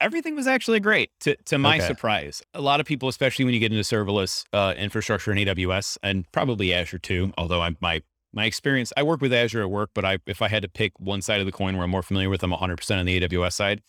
Everything 0.00 0.34
was 0.34 0.48
actually 0.48 0.80
great 0.80 1.10
to, 1.20 1.36
to 1.44 1.58
my 1.58 1.76
Okay. 1.76 1.86
surprise. 1.86 2.42
A 2.54 2.60
lot 2.60 2.80
of 2.80 2.86
people, 2.86 3.08
especially 3.08 3.44
when 3.44 3.54
you 3.54 3.60
get 3.60 3.70
into 3.72 3.84
serverless 3.84 4.44
uh, 4.52 4.74
infrastructure 4.76 5.30
in 5.30 5.38
AWS 5.38 5.98
and 6.02 6.24
probably 6.32 6.74
Azure 6.74 6.98
too, 6.98 7.32
although 7.38 7.60
I'm 7.60 7.76
my 7.80 8.02
my 8.32 8.44
experience, 8.46 8.92
I 8.96 9.02
work 9.02 9.20
with 9.20 9.32
Azure 9.32 9.62
at 9.62 9.70
work, 9.70 9.90
but 9.94 10.04
I 10.04 10.18
if 10.26 10.40
I 10.42 10.48
had 10.48 10.62
to 10.62 10.68
pick 10.68 10.92
one 10.98 11.22
side 11.22 11.40
of 11.40 11.46
the 11.46 11.52
coin 11.52 11.74
where 11.76 11.84
I'm 11.84 11.90
more 11.90 12.02
familiar 12.02 12.30
with, 12.30 12.42
I'm 12.42 12.50
100% 12.52 12.98
on 12.98 13.06
the 13.06 13.20
AWS 13.20 13.52
side. 13.52 13.82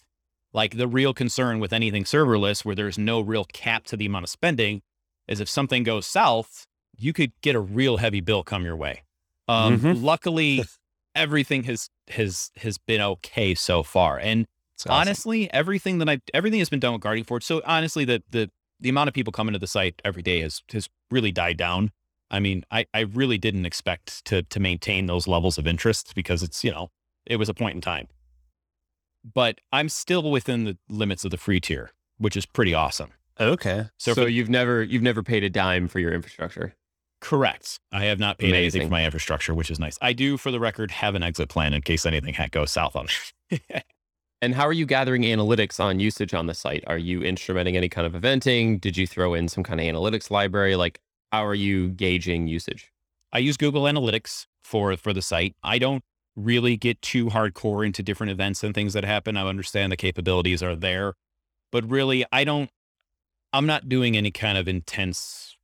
Like 0.51 0.77
the 0.77 0.87
real 0.87 1.13
concern 1.13 1.59
with 1.59 1.73
anything 1.73 2.03
serverless 2.03 2.63
where 2.63 2.75
there's 2.75 2.97
no 2.97 3.21
real 3.21 3.45
cap 3.45 3.85
to 3.85 3.97
the 3.97 4.05
amount 4.05 4.23
of 4.25 4.29
spending 4.29 4.81
is 5.27 5.39
if 5.39 5.49
something 5.49 5.83
goes 5.83 6.05
south, 6.05 6.67
you 6.95 7.11
could 7.13 7.31
get 7.41 7.55
a 7.55 7.59
real 7.59 7.97
heavy 7.97 8.21
bill 8.21 8.43
come 8.43 8.63
your 8.63 8.75
way. 8.75 9.03
Um, 9.47 9.79
Mhm. 9.79 10.03
Luckily, 10.03 10.63
everything 11.15 11.63
has 11.63 11.89
has 12.09 12.51
has 12.57 12.77
been 12.77 13.01
okay 13.01 13.55
so 13.55 13.81
far, 13.83 14.19
and 14.19 14.45
awesome. 14.81 14.91
honestly, 14.91 15.51
everything 15.53 15.97
that 15.99 16.09
I 16.09 16.19
everything 16.33 16.59
has 16.59 16.69
been 16.69 16.79
done 16.79 16.93
with 16.93 17.01
Guardian 17.01 17.25
Forge. 17.25 17.43
So 17.43 17.61
honestly, 17.65 18.05
the 18.05 18.21
the 18.29 18.49
the 18.79 18.89
amount 18.89 19.07
of 19.07 19.13
people 19.13 19.31
coming 19.31 19.53
to 19.53 19.59
the 19.59 19.67
site 19.67 20.01
every 20.05 20.21
day 20.21 20.41
has 20.41 20.61
has 20.71 20.89
really 21.09 21.31
died 21.31 21.57
down. 21.57 21.91
I 22.33 22.39
mean, 22.39 22.65
I 22.71 22.85
I 22.93 23.01
really 23.01 23.37
didn't 23.37 23.65
expect 23.65 24.25
to 24.25 24.41
to 24.43 24.59
maintain 24.59 25.05
those 25.05 25.27
levels 25.27 25.57
of 25.57 25.65
interest 25.65 26.13
because 26.15 26.43
it's 26.43 26.63
you 26.63 26.71
know 26.71 26.89
it 27.25 27.37
was 27.37 27.47
a 27.47 27.53
point 27.53 27.75
in 27.75 27.81
time. 27.81 28.07
But 29.23 29.61
I'm 29.71 29.87
still 29.87 30.29
within 30.29 30.65
the 30.65 30.77
limits 30.89 31.23
of 31.23 31.31
the 31.31 31.37
free 31.37 31.61
tier, 31.61 31.91
which 32.17 32.35
is 32.35 32.45
pretty 32.45 32.73
awesome. 32.73 33.11
Okay. 33.39 33.85
So, 33.97 34.13
So, 34.13 34.23
for, 34.23 34.27
you've 34.27 34.49
never 34.49 34.83
you've 34.83 35.01
never 35.01 35.23
paid 35.23 35.43
a 35.45 35.49
dime 35.49 35.87
for 35.87 35.99
your 35.99 36.11
infrastructure. 36.13 36.75
correct, 37.21 37.79
I 37.91 38.05
have 38.05 38.19
not 38.19 38.37
paid 38.39 38.53
anything 38.53 38.83
for 38.83 38.91
my 38.91 39.05
infrastructure, 39.05 39.53
which 39.53 39.71
is 39.71 39.79
nice. 39.79 39.97
I 40.01 40.11
do, 40.13 40.35
for 40.35 40.51
the 40.51 40.59
record, 40.59 40.91
have 40.91 41.15
an 41.15 41.23
exit 41.23 41.47
plan 41.47 41.73
in 41.73 41.81
case 41.81 42.05
anything 42.05 42.35
goes 42.51 42.71
south 42.71 42.95
on 42.95 43.07
it. 43.49 43.85
And 44.43 44.55
how 44.55 44.67
are 44.67 44.73
you 44.73 44.85
gathering 44.85 45.21
analytics 45.21 45.79
on 45.79 46.01
usage 46.01 46.33
on 46.33 46.47
the 46.47 46.53
site? 46.53 46.83
Are 46.85 46.97
you 46.97 47.21
instrumenting 47.21 47.77
any 47.77 47.87
kind 47.87 48.05
of 48.05 48.11
eventing? 48.11 48.81
Did 48.81 48.97
you 48.97 49.07
throw 49.07 49.33
in 49.33 49.47
some 49.47 49.63
kind 49.63 49.79
of 49.79 49.85
analytics 49.85 50.29
library? 50.29 50.75
Like, 50.75 50.99
how 51.33 51.43
are 51.43 51.55
you 51.55 51.89
gauging 51.89 52.47
usage? 52.47 52.91
I 53.31 53.39
use 53.39 53.57
Google 53.57 53.85
Analytics 53.85 54.45
for 54.63 54.95
for 54.97 55.13
the 55.13 55.21
site. 55.23 55.55
I 55.63 55.79
don't 55.79 56.03
really 56.35 56.77
get 56.77 57.01
too 57.01 57.25
hardcore 57.25 57.83
into 57.83 58.03
different 58.03 58.29
events 58.29 58.63
and 58.63 58.73
things 58.75 58.93
that 58.93 59.03
happen. 59.03 59.35
I 59.35 59.47
understand 59.47 59.91
the 59.91 59.97
capabilities 59.97 60.61
are 60.61 60.75
there, 60.75 61.15
but 61.71 61.89
really 61.89 62.23
I 62.31 62.43
don't 62.43 62.69
I'm 63.51 63.65
not 63.65 63.89
doing 63.89 64.15
any 64.15 64.29
kind 64.29 64.59
of 64.59 64.67
intense 64.67 65.57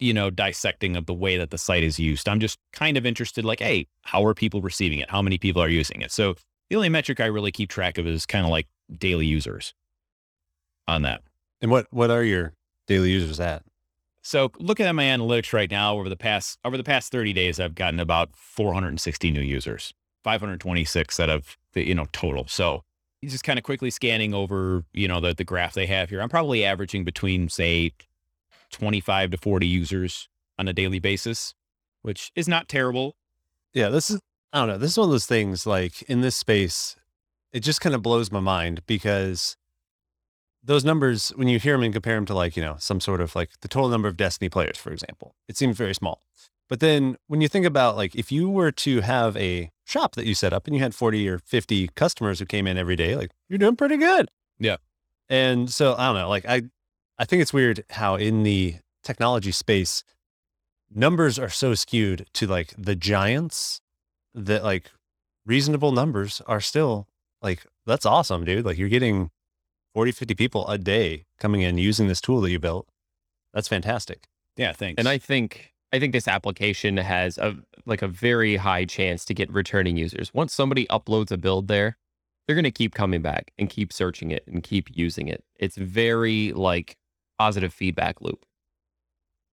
you 0.00 0.12
know 0.12 0.28
dissecting 0.28 0.96
of 0.96 1.06
the 1.06 1.14
way 1.14 1.36
that 1.36 1.50
the 1.52 1.58
site 1.58 1.84
is 1.84 2.00
used. 2.00 2.28
I'm 2.28 2.40
just 2.40 2.58
kind 2.72 2.96
of 2.96 3.06
interested 3.06 3.44
like, 3.44 3.60
hey, 3.60 3.86
how 4.02 4.26
are 4.26 4.34
people 4.34 4.60
receiving 4.60 4.98
it? 4.98 5.08
How 5.08 5.22
many 5.22 5.38
people 5.38 5.62
are 5.62 5.68
using 5.68 6.02
it? 6.02 6.10
So 6.10 6.34
the 6.68 6.74
only 6.74 6.88
metric 6.88 7.20
I 7.20 7.26
really 7.26 7.52
keep 7.52 7.70
track 7.70 7.96
of 7.96 8.08
is 8.08 8.26
kind 8.26 8.44
of 8.44 8.50
like 8.50 8.66
daily 8.98 9.26
users 9.26 9.72
on 10.88 11.02
that. 11.02 11.22
And 11.62 11.70
what, 11.70 11.86
what 11.90 12.10
are 12.10 12.24
your 12.24 12.54
daily 12.88 13.12
users 13.12 13.38
at? 13.38 13.62
So 14.24 14.50
looking 14.58 14.86
at 14.86 14.94
my 14.94 15.04
analytics 15.04 15.52
right 15.52 15.70
now 15.70 15.98
over 15.98 16.08
the 16.08 16.16
past 16.16 16.58
over 16.64 16.78
the 16.78 16.82
past 16.82 17.12
30 17.12 17.34
days, 17.34 17.60
I've 17.60 17.74
gotten 17.74 18.00
about 18.00 18.30
460 18.34 19.30
new 19.30 19.42
users, 19.42 19.92
526 20.24 21.20
out 21.20 21.28
of 21.28 21.58
the, 21.74 21.86
you 21.86 21.94
know, 21.94 22.06
total. 22.12 22.46
So 22.48 22.82
just 23.22 23.44
kind 23.44 23.58
of 23.58 23.64
quickly 23.64 23.90
scanning 23.90 24.32
over, 24.32 24.84
you 24.94 25.08
know, 25.08 25.20
the, 25.20 25.34
the 25.34 25.44
graph 25.44 25.74
they 25.74 25.86
have 25.86 26.08
here. 26.08 26.22
I'm 26.22 26.30
probably 26.30 26.64
averaging 26.64 27.04
between 27.04 27.50
say 27.50 27.92
25 28.72 29.32
to 29.32 29.36
40 29.36 29.66
users 29.66 30.28
on 30.58 30.68
a 30.68 30.72
daily 30.72 30.98
basis, 30.98 31.54
which 32.00 32.32
is 32.34 32.48
not 32.48 32.66
terrible. 32.66 33.16
Yeah, 33.74 33.90
this 33.90 34.08
is 34.08 34.20
I 34.54 34.60
don't 34.60 34.68
know. 34.68 34.78
This 34.78 34.92
is 34.92 34.98
one 34.98 35.08
of 35.08 35.10
those 35.10 35.26
things 35.26 35.66
like 35.66 36.00
in 36.02 36.22
this 36.22 36.34
space, 36.34 36.96
it 37.52 37.60
just 37.60 37.82
kind 37.82 37.94
of 37.94 38.02
blows 38.02 38.32
my 38.32 38.40
mind 38.40 38.86
because 38.86 39.58
those 40.64 40.84
numbers, 40.84 41.30
when 41.36 41.48
you 41.48 41.58
hear 41.58 41.74
them 41.74 41.82
and 41.82 41.92
compare 41.92 42.14
them 42.14 42.26
to 42.26 42.34
like, 42.34 42.56
you 42.56 42.62
know, 42.62 42.76
some 42.78 43.00
sort 43.00 43.20
of 43.20 43.36
like 43.36 43.50
the 43.60 43.68
total 43.68 43.90
number 43.90 44.08
of 44.08 44.16
Destiny 44.16 44.48
players, 44.48 44.78
for 44.78 44.92
example, 44.92 45.34
it 45.48 45.56
seems 45.56 45.76
very 45.76 45.94
small. 45.94 46.22
But 46.68 46.80
then 46.80 47.16
when 47.26 47.40
you 47.40 47.48
think 47.48 47.66
about 47.66 47.96
like 47.96 48.14
if 48.14 48.32
you 48.32 48.48
were 48.48 48.72
to 48.72 49.02
have 49.02 49.36
a 49.36 49.70
shop 49.84 50.14
that 50.14 50.26
you 50.26 50.34
set 50.34 50.52
up 50.52 50.66
and 50.66 50.74
you 50.74 50.82
had 50.82 50.94
40 50.94 51.28
or 51.28 51.38
50 51.38 51.88
customers 51.88 52.38
who 52.38 52.46
came 52.46 52.66
in 52.66 52.78
every 52.78 52.96
day, 52.96 53.16
like 53.16 53.30
you're 53.48 53.58
doing 53.58 53.76
pretty 53.76 53.98
good. 53.98 54.30
Yeah. 54.58 54.76
And 55.28 55.70
so 55.70 55.94
I 55.94 56.06
don't 56.06 56.16
know, 56.16 56.28
like 56.28 56.46
I 56.46 56.62
I 57.18 57.24
think 57.24 57.42
it's 57.42 57.52
weird 57.52 57.84
how 57.90 58.16
in 58.16 58.42
the 58.42 58.76
technology 59.02 59.52
space 59.52 60.02
numbers 60.92 61.38
are 61.38 61.50
so 61.50 61.74
skewed 61.74 62.26
to 62.34 62.46
like 62.46 62.72
the 62.78 62.96
giants 62.96 63.80
that 64.34 64.64
like 64.64 64.90
reasonable 65.44 65.92
numbers 65.92 66.40
are 66.46 66.60
still 66.60 67.06
like 67.42 67.66
that's 67.86 68.06
awesome 68.06 68.44
dude 68.44 68.64
like 68.64 68.78
you're 68.78 68.88
getting 68.88 69.30
40 69.94 70.12
50 70.12 70.34
people 70.34 70.66
a 70.68 70.76
day 70.76 71.24
coming 71.38 71.62
in 71.62 71.78
using 71.78 72.08
this 72.08 72.20
tool 72.20 72.40
that 72.42 72.50
you 72.50 72.58
built 72.58 72.86
that's 73.52 73.68
fantastic 73.68 74.26
Yeah, 74.56 74.72
thanks. 74.72 74.98
And 74.98 75.08
I 75.08 75.18
think 75.18 75.72
I 75.92 76.00
think 76.00 76.12
this 76.12 76.26
application 76.28 76.96
has 76.96 77.38
a 77.38 77.56
like 77.86 78.02
a 78.02 78.08
very 78.08 78.56
high 78.56 78.84
chance 78.84 79.24
to 79.26 79.34
get 79.34 79.50
returning 79.52 79.96
users. 79.96 80.32
Once 80.34 80.52
somebody 80.52 80.86
uploads 80.86 81.30
a 81.30 81.36
build 81.36 81.68
there, 81.68 81.96
they're 82.46 82.56
going 82.56 82.64
to 82.64 82.70
keep 82.72 82.94
coming 82.94 83.22
back 83.22 83.52
and 83.58 83.70
keep 83.70 83.92
searching 83.92 84.30
it 84.32 84.42
and 84.46 84.62
keep 84.64 84.88
using 84.96 85.28
it. 85.28 85.44
It's 85.56 85.76
very 85.76 86.52
like 86.52 86.96
positive 87.38 87.72
feedback 87.72 88.20
loop. 88.20 88.44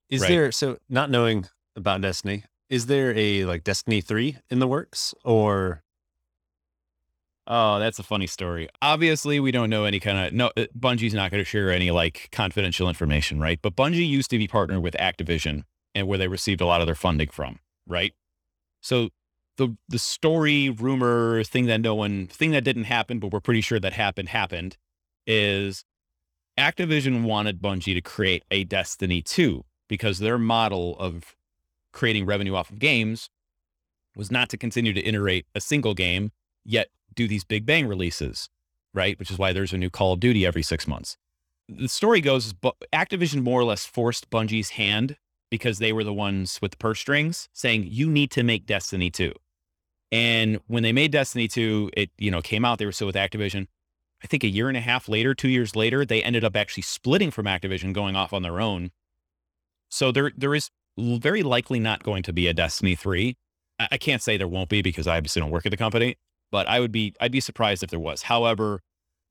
Is 0.09 0.21
Right. 0.21 0.29
there 0.29 0.51
so 0.51 0.77
not 0.89 1.09
knowing 1.11 1.47
about 1.75 2.01
Destiny? 2.01 2.43
Is 2.69 2.87
there 2.87 3.13
a 3.15 3.45
like 3.45 3.63
Destiny 3.63 4.01
three 4.01 4.37
in 4.49 4.59
the 4.59 4.67
works 4.67 5.13
or 5.23 5.83
Oh, 7.47 7.79
that's 7.79 7.99
a 7.99 8.03
funny 8.03 8.27
story. 8.27 8.69
Obviously, 8.81 9.39
we 9.39 9.51
don't 9.51 9.69
know 9.69 9.85
any 9.85 9.99
kind 9.99 10.27
of 10.27 10.33
no. 10.33 10.51
uh, 10.55 10.67
Bungie's 10.77 11.13
not 11.13 11.31
going 11.31 11.41
to 11.41 11.45
share 11.45 11.71
any 11.71 11.91
like 11.91 12.29
confidential 12.31 12.87
information, 12.87 13.39
right? 13.39 13.59
But 13.61 13.75
Bungie 13.75 14.07
used 14.07 14.29
to 14.29 14.37
be 14.37 14.47
partnered 14.47 14.83
with 14.83 14.95
Activision, 14.99 15.63
and 15.95 16.07
where 16.07 16.17
they 16.17 16.27
received 16.27 16.61
a 16.61 16.65
lot 16.65 16.81
of 16.81 16.87
their 16.87 16.95
funding 16.95 17.29
from, 17.29 17.59
right? 17.87 18.13
So 18.81 19.09
the 19.57 19.75
the 19.89 19.99
story, 19.99 20.69
rumor, 20.69 21.43
thing 21.43 21.65
that 21.65 21.81
no 21.81 21.95
one, 21.95 22.27
thing 22.27 22.51
that 22.51 22.63
didn't 22.63 22.85
happen, 22.85 23.19
but 23.19 23.31
we're 23.31 23.39
pretty 23.39 23.61
sure 23.61 23.79
that 23.79 23.93
happened, 23.93 24.29
happened, 24.29 24.77
is 25.25 25.83
Activision 26.59 27.23
wanted 27.23 27.61
Bungie 27.61 27.95
to 27.95 28.01
create 28.01 28.43
a 28.51 28.63
Destiny 28.63 29.21
two 29.21 29.65
because 29.89 30.19
their 30.19 30.37
model 30.37 30.95
of 30.99 31.35
creating 31.91 32.25
revenue 32.25 32.55
off 32.55 32.69
of 32.69 32.79
games 32.79 33.29
was 34.15 34.31
not 34.31 34.49
to 34.49 34.57
continue 34.57 34.93
to 34.93 35.05
iterate 35.05 35.45
a 35.55 35.61
single 35.61 35.93
game, 35.93 36.31
yet 36.63 36.89
do 37.13 37.27
these 37.27 37.43
big 37.43 37.65
bang 37.65 37.87
releases, 37.87 38.49
right? 38.93 39.17
Which 39.19 39.31
is 39.31 39.37
why 39.37 39.53
there's 39.53 39.73
a 39.73 39.77
new 39.77 39.89
Call 39.89 40.13
of 40.13 40.19
Duty 40.19 40.45
every 40.45 40.63
six 40.63 40.87
months. 40.87 41.17
The 41.69 41.87
story 41.87 42.21
goes 42.21 42.47
is 42.47 42.53
Bu- 42.53 42.71
Activision 42.93 43.43
more 43.43 43.59
or 43.59 43.63
less 43.63 43.85
forced 43.85 44.29
Bungie's 44.29 44.71
hand 44.71 45.17
because 45.49 45.79
they 45.79 45.93
were 45.93 46.03
the 46.03 46.13
ones 46.13 46.59
with 46.61 46.71
the 46.71 46.77
purse 46.77 46.99
strings 46.99 47.49
saying, 47.53 47.87
you 47.89 48.09
need 48.09 48.31
to 48.31 48.43
make 48.43 48.65
Destiny 48.65 49.09
2. 49.09 49.33
And 50.11 50.59
when 50.67 50.83
they 50.83 50.91
made 50.91 51.11
Destiny 51.11 51.47
2, 51.47 51.91
it, 51.95 52.09
you 52.17 52.31
know, 52.31 52.41
came 52.41 52.65
out, 52.65 52.79
they 52.79 52.85
were 52.85 52.91
still 52.91 53.07
with 53.07 53.15
Activision. 53.15 53.67
I 54.23 54.27
think 54.27 54.43
a 54.43 54.49
year 54.49 54.67
and 54.67 54.77
a 54.77 54.81
half 54.81 55.07
later, 55.07 55.33
two 55.33 55.49
years 55.49 55.75
later, 55.75 56.05
they 56.05 56.23
ended 56.23 56.43
up 56.43 56.55
actually 56.55 56.83
splitting 56.83 57.31
from 57.31 57.45
Activision, 57.45 57.93
going 57.93 58.15
off 58.15 58.33
on 58.33 58.43
their 58.43 58.59
own. 58.59 58.91
So 59.89 60.11
there, 60.11 60.31
there 60.37 60.53
is 60.53 60.69
very 60.97 61.43
likely 61.43 61.79
not 61.79 62.03
going 62.03 62.23
to 62.23 62.33
be 62.33 62.47
a 62.47 62.53
Destiny 62.53 62.95
3. 62.95 63.35
I, 63.79 63.87
I 63.93 63.97
can't 63.97 64.21
say 64.21 64.37
there 64.37 64.47
won't 64.47 64.69
be 64.69 64.81
because 64.81 65.07
I 65.07 65.17
obviously 65.17 65.41
don't 65.41 65.51
work 65.51 65.65
at 65.65 65.71
the 65.71 65.77
company, 65.77 66.17
but 66.51 66.67
I 66.67 66.79
would 66.79 66.91
be 66.91 67.13
I'd 67.19 67.31
be 67.31 67.39
surprised 67.39 67.83
if 67.83 67.89
there 67.89 67.99
was. 67.99 68.23
However, 68.23 68.81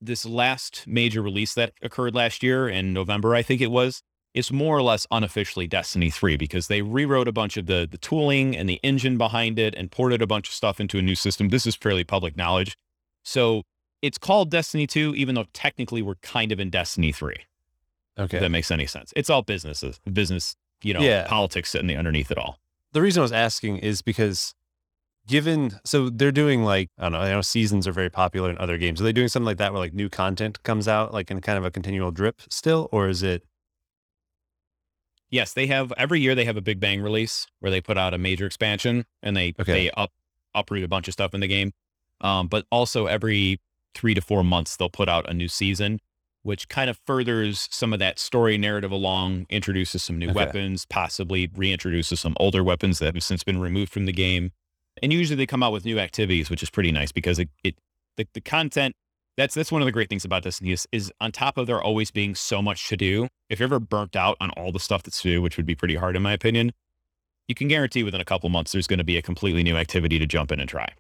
this 0.01 0.25
last 0.25 0.85
major 0.87 1.21
release 1.23 1.55
that 1.55 1.73
occurred 1.83 2.15
last 2.15 2.43
year 2.43 2.69
in 2.69 2.93
November, 2.93 3.35
I 3.35 3.43
think 3.43 3.61
it 3.61 3.71
was, 3.71 4.03
is 4.33 4.51
more 4.51 4.77
or 4.79 4.83
less 4.83 5.07
unofficially 5.11 5.67
Destiny 5.67 6.09
3 6.09 6.37
because 6.37 6.69
they 6.69 6.81
rewrote 6.83 7.29
a 7.29 7.33
bunch 7.33 7.57
of 7.57 7.67
the 7.67 7.87
the 7.91 7.99
tooling 7.99 8.57
and 8.57 8.69
the 8.69 8.81
engine 8.83 9.19
behind 9.19 9.59
it 9.59 9.75
and 9.75 9.91
ported 9.91 10.23
a 10.23 10.27
bunch 10.27 10.49
of 10.49 10.55
stuff 10.55 10.81
into 10.81 10.99
a 10.99 11.03
new 11.03 11.15
system. 11.15 11.49
This 11.51 11.67
is 11.67 11.77
fairly 11.77 12.05
public 12.05 12.37
knowledge. 12.37 12.77
So 13.25 13.63
it's 14.03 14.17
called 14.17 14.51
Destiny 14.51 14.87
2, 14.87 15.15
even 15.15 15.35
though 15.35 15.45
technically 15.53 16.01
we're 16.01 16.15
kind 16.23 16.53
of 16.53 16.59
in 16.61 16.71
Destiny 16.71 17.13
3. 17.13 17.35
okay? 18.19 18.37
If 18.39 18.41
that 18.41 18.49
makes 18.51 18.71
any 18.71 18.87
sense. 18.87 19.13
It's 19.17 19.29
all 19.29 19.43
businesses, 19.43 20.01
business, 20.11 20.57
you 20.83 20.95
know, 20.95 21.01
Yeah. 21.01 21.27
politics 21.27 21.71
sitting 21.71 21.95
underneath 21.97 22.31
it 22.31 22.39
all. 22.39 22.59
the 22.93 23.03
reason 23.03 23.21
I 23.21 23.23
was 23.23 23.33
asking 23.33 23.77
is 23.79 24.01
because 24.03 24.55
given 25.27 25.79
so 25.85 26.11
they're 26.11 26.33
doing 26.33 26.65
like 26.65 26.89
I 26.99 27.05
don't 27.05 27.13
know, 27.13 27.19
I 27.21 27.31
know 27.31 27.41
seasons 27.43 27.87
are 27.87 27.93
very 27.93 28.11
popular 28.11 28.51
in 28.51 28.59
other 28.59 28.79
games. 28.79 29.01
Are 29.01 29.05
they 29.05 29.13
doing 29.13 29.29
something 29.29 29.47
like 29.47 29.59
that 29.59 29.73
where 29.73 29.81
like 29.81 29.95
new 29.95 30.09
content 30.09 30.63
comes 30.63 30.89
out 30.89 31.13
like 31.13 31.31
in 31.31 31.41
kind 31.41 31.59
of 31.59 31.65
a 31.65 31.71
continual 31.71 32.11
drip 32.11 32.43
still, 32.49 32.89
or 32.93 33.09
is 33.09 33.23
it 33.23 33.45
Yes, 35.31 35.53
they 35.53 35.67
have 35.69 35.93
every 35.97 36.21
year 36.21 36.35
they 36.35 36.45
have 36.45 36.57
a 36.57 36.61
Big 36.61 36.81
Bang 36.81 37.01
release 37.01 37.47
where 37.61 37.71
they 37.71 37.81
put 37.81 37.97
out 37.97 38.15
a 38.15 38.19
major 38.19 38.47
expansion 38.47 39.05
and 39.23 39.37
they 39.37 39.55
Okay. 39.61 39.73
they 39.73 39.91
up 39.93 40.11
uproot 40.55 40.83
a 40.83 40.89
bunch 40.89 41.07
of 41.07 41.13
stuff 41.13 41.35
in 41.35 41.41
the 41.41 41.47
game. 41.47 41.73
Um, 42.21 42.49
but 42.49 42.67
also 42.71 43.07
every 43.07 43.61
three 43.95 44.15
to 44.15 44.21
four 44.21 44.43
months 44.43 44.77
they'll 44.77 44.91
put 44.91 45.09
out 45.09 45.29
a 45.31 45.35
new 45.35 45.47
season, 45.49 46.01
which 46.43 46.69
kind 46.69 46.91
of 46.91 46.99
furthers 47.07 47.69
some 47.71 47.93
of 47.93 47.99
that 48.01 48.19
story 48.19 48.59
narrative 48.59 48.91
along, 48.91 49.47
introduces 49.51 50.03
some 50.03 50.19
new 50.19 50.31
Okay. 50.31 50.35
weapons, 50.35 50.85
possibly 50.87 51.47
reintroduces 51.49 52.19
some 52.19 52.35
older 52.41 52.65
weapons 52.65 52.99
that 52.99 53.15
have 53.15 53.23
since 53.23 53.45
been 53.45 53.61
removed 53.61 53.93
from 53.93 54.07
the 54.07 54.13
game. 54.13 54.51
And 55.03 55.13
usually 55.13 55.37
they 55.37 55.47
come 55.47 55.63
out 55.63 55.73
with 55.73 55.85
new 55.85 55.99
activities, 55.99 56.51
which 56.51 56.63
is 56.63 56.71
pretty 56.71 56.93
nice 56.93 57.13
because 57.13 57.39
it, 57.39 57.49
it 57.65 57.77
the, 58.17 58.27
the 58.35 58.41
content 58.41 58.95
that's 59.37 59.55
that's 59.55 59.73
one 59.73 59.81
of 59.81 59.87
the 59.87 59.93
great 59.93 60.09
things 60.09 60.25
about 60.25 60.43
Destiny 60.43 60.73
is, 60.73 60.87
is 60.93 61.13
on 61.21 61.33
top 61.33 61.57
of 61.57 61.67
there 61.67 61.81
always 61.81 62.11
being 62.11 62.35
so 62.35 62.61
much 62.61 62.89
to 62.89 62.97
do. 62.97 63.29
If 63.49 63.59
you're 63.59 63.69
ever 63.69 63.81
burnt 63.81 64.15
out 64.17 64.37
on 64.41 64.51
all 64.51 64.73
the 64.73 64.81
stuff 64.81 65.03
that's 65.03 65.23
to 65.23 65.29
do, 65.29 65.43
which 65.43 65.57
would 65.57 65.67
be 65.67 65.75
pretty 65.75 65.95
hard 65.95 66.17
in 66.17 66.23
my 66.23 66.33
opinion, 66.33 66.73
you 67.49 67.55
can 67.55 67.69
guarantee 67.69 68.03
within 68.03 68.21
a 68.21 68.25
couple 68.25 68.49
months 68.49 68.73
there's 68.73 68.87
going 68.87 68.99
to 68.99 69.05
be 69.05 69.17
a 69.17 69.23
completely 69.23 69.63
new 69.63 69.77
activity 69.77 70.19
to 70.19 70.27
jump 70.27 70.53
in 70.53 70.61
and 70.61 70.69
try. 70.69 70.93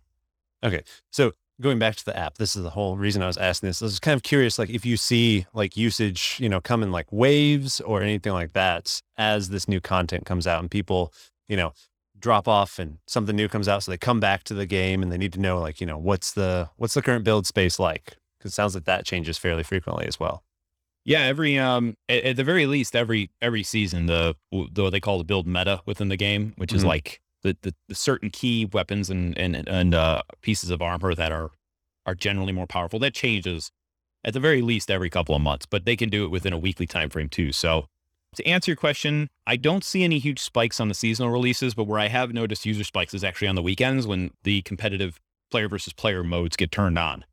Okay, 0.65 0.83
so 1.11 1.33
going 1.61 1.79
back 1.79 1.97
to 1.97 2.05
the 2.05 2.17
app, 2.17 2.39
this 2.39 2.57
is 2.57 2.63
the 2.63 2.71
whole 2.71 2.97
reason 2.97 3.23
I 3.23 3.27
was 3.27 3.37
asking 3.37 3.69
this. 3.69 3.83
I 3.83 3.85
was 3.85 4.01
kind 4.01 4.17
of 4.17 4.23
curious, 4.23 4.59
like 4.59 4.71
if 4.71 4.87
you 4.87 4.97
see 4.97 5.47
like 5.53 5.77
usage, 5.77 6.37
you 6.41 6.49
know, 6.49 6.61
come 6.61 6.83
in 6.83 6.91
like 6.91 7.07
waves 7.11 7.81
or 7.81 8.03
anything 8.03 8.33
like 8.33 8.53
that 8.55 9.01
as 9.17 9.51
this 9.51 9.69
new 9.69 9.81
content 9.81 10.25
comes 10.25 10.47
out 10.47 10.61
and 10.61 10.71
people, 10.71 11.13
you 11.49 11.57
know, 11.57 11.73
drop 12.21 12.47
off 12.49 12.79
and 12.79 12.99
something 13.07 13.35
new 13.35 13.49
comes 13.49 13.69
out. 13.69 13.83
So 13.83 13.91
they 13.91 13.99
come 13.99 14.21
back 14.21 14.45
to 14.45 14.55
the 14.55 14.67
game 14.67 15.03
and 15.03 15.11
they 15.11 15.19
need 15.19 15.33
to 15.35 15.41
know 15.41 15.61
like, 15.61 15.81
you 15.81 15.87
know, 15.87 15.99
what's 15.99 16.33
the 16.33 16.71
what's 16.77 16.95
the 16.95 17.03
current 17.03 17.25
build 17.25 17.47
space 17.47 17.79
like? 17.79 18.17
Because 18.39 18.53
it 18.53 18.55
sounds 18.55 18.75
like 18.75 18.85
that 18.85 19.05
changes 19.05 19.39
fairly 19.39 19.63
frequently 19.63 20.07
as 20.07 20.19
well. 20.21 20.43
Yeah, 21.05 21.23
every 21.23 21.59
um 21.59 21.95
at, 22.09 22.25
at 22.25 22.37
the 22.37 22.45
very 22.45 22.67
least 22.67 22.95
every 22.95 23.31
every 23.41 23.63
season 23.63 24.07
the 24.07 24.35
the 24.51 24.83
what 24.83 24.91
they 24.91 25.01
call 25.01 25.19
the 25.19 25.25
build 25.25 25.47
meta 25.47 25.81
within 25.87 26.09
the 26.09 26.17
game, 26.17 26.53
which 26.57 26.73
is 26.75 26.83
Mhm. 26.83 26.87
like 26.89 27.21
the, 27.43 27.57
the 27.63 27.75
the 27.89 27.95
certain 27.95 28.31
key 28.31 28.67
weapons 28.67 29.09
and 29.11 29.37
and 29.39 29.57
and 29.69 29.95
uh, 29.95 30.23
pieces 30.43 30.71
of 30.71 30.83
armor 30.83 31.15
that 31.15 31.33
are 31.33 31.51
are 32.07 32.15
generally 32.15 32.53
more 32.53 32.67
powerful. 32.67 32.99
That 32.99 33.15
changes 33.15 33.71
at 34.25 34.35
the 34.35 34.41
very 34.41 34.61
least 34.61 34.91
every 34.91 35.09
couple 35.09 35.35
of 35.35 35.41
months, 35.41 35.65
but 35.65 35.87
they 35.87 35.97
can 35.97 36.11
do 36.11 36.25
it 36.25 36.29
within 36.31 36.53
a 36.53 36.59
weekly 36.59 36.87
time 36.87 37.09
frame 37.09 37.31
too. 37.31 37.53
So 37.53 37.87
to 38.37 38.47
answer 38.47 38.71
your 38.71 38.77
question, 38.77 39.29
I 39.47 39.57
don't 39.57 39.85
see 39.85 40.05
any 40.05 40.19
huge 40.19 40.39
spikes 40.41 40.81
on 40.81 40.89
the 40.89 40.95
seasonal 40.95 41.31
releases, 41.31 41.75
but 41.75 41.85
where 41.85 41.99
I 41.99 42.09
have 42.09 42.33
noticed 42.33 42.65
user 42.67 42.85
spikes 42.85 43.15
is 43.15 43.25
actually 43.25 43.49
on 43.49 43.57
the 43.57 43.63
weekends 43.63 44.07
when 44.07 44.31
the 44.45 44.63
competitive 44.63 45.21
player 45.51 45.69
versus 45.69 45.93
player 45.93 46.23
modes 46.23 46.57
get 46.57 46.71
turned 46.71 46.99
on. 46.99 47.25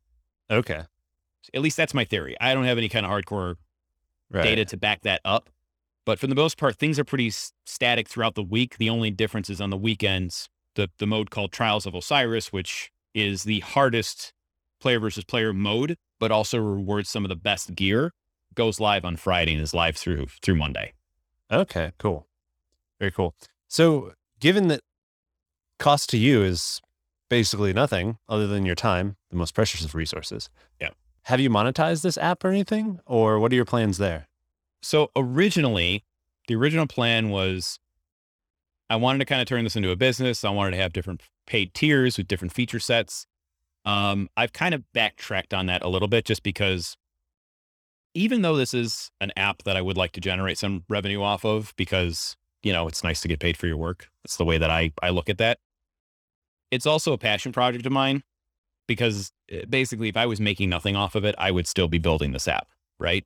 Okay. 0.50 0.82
At 1.54 1.62
least 1.62 1.76
that's 1.76 1.94
my 1.94 2.04
theory. 2.04 2.36
I 2.40 2.52
don't 2.52 2.64
have 2.64 2.78
any 2.78 2.88
kind 2.88 3.06
of 3.06 3.12
hardcore 3.12 3.56
Right. 4.30 4.42
data 4.42 4.66
to 4.66 4.76
back 4.76 5.02
that 5.02 5.22
up. 5.24 5.48
But 6.04 6.18
for 6.18 6.26
the 6.26 6.34
most 6.34 6.58
part, 6.58 6.76
things 6.76 6.98
are 6.98 7.04
pretty 7.04 7.30
static 7.64 8.08
throughout 8.08 8.34
the 8.34 8.42
week. 8.42 8.76
The 8.76 8.90
only 8.90 9.10
difference 9.10 9.48
is 9.48 9.58
on 9.60 9.70
the 9.70 9.76
weekends, 9.76 10.48
the, 10.74 10.90
the 10.98 11.06
mode 11.06 11.30
called 11.30 11.50
Trials 11.52 11.86
of 11.86 11.94
Osiris, 11.94 12.52
which 12.52 12.90
is 13.14 13.44
the 13.44 13.60
hardest 13.60 14.32
player 14.80 15.00
versus 15.00 15.24
player 15.24 15.54
mode, 15.54 15.96
but 16.20 16.30
also 16.30 16.58
rewards 16.58 17.08
some 17.08 17.24
of 17.24 17.30
the 17.30 17.36
best 17.36 17.74
gear, 17.74 18.12
goes 18.58 18.80
live 18.80 19.04
on 19.04 19.16
Friday 19.16 19.54
and 19.54 19.62
is 19.62 19.72
live 19.72 19.96
through 19.96 20.26
through 20.42 20.56
Monday. 20.56 20.92
Okay, 21.50 21.92
cool. 21.96 22.26
Very 22.98 23.12
cool. 23.12 23.34
So, 23.68 24.12
given 24.40 24.68
that 24.68 24.80
cost 25.78 26.10
to 26.10 26.18
you 26.18 26.42
is 26.42 26.82
basically 27.30 27.72
nothing 27.72 28.18
other 28.28 28.48
than 28.48 28.66
your 28.66 28.74
time, 28.74 29.16
the 29.30 29.36
most 29.36 29.54
precious 29.54 29.84
of 29.84 29.94
resources. 29.94 30.50
Yeah. 30.80 30.90
Have 31.22 31.40
you 31.40 31.48
monetized 31.48 32.02
this 32.02 32.18
app 32.18 32.44
or 32.44 32.48
anything? 32.48 32.98
Or 33.06 33.38
what 33.38 33.52
are 33.52 33.54
your 33.54 33.64
plans 33.64 33.98
there? 33.98 34.26
So 34.82 35.10
originally, 35.14 36.04
the 36.48 36.56
original 36.56 36.86
plan 36.86 37.30
was 37.30 37.78
I 38.90 38.96
wanted 38.96 39.20
to 39.20 39.24
kind 39.24 39.40
of 39.40 39.46
turn 39.46 39.64
this 39.64 39.76
into 39.76 39.90
a 39.90 39.96
business. 39.96 40.44
I 40.44 40.50
wanted 40.50 40.72
to 40.72 40.82
have 40.82 40.92
different 40.92 41.22
paid 41.46 41.74
tiers 41.74 42.18
with 42.18 42.26
different 42.26 42.52
feature 42.52 42.80
sets. 42.80 43.26
Um, 43.84 44.28
I've 44.36 44.52
kind 44.52 44.74
of 44.74 44.82
backtracked 44.92 45.54
on 45.54 45.66
that 45.66 45.82
a 45.82 45.88
little 45.88 46.08
bit 46.08 46.24
just 46.24 46.42
because 46.42 46.96
even 48.18 48.42
though 48.42 48.56
this 48.56 48.74
is 48.74 49.10
an 49.20 49.32
app 49.36 49.62
that 49.62 49.76
I 49.76 49.80
would 49.82 49.96
like 49.96 50.12
to 50.12 50.20
generate 50.20 50.58
some 50.58 50.84
revenue 50.88 51.22
off 51.22 51.44
of 51.44 51.72
because, 51.76 52.36
you 52.62 52.72
know, 52.72 52.88
it's 52.88 53.04
nice 53.04 53.20
to 53.20 53.28
get 53.28 53.38
paid 53.38 53.56
for 53.56 53.66
your 53.66 53.76
work. 53.76 54.08
That's 54.24 54.36
the 54.36 54.44
way 54.44 54.58
that 54.58 54.70
I, 54.70 54.92
I 55.02 55.10
look 55.10 55.28
at 55.30 55.38
that. 55.38 55.58
It's 56.70 56.86
also 56.86 57.12
a 57.12 57.18
passion 57.18 57.52
project 57.52 57.86
of 57.86 57.92
mine 57.92 58.22
because 58.88 59.32
uh, 59.52 59.64
basically 59.68 60.08
if 60.08 60.16
I 60.16 60.26
was 60.26 60.40
making 60.40 60.68
nothing 60.68 60.96
off 60.96 61.14
of 61.14 61.24
it, 61.24 61.34
I 61.38 61.50
would 61.50 61.66
still 61.68 61.88
be 61.88 61.98
building 61.98 62.32
this 62.32 62.48
app, 62.48 62.68
right? 62.98 63.24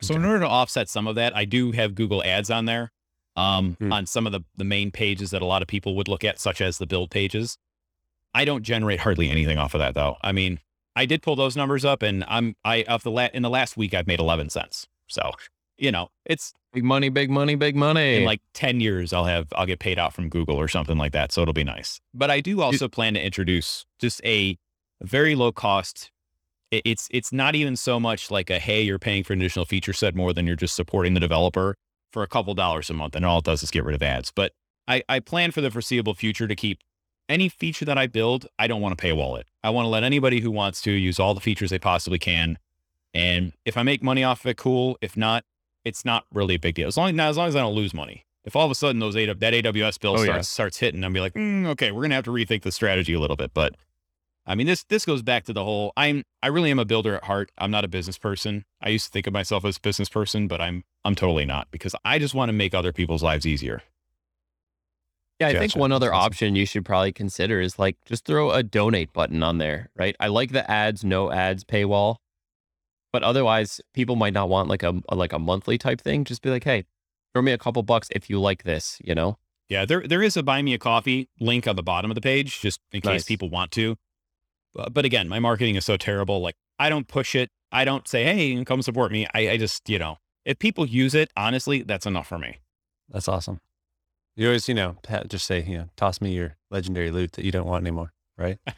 So 0.00 0.16
in 0.16 0.24
order 0.24 0.40
to 0.40 0.48
offset 0.48 0.88
some 0.88 1.06
of 1.06 1.14
that, 1.14 1.36
I 1.36 1.44
do 1.44 1.70
have 1.70 1.94
Google 1.94 2.24
Ads 2.24 2.50
on 2.50 2.64
there, 2.64 2.90
um, 3.36 3.76
Hmm. 3.78 3.92
on 3.92 4.06
some 4.06 4.26
of 4.26 4.32
the 4.32 4.40
the 4.56 4.64
main 4.64 4.90
pages 4.90 5.30
that 5.30 5.42
a 5.42 5.46
lot 5.46 5.62
of 5.62 5.68
people 5.68 5.94
would 5.94 6.08
look 6.08 6.24
at, 6.24 6.40
such 6.40 6.60
as 6.60 6.78
the 6.78 6.86
build 6.86 7.10
pages. 7.10 7.56
I 8.34 8.44
don't 8.44 8.64
generate 8.64 8.98
hardly 9.00 9.30
anything 9.30 9.58
off 9.58 9.74
of 9.74 9.78
that 9.78 9.94
though. 9.94 10.16
I 10.22 10.32
mean, 10.32 10.58
I 10.94 11.06
did 11.06 11.22
pull 11.22 11.36
those 11.36 11.56
numbers 11.56 11.84
up, 11.84 12.02
and 12.02 12.24
I'm 12.28 12.54
I 12.64 12.82
of 12.84 13.02
the 13.02 13.10
la- 13.10 13.28
in 13.32 13.42
the 13.42 13.50
last 13.50 13.76
week 13.76 13.94
I've 13.94 14.06
made 14.06 14.20
eleven 14.20 14.50
cents. 14.50 14.86
So 15.08 15.30
you 15.78 15.90
know, 15.92 16.08
it's 16.26 16.52
Big 16.74 16.84
money, 16.84 17.10
big 17.10 17.28
money, 17.30 17.54
big 17.54 17.76
money. 17.76 18.16
in 18.16 18.24
like 18.24 18.40
10 18.54 18.80
years 18.80 19.12
I'll 19.12 19.26
have 19.26 19.48
I'll 19.54 19.66
get 19.66 19.78
paid 19.78 19.98
out 19.98 20.14
from 20.14 20.30
Google 20.30 20.56
or 20.56 20.68
something 20.68 20.96
like 20.96 21.12
that. 21.12 21.30
So 21.30 21.42
it'll 21.42 21.52
be 21.52 21.64
nice. 21.64 22.00
But 22.14 22.30
I 22.30 22.40
do 22.40 22.62
also 22.62 22.88
plan 22.88 23.12
to 23.12 23.22
introduce 23.22 23.84
just 24.00 24.22
a 24.24 24.56
very 25.02 25.34
low 25.34 25.52
cost. 25.52 26.10
it- 26.70 26.80
It's 26.86 27.08
it's 27.10 27.30
not 27.30 27.54
even 27.54 27.76
so 27.76 28.00
much 28.00 28.30
like 28.30 28.48
a 28.48 28.58
hey, 28.58 28.80
you're 28.80 28.98
paying 28.98 29.22
for 29.22 29.34
an 29.34 29.40
additional 29.42 29.66
feature 29.66 29.92
set 29.92 30.14
more 30.14 30.32
than 30.32 30.46
you're 30.46 30.56
just 30.56 30.74
supporting 30.74 31.12
the 31.12 31.20
developer 31.20 31.76
for 32.10 32.22
a 32.22 32.26
couple 32.26 32.54
dollars 32.54 32.88
a 32.88 32.94
month. 32.94 33.14
And 33.16 33.24
all 33.26 33.40
it 33.40 33.44
does 33.44 33.62
is 33.62 33.70
get 33.70 33.84
rid 33.84 33.94
of 33.94 34.02
ads. 34.02 34.32
But 34.34 34.52
I, 34.88 35.02
I 35.10 35.20
plan 35.20 35.50
for 35.50 35.60
the 35.60 35.70
foreseeable 35.70 36.14
future 36.14 36.48
to 36.48 36.56
keep 36.56 36.78
any 37.28 37.48
feature 37.48 37.84
that 37.84 37.96
I 37.98 38.06
build, 38.06 38.46
I 38.58 38.66
don't 38.66 38.80
want 38.80 38.96
to 38.98 39.04
paywall 39.04 39.38
it. 39.38 39.46
I 39.62 39.70
want 39.70 39.84
to 39.86 39.88
let 39.90 40.02
anybody 40.04 40.40
who 40.40 40.50
wants 40.50 40.82
to 40.82 40.90
use 40.92 41.18
all 41.20 41.34
the 41.34 41.40
features 41.40 41.70
they 41.70 41.78
possibly 41.78 42.18
can. 42.18 42.58
And 43.14 43.52
if 43.64 43.76
I 43.76 43.82
make 43.82 44.02
money 44.02 44.24
off 44.24 44.40
of 44.40 44.46
it, 44.46 44.56
cool. 44.56 44.98
If 45.00 45.16
not, 45.16 45.44
it's 45.84 46.04
not 46.04 46.24
really 46.32 46.54
a 46.54 46.58
big 46.58 46.74
deal 46.76 46.88
as 46.88 46.96
long 46.96 47.14
now 47.16 47.28
as 47.28 47.36
long 47.36 47.48
as 47.48 47.56
I 47.56 47.60
don't 47.60 47.74
lose 47.74 47.92
money. 47.94 48.24
If 48.44 48.56
all 48.56 48.64
of 48.64 48.70
a 48.70 48.74
sudden 48.74 48.98
those 48.98 49.16
AW, 49.16 49.34
that 49.34 49.54
AWS 49.54 50.00
bill 50.00 50.12
Oh, 50.14 50.24
starts 50.24 50.28
yeah. 50.28 50.40
starts 50.42 50.78
hitting, 50.78 51.04
I'll 51.04 51.12
be 51.12 51.20
like, 51.20 51.34
mm, 51.34 51.66
okay, 51.68 51.90
we're 51.92 52.02
gonna 52.02 52.14
have 52.16 52.24
to 52.24 52.30
rethink 52.32 52.62
the 52.62 52.72
strategy 52.72 53.12
a 53.14 53.20
little 53.20 53.36
bit. 53.36 53.52
But 53.54 53.74
I 54.46 54.54
mean, 54.56 54.66
this 54.66 54.82
this 54.84 55.04
goes 55.04 55.22
back 55.22 55.44
to 55.44 55.52
the 55.52 55.62
whole. 55.62 55.92
I'm 55.96 56.24
I 56.42 56.48
really 56.48 56.70
am 56.70 56.78
a 56.80 56.84
builder 56.84 57.14
at 57.16 57.24
heart. 57.24 57.52
I'm 57.58 57.70
not 57.70 57.84
a 57.84 57.88
business 57.88 58.18
person. 58.18 58.64
I 58.80 58.88
used 58.88 59.06
to 59.06 59.10
think 59.12 59.26
of 59.28 59.32
myself 59.32 59.64
as 59.64 59.76
a 59.76 59.80
business 59.80 60.08
person, 60.08 60.48
but 60.48 60.60
I'm 60.60 60.82
I'm 61.04 61.14
totally 61.14 61.44
not 61.46 61.68
because 61.70 61.94
I 62.04 62.18
just 62.18 62.34
want 62.34 62.48
to 62.48 62.52
make 62.52 62.74
other 62.74 62.92
people's 62.92 63.22
lives 63.22 63.46
easier. 63.46 63.82
Yeah, 65.50 65.58
I 65.58 65.58
think 65.58 65.76
one 65.76 65.92
other 65.92 66.12
awesome. 66.12 66.26
option 66.26 66.56
you 66.56 66.66
should 66.66 66.84
probably 66.84 67.12
consider 67.12 67.60
is 67.60 67.78
like 67.78 67.96
just 68.04 68.24
throw 68.24 68.50
a 68.50 68.62
donate 68.62 69.12
button 69.12 69.42
on 69.42 69.58
there, 69.58 69.90
right? 69.96 70.16
I 70.20 70.28
like 70.28 70.52
the 70.52 70.68
ads, 70.70 71.04
no 71.04 71.30
ads 71.30 71.64
paywall, 71.64 72.16
but 73.12 73.22
otherwise 73.22 73.80
people 73.94 74.16
might 74.16 74.32
not 74.32 74.48
want 74.48 74.68
like 74.68 74.82
a, 74.82 75.00
a 75.08 75.14
like 75.14 75.32
a 75.32 75.38
monthly 75.38 75.78
type 75.78 76.00
thing. 76.00 76.24
Just 76.24 76.42
be 76.42 76.50
like, 76.50 76.64
hey, 76.64 76.84
throw 77.32 77.42
me 77.42 77.52
a 77.52 77.58
couple 77.58 77.82
bucks 77.82 78.08
if 78.12 78.30
you 78.30 78.40
like 78.40 78.62
this, 78.64 78.98
you 79.04 79.14
know? 79.14 79.38
Yeah, 79.68 79.84
there 79.84 80.06
there 80.06 80.22
is 80.22 80.36
a 80.36 80.42
buy 80.42 80.60
me 80.62 80.74
a 80.74 80.78
coffee 80.78 81.28
link 81.40 81.66
on 81.66 81.76
the 81.76 81.82
bottom 81.82 82.10
of 82.10 82.14
the 82.14 82.20
page, 82.20 82.60
just 82.60 82.80
in 82.92 83.00
case 83.00 83.10
Nice. 83.10 83.24
people 83.24 83.48
want 83.48 83.70
to. 83.72 83.96
But, 84.74 84.92
but 84.94 85.04
again, 85.04 85.28
my 85.28 85.38
marketing 85.38 85.76
is 85.76 85.84
so 85.84 85.96
terrible. 85.96 86.40
Like 86.40 86.56
I 86.78 86.88
don't 86.88 87.08
push 87.08 87.34
it. 87.34 87.50
I 87.70 87.84
don't 87.84 88.06
say, 88.06 88.24
hey, 88.24 88.62
come 88.64 88.82
support 88.82 89.12
me. 89.12 89.26
I, 89.34 89.50
I 89.50 89.56
just, 89.56 89.88
you 89.88 89.98
know, 89.98 90.18
if 90.44 90.58
people 90.58 90.84
use 90.84 91.14
it, 91.14 91.30
honestly, 91.36 91.82
that's 91.82 92.04
enough 92.04 92.26
for 92.26 92.38
me. 92.38 92.58
That's 93.08 93.28
awesome. 93.28 93.60
You 94.36 94.46
always, 94.46 94.68
you 94.68 94.74
know, 94.74 94.96
just 95.28 95.46
say, 95.46 95.62
you 95.62 95.76
know, 95.76 95.88
toss 95.96 96.20
me 96.20 96.32
your 96.32 96.56
legendary 96.70 97.10
loot 97.10 97.32
that 97.32 97.44
you 97.44 97.52
don't 97.52 97.66
want 97.66 97.82
anymore, 97.82 98.12
right? 98.36 98.58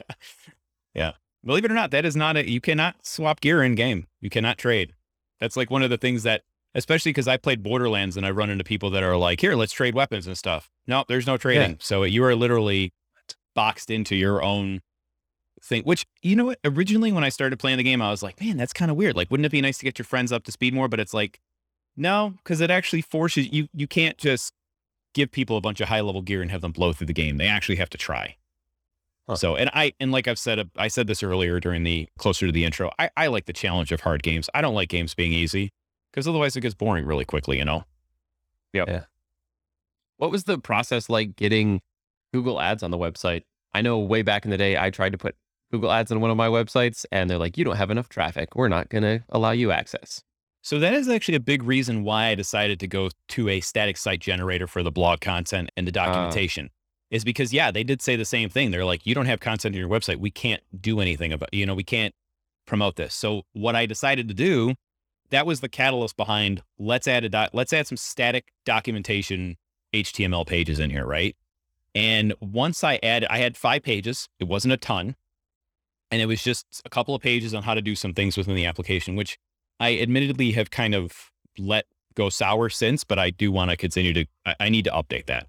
Yeah. 0.95 1.13
Believe 1.45 1.65
it 1.65 1.71
or 1.71 1.75
not, 1.75 1.91
that 1.91 2.05
is 2.05 2.17
not 2.17 2.37
a 2.37 2.49
you 2.49 2.61
cannot 2.61 3.05
swap 3.05 3.41
gear 3.41 3.63
in 3.63 3.75
game. 3.75 4.07
You 4.21 4.31
cannot 4.31 4.59
trade. 4.59 4.95
That's 5.41 5.57
like 5.57 5.71
one 5.71 5.83
of 5.83 5.91
the 5.91 5.99
things 5.99 6.23
that 6.23 6.43
especially 6.75 7.11
because 7.11 7.29
I 7.29 7.37
played 7.37 7.63
Borderlands 7.63 8.17
and 8.17 8.25
I 8.25 8.31
run 8.31 8.51
into 8.51 8.65
people 8.65 8.91
that 8.91 9.03
are 9.03 9.17
like, 9.17 9.41
here, 9.41 9.55
let's 9.55 9.73
trade 9.73 9.95
weapons 9.95 10.27
and 10.27 10.37
stuff. 10.37 10.71
No, 10.87 11.05
there's 11.09 11.27
no 11.27 11.37
trading. 11.37 11.77
So 11.81 12.03
you 12.05 12.25
are 12.25 12.35
literally 12.35 12.93
boxed 13.55 13.91
into 13.91 14.17
your 14.17 14.43
own 14.43 14.81
thing, 15.63 15.83
which, 15.83 16.07
you 16.23 16.35
know 16.35 16.47
what? 16.47 16.59
Originally, 16.65 17.13
when 17.13 17.25
I 17.25 17.29
started 17.29 17.59
playing 17.59 17.79
the 17.79 17.85
game, 17.85 18.03
I 18.03 18.11
was 18.11 18.23
like, 18.23 18.41
man, 18.41 18.57
that's 18.57 18.73
kind 18.73 18.91
of 18.91 18.97
weird. 18.97 19.17
Like, 19.17 19.31
wouldn't 19.31 19.47
it 19.47 19.53
be 19.53 19.61
nice 19.61 19.79
to 19.79 19.85
get 19.85 19.99
your 19.99 20.07
friends 20.07 20.33
up 20.33 20.45
to 20.45 20.53
speed 20.53 20.75
more? 20.75 20.89
But 20.89 21.01
it's 21.01 21.15
like, 21.15 21.39
no, 21.97 22.35
because 22.39 22.61
it 22.61 22.71
actually 22.71 23.03
forces 23.03 23.53
you, 23.53 23.69
you 23.73 23.87
can't 23.87 24.19
just 24.19 24.53
give 25.15 25.31
people 25.31 25.57
a 25.57 25.61
bunch 25.61 25.81
of 25.81 25.89
high 25.89 26.01
level 26.01 26.23
gear 26.23 26.43
and 26.43 26.51
have 26.51 26.61
them 26.61 26.73
blow 26.73 26.93
through 26.93 27.07
the 27.07 27.13
game. 27.13 27.39
They 27.39 27.47
actually 27.47 27.77
have 27.77 27.91
to 27.91 27.99
try. 27.99 28.37
Huh. 29.29 29.37
So, 29.37 29.57
and 29.57 29.71
I, 29.73 29.95
and 29.99 30.13
like 30.13 30.29
I've 30.29 30.39
said, 30.39 30.69
I 30.77 30.89
said 30.89 31.07
this 31.07 31.23
earlier 31.23 31.59
during 31.61 31.83
the 31.83 32.09
closer 32.19 32.47
to 32.47 32.53
the 32.53 32.65
intro, 32.65 32.91
I, 32.99 33.11
I 33.17 33.29
like 33.29 33.47
the 33.47 33.53
challenge 33.53 33.91
of 33.91 34.03
hard 34.03 34.23
games. 34.23 34.51
I 34.53 34.61
don't 34.61 34.75
like 34.75 34.91
games 34.91 35.15
being 35.15 35.33
easy 35.33 35.71
because 36.13 36.29
otherwise 36.29 36.57
it 36.57 36.61
gets 36.61 36.75
boring 36.75 37.07
really 37.07 37.25
quickly, 37.25 37.59
you 37.59 37.65
know? 37.65 37.85
Yep. 38.75 38.89
Yeah. 38.89 39.05
What 40.19 40.31
was 40.31 40.45
the 40.45 40.59
process 40.59 41.09
like 41.09 41.37
getting 41.37 41.81
Google 42.33 42.61
ads 42.61 42.83
on 42.83 42.91
the 42.91 42.99
website? 42.99 43.45
I 43.73 43.81
know 43.81 43.99
way 43.99 44.23
back 44.23 44.45
in 44.45 44.51
the 44.51 44.59
day, 44.59 44.77
I 44.77 44.91
tried 44.91 45.13
to 45.13 45.19
put 45.19 45.37
Google 45.71 45.91
ads 45.91 46.13
on 46.13 46.21
one 46.21 46.31
of 46.31 46.37
my 46.37 46.49
websites 46.49 47.07
and 47.11 47.29
they're 47.29 47.39
like, 47.39 47.57
you 47.57 47.65
don't 47.65 47.77
have 47.77 47.91
enough 47.91 48.09
traffic. 48.09 48.55
We're 48.55 48.69
not 48.69 48.91
going 48.91 49.03
to 49.03 49.25
allow 49.31 49.51
you 49.53 49.73
access. 49.73 50.23
So 50.65 50.79
that 50.79 50.95
is 50.95 51.11
actually 51.11 51.35
a 51.35 51.41
big 51.41 51.63
reason 51.63 52.05
why 52.05 52.29
I 52.29 52.35
decided 52.35 52.81
to 52.81 52.87
go 52.87 53.11
to 53.29 53.49
a 53.51 53.61
static 53.61 53.99
site 53.99 54.21
generator 54.21 54.67
for 54.67 54.83
the 54.83 54.91
blog 54.91 55.21
content 55.21 55.71
and 55.77 55.87
the 55.87 56.01
uh. 56.01 56.07
documentation. 56.07 56.71
is 57.11 57.23
because 57.23 57.53
yeah, 57.53 57.71
they 57.71 57.85
did 57.85 58.01
say 58.01 58.17
the 58.17 58.25
same 58.25 58.49
thing. 58.49 58.71
They're 58.71 58.85
like, 58.85 59.07
you 59.07 59.15
don't 59.15 59.27
have 59.27 59.41
content 59.41 59.75
on 59.75 59.79
your 59.79 59.91
website. 59.91 60.17
We 60.17 60.31
can't 60.31 60.63
do 60.81 61.01
anything 61.01 61.35
about, 61.35 61.53
you 61.53 61.67
know, 61.67 61.75
we 61.75 61.85
can't 61.85 62.15
promote 62.67 62.97
this. 62.97 63.13
So 63.15 63.43
what 63.53 63.77
I 63.77 63.85
decided 63.85 64.27
to 64.29 64.35
do, 64.35 64.75
that 65.29 65.45
was 65.45 65.61
the 65.61 65.69
catalyst 65.69 66.17
behind 66.17 66.63
let's 66.79 67.07
add 67.07 67.25
a 67.25 67.29
doc, 67.29 67.51
let's 67.53 67.75
add 67.75 67.87
some 67.87 67.99
static 67.99 68.51
documentation 68.65 69.57
HTML 69.93 70.47
pages 70.47 70.81
in 70.81 70.89
here, 70.89 71.05
right? 71.05 71.37
And 71.95 72.33
once 72.41 72.83
I 72.83 72.99
added, 73.03 73.29
I 73.31 73.37
had 73.37 73.59
five 73.59 73.83
pages. 73.83 74.31
It 74.41 74.45
wasn't 74.45 74.73
a 74.73 74.79
ton. 74.79 75.15
And 76.11 76.23
it 76.23 76.27
was 76.27 76.43
just 76.43 76.65
a 76.87 76.89
couple 76.89 77.15
of 77.15 77.21
pages 77.21 77.53
on 77.53 77.65
how 77.65 77.75
to 77.75 77.83
do 77.83 77.95
some 77.95 78.15
things 78.15 78.39
within 78.39 78.55
the 78.55 78.65
application, 78.65 79.15
which 79.15 79.37
I 79.81 79.99
admittedly 79.99 80.53
have 80.53 80.71
kind 80.71 80.95
of 80.95 81.31
let 81.59 81.87
go 82.15 82.29
sour 82.29 82.69
since, 82.69 83.05
but 83.05 83.19
I 83.19 83.31
do 83.31 83.51
want 83.51 83.71
to 83.71 83.77
continue 83.77 84.13
to, 84.13 84.27
I, 84.47 84.55
I 84.61 84.69
need 84.69 84.85
to 84.85 84.91
update 84.91 85.27
that. 85.27 85.47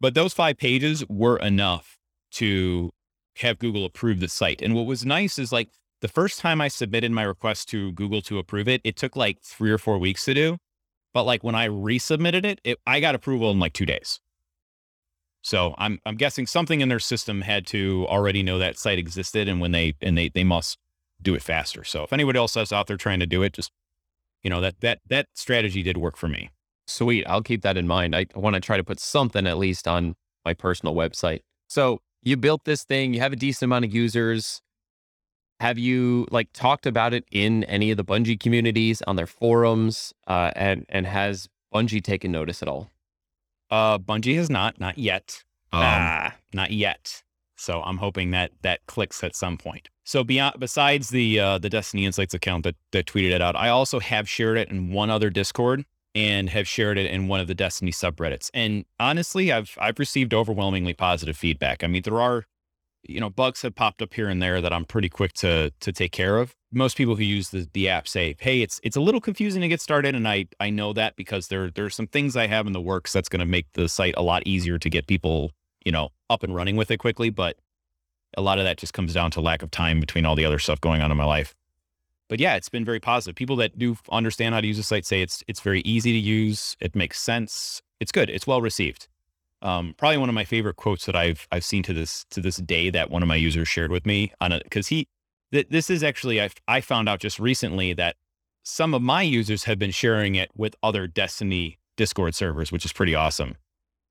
But 0.00 0.14
those 0.14 0.32
five 0.32 0.58
pages 0.58 1.04
were 1.08 1.38
enough 1.38 1.98
to 2.32 2.90
have 3.36 3.58
Google 3.58 3.84
approve 3.84 4.20
the 4.20 4.28
site. 4.28 4.62
And 4.62 4.74
what 4.74 4.86
was 4.86 5.04
nice 5.04 5.38
is 5.38 5.52
like 5.52 5.70
the 6.00 6.08
first 6.08 6.38
time 6.38 6.60
I 6.60 6.68
submitted 6.68 7.10
my 7.10 7.22
request 7.22 7.68
to 7.70 7.92
Google 7.92 8.20
to 8.22 8.38
approve 8.38 8.68
it, 8.68 8.80
it 8.84 8.96
took 8.96 9.16
like 9.16 9.40
three 9.40 9.70
or 9.70 9.78
four 9.78 9.98
weeks 9.98 10.24
to 10.26 10.34
do. 10.34 10.58
But 11.12 11.24
like 11.24 11.42
when 11.44 11.54
I 11.54 11.68
resubmitted 11.68 12.44
it, 12.44 12.60
it 12.64 12.78
I 12.86 13.00
got 13.00 13.14
approval 13.14 13.50
in 13.50 13.58
like 13.58 13.72
two 13.72 13.86
days. 13.86 14.20
So 15.42 15.74
I'm 15.78 16.00
I'm 16.04 16.16
guessing 16.16 16.46
something 16.46 16.80
in 16.80 16.88
their 16.88 16.98
system 16.98 17.42
had 17.42 17.66
to 17.68 18.06
already 18.08 18.42
know 18.42 18.58
that 18.58 18.78
site 18.78 18.98
existed, 18.98 19.48
and 19.48 19.60
when 19.60 19.72
they 19.72 19.94
and 20.00 20.18
they 20.18 20.28
they 20.28 20.42
must 20.42 20.78
do 21.22 21.34
it 21.34 21.42
faster. 21.42 21.84
So 21.84 22.02
if 22.04 22.12
anyone 22.12 22.36
else 22.36 22.56
is 22.56 22.72
out 22.72 22.86
there 22.86 22.96
trying 22.96 23.20
to 23.20 23.26
do 23.26 23.42
it, 23.42 23.52
just 23.52 23.70
you 24.42 24.50
know 24.50 24.60
that 24.60 24.80
that 24.80 25.00
that 25.08 25.26
strategy 25.34 25.82
did 25.82 25.96
work 25.96 26.16
for 26.16 26.28
me. 26.28 26.50
Sweet. 26.86 27.24
I'll 27.26 27.42
keep 27.42 27.62
that 27.62 27.76
in 27.76 27.86
mind. 27.86 28.14
I 28.14 28.26
want 28.34 28.54
to 28.54 28.60
try 28.60 28.76
to 28.76 28.84
put 28.84 29.00
something 29.00 29.46
at 29.46 29.56
least 29.58 29.88
on 29.88 30.16
my 30.44 30.52
personal 30.52 30.94
website. 30.94 31.40
So 31.68 32.00
you 32.22 32.36
built 32.36 32.64
this 32.64 32.84
thing, 32.84 33.14
you 33.14 33.20
have 33.20 33.32
a 33.32 33.36
decent 33.36 33.64
amount 33.68 33.86
of 33.86 33.94
users. 33.94 34.60
Have 35.60 35.78
you 35.78 36.26
like 36.30 36.48
talked 36.52 36.84
about 36.84 37.14
it 37.14 37.24
in 37.30 37.64
any 37.64 37.90
of 37.90 37.96
the 37.96 38.04
Bungie 38.04 38.38
communities 38.38 39.00
on 39.06 39.16
their 39.16 39.26
forums? 39.26 40.12
Uh, 40.26 40.50
and 40.56 40.84
and 40.90 41.06
has 41.06 41.48
Bungie 41.72 42.02
taken 42.02 42.30
notice 42.32 42.60
at 42.60 42.68
all? 42.68 42.90
Uh, 43.70 43.98
Bungie 43.98 44.36
has 44.36 44.50
not, 44.50 44.78
not 44.78 44.98
yet. 44.98 45.42
Um, 45.72 45.80
Ah. 45.82 46.34
not 46.52 46.70
yet. 46.70 47.22
So 47.56 47.82
I'm 47.82 47.98
hoping 47.98 48.30
that 48.32 48.52
that 48.62 48.86
clicks 48.86 49.22
at 49.22 49.34
some 49.36 49.56
point. 49.56 49.88
So 50.04 50.24
beyond, 50.24 50.56
besides 50.58 51.10
the 51.10 51.40
uh, 51.40 51.58
the 51.58 51.70
Destiny 51.70 52.04
Insights 52.04 52.34
account 52.34 52.64
that 52.64 52.76
that 52.92 53.06
tweeted 53.06 53.30
it 53.30 53.40
out, 53.40 53.56
I 53.56 53.68
also 53.68 54.00
have 54.00 54.28
shared 54.28 54.58
it 54.58 54.70
in 54.70 54.92
one 54.92 55.10
other 55.10 55.30
Discord 55.30 55.84
and 56.14 56.48
have 56.50 56.68
shared 56.68 56.98
it 56.98 57.10
in 57.10 57.26
one 57.26 57.40
of 57.40 57.48
the 57.48 57.54
Destiny 57.54 57.90
subreddits. 57.90 58.50
And 58.54 58.84
honestly, 59.00 59.52
I've 59.52 59.76
I've 59.80 59.98
received 59.98 60.34
overwhelmingly 60.34 60.94
positive 60.94 61.36
feedback. 61.36 61.82
I 61.82 61.86
mean, 61.86 62.02
there 62.02 62.20
are, 62.20 62.44
you 63.02 63.20
know, 63.20 63.30
bugs 63.30 63.62
have 63.62 63.74
popped 63.74 64.02
up 64.02 64.14
here 64.14 64.28
and 64.28 64.42
there 64.42 64.60
that 64.60 64.72
I'm 64.72 64.84
pretty 64.84 65.08
quick 65.08 65.32
to 65.34 65.70
to 65.80 65.92
take 65.92 66.12
care 66.12 66.38
of. 66.38 66.54
Most 66.72 66.96
people 66.96 67.14
who 67.14 67.22
use 67.22 67.50
the, 67.50 67.68
the 67.72 67.88
app 67.88 68.08
say, 68.08 68.36
"Hey, 68.40 68.62
it's 68.62 68.80
it's 68.82 68.96
a 68.96 69.00
little 69.00 69.20
confusing 69.20 69.62
to 69.62 69.68
get 69.68 69.80
started," 69.80 70.14
and 70.14 70.28
I 70.28 70.46
I 70.60 70.70
know 70.70 70.92
that 70.92 71.16
because 71.16 71.48
there 71.48 71.70
there's 71.70 71.94
some 71.94 72.08
things 72.08 72.36
I 72.36 72.46
have 72.48 72.66
in 72.66 72.72
the 72.72 72.80
works 72.80 73.12
that's 73.12 73.28
going 73.28 73.40
to 73.40 73.46
make 73.46 73.66
the 73.74 73.88
site 73.88 74.14
a 74.16 74.22
lot 74.22 74.42
easier 74.44 74.78
to 74.78 74.90
get 74.90 75.06
people 75.06 75.52
you 75.84 75.92
know 75.92 76.10
up 76.30 76.42
and 76.42 76.54
running 76.54 76.76
with 76.76 76.90
it 76.90 76.98
quickly. 76.98 77.30
But 77.30 77.56
a 78.36 78.42
lot 78.42 78.58
of 78.58 78.64
that 78.64 78.78
just 78.78 78.92
comes 78.92 79.14
down 79.14 79.30
to 79.32 79.40
lack 79.40 79.62
of 79.62 79.70
time 79.70 80.00
between 80.00 80.26
all 80.26 80.34
the 80.34 80.44
other 80.44 80.58
stuff 80.58 80.80
going 80.80 81.02
on 81.02 81.10
in 81.10 81.16
my 81.16 81.24
life. 81.24 81.54
But 82.28 82.40
yeah, 82.40 82.56
it's 82.56 82.68
been 82.68 82.84
very 82.84 83.00
positive. 83.00 83.34
People 83.36 83.56
that 83.56 83.78
do 83.78 83.96
understand 84.10 84.54
how 84.54 84.60
to 84.60 84.66
use 84.66 84.78
the 84.78 84.82
site 84.82 85.06
say 85.06 85.22
it's 85.22 85.42
it's 85.46 85.60
very 85.60 85.80
easy 85.80 86.12
to 86.12 86.18
use. 86.18 86.76
It 86.80 86.94
makes 86.94 87.20
sense. 87.20 87.82
It's 88.00 88.12
good. 88.12 88.30
It's 88.30 88.46
well 88.46 88.60
received. 88.60 89.08
Um, 89.62 89.94
probably 89.96 90.18
one 90.18 90.28
of 90.28 90.34
my 90.34 90.44
favorite 90.44 90.76
quotes 90.76 91.06
that 91.06 91.16
I've 91.16 91.46
I've 91.52 91.64
seen 91.64 91.82
to 91.84 91.92
this 91.92 92.24
to 92.30 92.40
this 92.40 92.56
day 92.56 92.90
that 92.90 93.10
one 93.10 93.22
of 93.22 93.28
my 93.28 93.36
users 93.36 93.68
shared 93.68 93.90
with 93.90 94.06
me 94.06 94.32
on 94.40 94.52
it 94.52 94.64
because 94.64 94.88
he 94.88 95.06
th- 95.52 95.68
this 95.70 95.90
is 95.90 96.02
actually 96.02 96.40
I 96.40 96.50
I 96.66 96.80
found 96.80 97.08
out 97.08 97.20
just 97.20 97.38
recently 97.38 97.92
that 97.94 98.16
some 98.62 98.94
of 98.94 99.02
my 99.02 99.22
users 99.22 99.64
have 99.64 99.78
been 99.78 99.90
sharing 99.90 100.34
it 100.34 100.50
with 100.56 100.74
other 100.82 101.06
Destiny 101.06 101.78
Discord 101.96 102.34
servers, 102.34 102.72
which 102.72 102.84
is 102.84 102.92
pretty 102.92 103.14
awesome. 103.14 103.56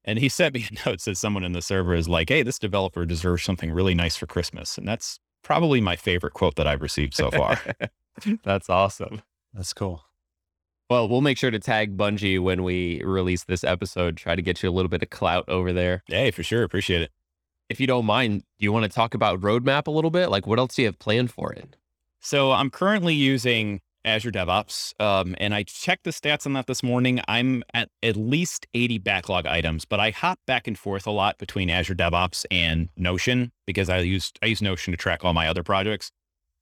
And 0.06 0.20
he 0.20 0.30
sent 0.30 0.54
me 0.54 0.68
a 0.70 0.74
note 0.90 1.02
that 1.02 1.18
someone 1.18 1.44
in 1.44 1.54
the 1.54 1.62
server 1.62 1.96
is 1.96 2.08
like, 2.10 2.30
"Hey, 2.30 2.44
this 2.44 2.60
developer 2.60 3.06
deserves 3.06 3.44
something 3.44 3.72
really 3.72 3.96
nice 3.96 4.16
for 4.16 4.26
Christmas," 4.26 4.78
and 4.78 4.88
that's 4.88 5.20
probably 5.44 5.82
my 5.82 5.96
favorite 5.96 6.34
quote 6.34 6.56
that 6.56 6.68
I've 6.68 6.82
received 6.82 7.14
so 7.14 7.30
far. 7.30 7.60
That's 8.44 8.70
awesome. 8.70 9.22
That's 9.54 9.74
cool. 9.74 10.04
Well, 10.90 11.08
we'll 11.08 11.22
make 11.22 11.38
sure 11.38 11.52
to 11.52 11.60
tag 11.60 11.98
Bungie 11.98 12.42
when 12.42 12.64
we 12.64 13.02
release 13.04 13.44
this 13.44 13.64
episode, 13.64 14.18
try 14.18 14.36
to 14.36 14.42
get 14.42 14.62
you 14.62 14.70
a 14.70 14.72
little 14.72 14.90
bit 14.90 15.04
of 15.04 15.10
clout 15.10 15.48
over 15.50 15.74
there. 15.74 16.04
hey, 16.08 16.32
for 16.32 16.44
sure, 16.44 16.64
appreciate 16.64 17.02
it. 17.02 17.12
If 17.70 17.80
you 17.80 17.88
don't 17.88 18.06
mind, 18.06 18.42
do 18.60 18.64
you 18.64 18.72
want 18.72 18.84
to 18.84 18.90
talk 18.90 19.14
about 19.14 19.42
roadmap 19.42 19.88
a 19.88 19.92
little 19.92 20.12
bit? 20.12 20.30
Like 20.30 20.46
what 20.46 20.60
else 20.60 20.76
do 20.76 20.84
you 20.84 20.88
have 20.88 21.00
planned 21.00 21.32
for 21.32 21.52
it? 21.52 21.78
So 22.20 22.52
I'm 22.52 22.70
currently 22.70 23.16
using 23.16 23.82
Azure 24.06 24.32
DevOps, 24.32 25.00
um, 25.02 25.36
and 25.40 25.54
I 25.54 25.64
checked 25.64 26.04
the 26.04 26.12
stats 26.12 26.46
on 26.46 26.54
that 26.54 26.68
this 26.68 26.84
morning. 26.84 27.22
I'm 27.28 27.64
at 27.74 27.90
at 28.02 28.16
least 28.16 28.68
80 28.74 28.98
backlog 29.00 29.46
items, 29.46 29.86
but 29.86 30.00
I 30.00 30.12
hop 30.12 30.40
back 30.46 30.68
and 30.68 30.78
forth 30.78 31.08
a 31.08 31.12
lot 31.12 31.38
between 31.38 31.70
Azure 31.70 31.96
DevOps 31.96 32.46
and 32.52 32.90
Notion 32.98 33.52
because 33.66 33.90
I 33.90 34.00
use 34.00 34.32
I 34.42 34.48
use 34.48 34.62
Notion 34.62 34.92
to 34.92 34.98
track 34.98 35.24
all 35.24 35.34
my 35.34 35.48
other 35.48 35.64
projects. 35.64 36.12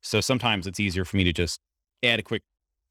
So 0.02 0.22
sometimes 0.22 0.68
it's 0.68 0.80
easier 0.80 1.06
for 1.06 1.18
me 1.18 1.24
to 1.24 1.34
just 1.34 1.60
add 2.04 2.20
a 2.20 2.24
quick, 2.24 2.44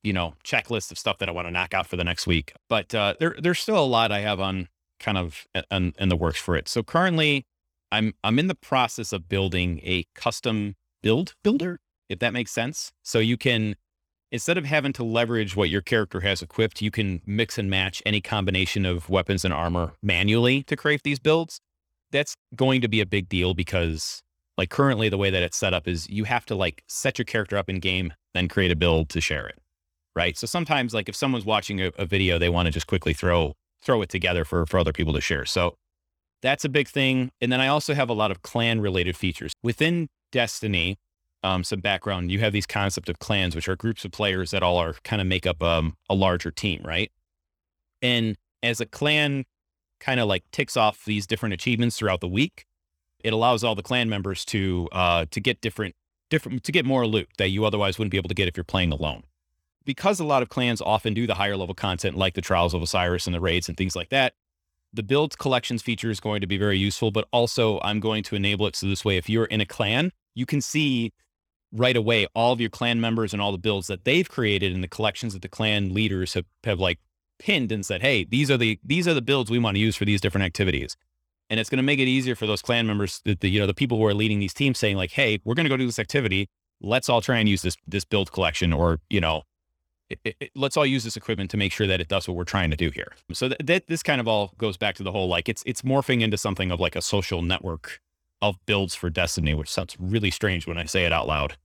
you 0.03 0.12
know, 0.12 0.34
checklist 0.44 0.90
of 0.90 0.98
stuff 0.98 1.18
that 1.18 1.28
I 1.28 1.32
want 1.32 1.48
to 1.48 1.53
knock 1.53 1.74
out 1.74 1.86
for 1.86 1.96
the 1.96 2.05
next 2.05 2.26
week. 2.26 2.53
But 2.68 2.94
uh, 2.94 3.14
there 3.20 3.36
there's 3.38 3.61
still 3.61 3.78
a 3.78 3.86
lot 3.86 4.12
I 4.12 4.20
have 4.20 4.40
on 4.40 4.68
kind 4.98 5.18
of 5.18 5.46
in, 5.70 5.94
in 5.98 6.09
the 6.09 6.16
works 6.16 6.40
for 6.40 6.57
it. 6.57 6.68
So 6.68 6.82
currently, 6.82 7.46
I'm 7.92 8.14
I'm 8.24 8.38
in 8.38 8.48
the 8.48 8.55
process 8.55 9.12
of 9.12 9.28
building 9.28 9.80
a 9.82 10.07
custom 10.14 10.76
build 11.03 11.34
builder 11.42 11.78
if 12.11 12.18
that 12.18 12.34
makes 12.34 12.51
sense. 12.51 12.92
So 13.03 13.20
you 13.20 13.38
can 13.38 13.76
instead 14.33 14.59
of 14.59 14.64
having 14.64 14.93
to 14.95 15.05
leverage 15.05 15.57
what 15.57 15.70
your 15.70 15.81
character 15.81 16.20
has 16.20 16.43
equipped, 16.43 16.81
you 16.81 16.91
can 16.91 17.20
mix 17.26 17.59
and 17.59 17.68
match 17.68 18.03
any 18.07 18.20
combination 18.20 18.87
of 18.87 19.09
weapons 19.09 19.45
and 19.45 19.53
armor 19.53 19.93
manually 20.03 20.62
to 20.64 20.76
create 20.76 21.03
these 21.03 21.18
builds. 21.18 21.61
That's 22.11 22.35
going 22.55 22.81
to 22.81 22.89
be 22.89 23.01
a 23.01 23.07
big 23.07 23.28
deal 23.28 23.55
because 23.55 24.22
like 24.57 24.70
currently 24.70 25.09
the 25.09 25.18
way 25.18 25.31
that 25.31 25.43
it's 25.43 25.57
set 25.57 25.74
up 25.74 25.87
is 25.87 26.09
you 26.09 26.24
have 26.24 26.45
to 26.47 26.55
like 26.55 26.83
set 26.89 27.18
your 27.18 27.24
character 27.24 27.57
up 27.57 27.68
in 27.68 27.78
game, 27.78 28.12
then 28.35 28.49
create 28.49 28.70
a 28.70 28.76
build 28.76 29.09
to 29.11 29.20
share 29.20 29.47
it. 29.47 29.59
Right. 30.16 30.37
So 30.37 30.47
sometimes 30.47 30.93
like 30.93 31.09
if 31.09 31.14
someone's 31.14 31.45
watching 31.45 31.81
a, 31.81 31.93
a 31.97 32.05
video, 32.05 32.39
they 32.39 32.49
want 32.49 32.66
to 32.66 32.72
just 32.72 32.87
quickly 32.87 33.14
throw 33.14 33.55
throw 33.83 34.03
it 34.03 34.09
together 34.09 34.45
for 34.45 34.66
for 34.66 34.78
other 34.78 34.93
people 34.93 35.14
to 35.14 35.20
share. 35.20 35.45
So 35.45 35.76
that's 36.43 36.64
a 36.64 36.68
big 36.68 36.89
thing. 36.89 37.31
And 37.41 37.53
then 37.53 37.61
I 37.61 37.68
also 37.68 37.95
have 37.95 38.09
a 38.11 38.12
lot 38.12 38.31
of 38.31 38.43
clan 38.43 38.81
related 38.81 39.16
features 39.16 39.53
within 39.62 40.09
Destiny 40.33 40.97
um, 41.43 41.64
some 41.64 41.80
background, 41.80 42.30
you 42.30 42.41
have 42.41 42.53
these 42.53 42.66
concept 42.66 43.09
of 43.09 43.18
clans, 43.18 43.55
which 43.55 43.68
are 43.68 43.76
groups 43.76 44.05
of 44.05 44.12
players 44.12 44.51
that 44.51 44.62
all 44.62 44.76
are 44.76 44.95
kind 45.05 45.20
of 45.20 45.26
make 45.26 45.47
up 45.47 45.62
um, 45.62 45.97
a 46.09 46.14
larger 46.14 46.51
team, 46.51 46.82
right? 46.84 47.11
And 48.03 48.36
as 48.62 48.80
a 48.80 48.86
clan 48.86 49.45
kind 50.01 50.20
of 50.20 50.28
like 50.28 50.45
ticks 50.51 50.76
off 50.76 51.05
these 51.05 51.26
different 51.26 51.55
achievements 51.55 51.99
throughout 51.99 52.20
the 52.20 52.28
week, 52.28 52.64
it 53.22 53.32
allows 53.32 53.62
all 53.64 53.74
the 53.74 53.82
clan 53.82 54.09
members 54.09 54.45
to 54.47 54.88
uh, 54.93 55.26
to 55.30 55.41
get 55.41 55.61
different 55.61 55.95
different 56.30 56.64
to 56.64 56.72
get 56.72 56.84
more 56.84 57.07
loot 57.07 57.28
that 57.38 57.49
you 57.49 57.64
otherwise 57.64 57.99
wouldn't 57.99 58.11
be 58.11 58.16
able 58.16 58.28
to 58.28 58.34
get 58.34 58.49
if 58.49 58.57
you're 58.57 58.64
playing 58.64 58.93
alone. 58.93 59.22
Because 59.84 60.20
a 60.20 60.24
lot 60.24 60.43
of 60.43 60.49
clans 60.49 60.80
often 60.80 61.14
do 61.14 61.26
the 61.26 61.34
higher 61.34 61.57
level 61.57 61.74
content 61.74 62.16
like 62.16 62.34
the 62.34 62.41
Trials 62.41 62.74
of 62.74 62.82
Osiris 62.82 63.26
and 63.26 63.34
the 63.34 63.41
raids 63.41 63.68
and 63.68 63.76
things 63.76 63.97
like 63.97 64.11
that, 64.11 64.34
the 64.93 65.03
build 65.03 65.38
collections 65.38 65.82
feature 65.82 66.11
is 66.11 66.20
going 66.20 66.41
to 66.41 66.47
be 66.47 66.59
very 66.59 66.78
useful, 66.78 67.11
but 67.11 67.26
also 67.32 67.80
I'm 67.82 67.99
going 67.99 68.22
to 68.24 68.36
enable 68.36 68.66
it 68.66 68.76
so 68.76 68.86
this 68.86 69.05
way 69.05 69.16
if 69.16 69.28
you're 69.28 69.47
in 69.47 69.61
a 69.61 69.66
clan, 69.66 70.12
you 70.34 70.47
can 70.47 70.61
see 70.61 71.12
right 71.73 71.97
away 71.97 72.27
all 72.35 72.53
of 72.53 72.61
your 72.61 72.71
clan 72.71 73.01
members 73.01 73.33
and 73.33 73.41
all 73.41 73.53
the 73.53 73.59
builds 73.59 73.87
that 73.87 74.05
they've 74.05 74.29
created 74.29 74.75
and 74.75 74.83
the 74.83 74.89
collections 74.89 75.33
that 75.33 75.43
the 75.43 75.49
clan 75.49 75.95
leaders 75.95 76.35
have, 76.35 76.45
have 76.64 76.81
like 76.81 76.99
pinned 77.39 77.73
and 77.73 77.85
said, 77.85 78.03
hey, 78.03 78.25
these 78.25 78.51
are 78.51 78.57
the 78.57 78.79
these 78.85 79.09
are 79.09 79.14
the 79.14 79.23
builds 79.23 79.51
we 79.51 79.59
want 79.59 79.77
to 79.77 79.81
use 79.81 79.97
for 79.97 80.05
these 80.05 80.21
different 80.21 80.45
activities. 80.45 80.97
And 81.49 81.59
it's 81.59 81.68
going 81.68 81.79
to 81.79 81.83
make 81.83 81.99
it 81.99 82.07
easier 82.07 82.37
for 82.37 82.47
those 82.47 82.62
clan 82.62 82.87
members, 82.87 83.21
the, 83.25 83.35
the 83.35 83.49
you 83.49 83.59
know 83.59 83.66
the 83.66 83.75
people 83.75 83.99
who 83.99 84.05
are 84.05 84.14
leading 84.14 84.39
these 84.39 84.55
teams, 84.55 84.79
saying 84.79 84.97
like, 84.97 85.12
hey, 85.12 85.41
we're 85.45 85.55
going 85.55 85.64
to 85.64 85.71
go 85.71 85.77
do 85.77 85.87
this 85.87 85.99
activity. 85.99 86.49
Let's 86.81 87.09
all 87.09 87.21
try 87.21 87.39
and 87.39 87.49
use 87.49 87.62
this 87.62 87.77
this 87.89 88.05
build 88.05 88.31
collection, 88.31 88.73
or 88.73 89.01
you 89.11 89.21
know, 89.21 89.43
it, 90.09 90.21
it, 90.25 90.51
let's 90.55 90.77
all 90.77 90.87
use 90.87 91.03
this 91.03 91.16
equipment 91.16 91.51
to 91.51 91.57
make 91.57 91.73
sure 91.73 91.87
that 91.87 92.01
it 92.01 92.09
does 92.09 92.29
what 92.29 92.37
we're 92.37 92.45
trying 92.45 92.71
to 92.71 92.77
do 92.77 92.91
here. 92.91 93.12
So 93.33 93.49
that, 93.49 93.66
that 93.66 93.87
this 93.89 94.03
kind 94.03 94.21
of 94.21 94.29
all 94.29 94.53
goes 94.59 94.77
back 94.77 94.95
to 94.97 95.03
the 95.03 95.12
whole 95.12 95.29
like 95.29 95.49
it's 95.49 95.62
it's 95.66 95.83
morphing 95.83 96.21
into 96.21 96.37
something 96.37 96.71
of 96.71 96.79
like 96.79 96.95
a 96.95 97.03
social 97.03 97.43
network 97.43 98.01
of 98.43 98.57
builds 98.66 98.95
for 98.95 99.11
Destiny, 99.11 99.55
which 99.55 99.70
sounds 99.70 99.97
really 99.99 100.30
strange 100.30 100.66
when 100.66 100.78
I 100.78 100.84
say 100.84 101.05
it 101.05 101.12
out 101.12 101.26
loud. 101.26 101.57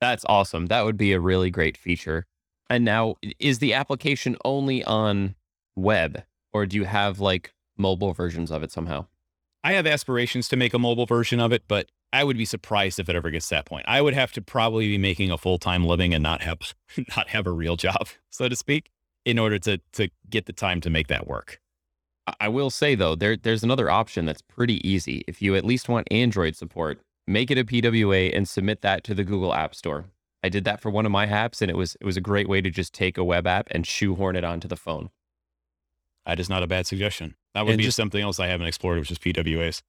That's 0.00 0.24
awesome. 0.28 0.66
That 0.66 0.84
would 0.84 0.96
be 0.96 1.12
a 1.12 1.20
really 1.20 1.50
great 1.50 1.76
feature. 1.76 2.26
And 2.68 2.84
now, 2.84 3.16
is 3.38 3.58
the 3.58 3.74
application 3.74 4.36
only 4.44 4.82
on 4.84 5.34
web, 5.76 6.24
or 6.52 6.66
do 6.66 6.76
you 6.76 6.84
have 6.84 7.20
like 7.20 7.54
mobile 7.76 8.12
versions 8.12 8.50
of 8.50 8.62
it 8.62 8.72
somehow? 8.72 9.06
I 9.64 9.74
have 9.74 9.86
aspirations 9.86 10.48
to 10.48 10.56
make 10.56 10.74
a 10.74 10.78
mobile 10.78 11.06
version 11.06 11.38
of 11.38 11.52
it, 11.52 11.62
but 11.68 11.88
I 12.12 12.24
would 12.24 12.36
be 12.36 12.44
surprised 12.44 12.98
if 12.98 13.08
it 13.08 13.16
ever 13.16 13.30
gets 13.30 13.48
to 13.48 13.54
that 13.56 13.66
point. 13.66 13.84
I 13.88 14.00
would 14.00 14.14
have 14.14 14.32
to 14.32 14.42
probably 14.42 14.88
be 14.88 14.98
making 14.98 15.30
a 15.30 15.38
full 15.38 15.58
time 15.58 15.86
living 15.86 16.12
and 16.12 16.22
not 16.22 16.42
have 16.42 16.74
not 17.16 17.28
have 17.28 17.46
a 17.46 17.52
real 17.52 17.76
job, 17.76 18.08
so 18.30 18.48
to 18.48 18.56
speak, 18.56 18.90
in 19.24 19.38
order 19.38 19.58
to 19.60 19.78
to 19.92 20.08
get 20.28 20.46
the 20.46 20.52
time 20.52 20.80
to 20.82 20.90
make 20.90 21.08
that 21.08 21.26
work. 21.26 21.60
I 22.40 22.48
will 22.48 22.70
say 22.70 22.94
though, 22.94 23.14
there 23.14 23.36
there's 23.36 23.64
another 23.64 23.90
option 23.90 24.24
that's 24.24 24.42
pretty 24.42 24.86
easy. 24.88 25.24
If 25.26 25.42
you 25.42 25.56
at 25.56 25.64
least 25.64 25.88
want 25.88 26.08
Android 26.10 26.56
support, 26.56 27.00
make 27.26 27.50
it 27.50 27.58
a 27.58 27.64
PWA 27.64 28.34
and 28.36 28.48
submit 28.48 28.82
that 28.82 29.04
to 29.04 29.14
the 29.14 29.24
Google 29.24 29.54
App 29.54 29.74
Store. 29.74 30.06
I 30.44 30.48
did 30.48 30.64
that 30.64 30.80
for 30.80 30.90
one 30.90 31.06
of 31.06 31.12
my 31.12 31.26
apps 31.26 31.62
and 31.62 31.70
it 31.70 31.76
was 31.76 31.96
it 32.00 32.04
was 32.04 32.16
a 32.16 32.20
great 32.20 32.48
way 32.48 32.60
to 32.60 32.70
just 32.70 32.92
take 32.92 33.18
a 33.18 33.24
web 33.24 33.46
app 33.46 33.68
and 33.70 33.86
shoehorn 33.86 34.36
it 34.36 34.44
onto 34.44 34.68
the 34.68 34.76
phone. 34.76 35.10
That 36.26 36.38
is 36.38 36.48
not 36.48 36.62
a 36.62 36.68
bad 36.68 36.86
suggestion. 36.86 37.34
That 37.54 37.64
would 37.64 37.72
and 37.72 37.78
be 37.78 37.84
just, 37.84 37.96
something 37.96 38.22
else 38.22 38.38
I 38.38 38.46
haven't 38.46 38.68
explored, 38.68 38.98
which 38.98 39.10
is 39.10 39.18
PWAs. 39.18 39.82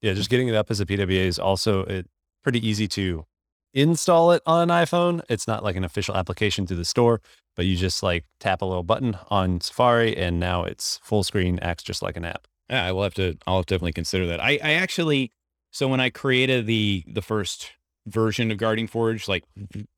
Yeah, 0.00 0.14
just 0.14 0.30
getting 0.30 0.48
it 0.48 0.54
up 0.54 0.70
as 0.70 0.80
a 0.80 0.86
PWA 0.86 1.26
is 1.26 1.38
also 1.38 1.84
it, 1.84 2.08
pretty 2.42 2.66
easy 2.66 2.88
to 2.88 3.26
install 3.74 4.32
it 4.32 4.42
on 4.46 4.70
an 4.70 4.84
iPhone. 4.84 5.22
It's 5.28 5.46
not 5.46 5.64
like 5.64 5.76
an 5.76 5.84
official 5.84 6.16
application 6.16 6.66
through 6.66 6.76
the 6.76 6.84
store, 6.84 7.20
but 7.56 7.66
you 7.66 7.76
just 7.76 8.02
like 8.02 8.24
tap 8.40 8.62
a 8.62 8.64
little 8.64 8.82
button 8.82 9.16
on 9.30 9.60
Safari 9.60 10.16
and 10.16 10.38
now 10.38 10.64
it's 10.64 10.98
full 11.02 11.22
screen, 11.22 11.58
acts 11.60 11.82
just 11.82 12.02
like 12.02 12.16
an 12.16 12.24
app. 12.24 12.46
Yeah, 12.70 12.86
I 12.86 12.92
will 12.92 13.02
have 13.02 13.14
to. 13.14 13.36
I'll 13.46 13.62
definitely 13.62 13.92
consider 13.92 14.26
that. 14.26 14.40
I, 14.40 14.58
I 14.62 14.72
actually, 14.74 15.30
so 15.70 15.88
when 15.88 16.00
I 16.00 16.10
created 16.10 16.66
the 16.66 17.04
the 17.06 17.22
first 17.22 17.72
version 18.06 18.50
of 18.50 18.58
Guardian 18.58 18.88
Forge, 18.88 19.28
like 19.28 19.44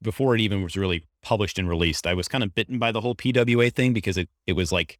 before 0.02 0.34
it 0.34 0.40
even 0.40 0.62
was 0.62 0.76
really 0.76 1.04
published 1.22 1.58
and 1.58 1.68
released, 1.68 2.06
I 2.06 2.14
was 2.14 2.26
kind 2.26 2.42
of 2.42 2.54
bitten 2.54 2.78
by 2.78 2.90
the 2.90 3.00
whole 3.00 3.14
PWA 3.14 3.72
thing 3.72 3.92
because 3.92 4.16
it 4.16 4.28
it 4.46 4.54
was 4.54 4.72
like 4.72 4.98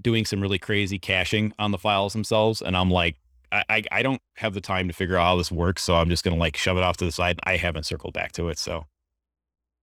doing 0.00 0.24
some 0.24 0.40
really 0.40 0.58
crazy 0.58 0.98
caching 0.98 1.52
on 1.58 1.72
the 1.72 1.78
files 1.78 2.12
themselves, 2.12 2.62
and 2.62 2.76
I'm 2.76 2.90
like, 2.90 3.16
I, 3.52 3.82
I 3.90 4.02
don't 4.02 4.22
have 4.36 4.54
the 4.54 4.60
time 4.60 4.86
to 4.88 4.94
figure 4.94 5.16
out 5.16 5.24
how 5.24 5.36
this 5.36 5.50
works, 5.50 5.82
so 5.82 5.96
I'm 5.96 6.08
just 6.08 6.24
gonna 6.24 6.36
like 6.36 6.56
shove 6.56 6.76
it 6.76 6.82
off 6.82 6.96
to 6.98 7.04
the 7.04 7.12
side. 7.12 7.38
I 7.44 7.56
haven't 7.56 7.84
circled 7.84 8.14
back 8.14 8.32
to 8.32 8.48
it, 8.48 8.58
so. 8.58 8.86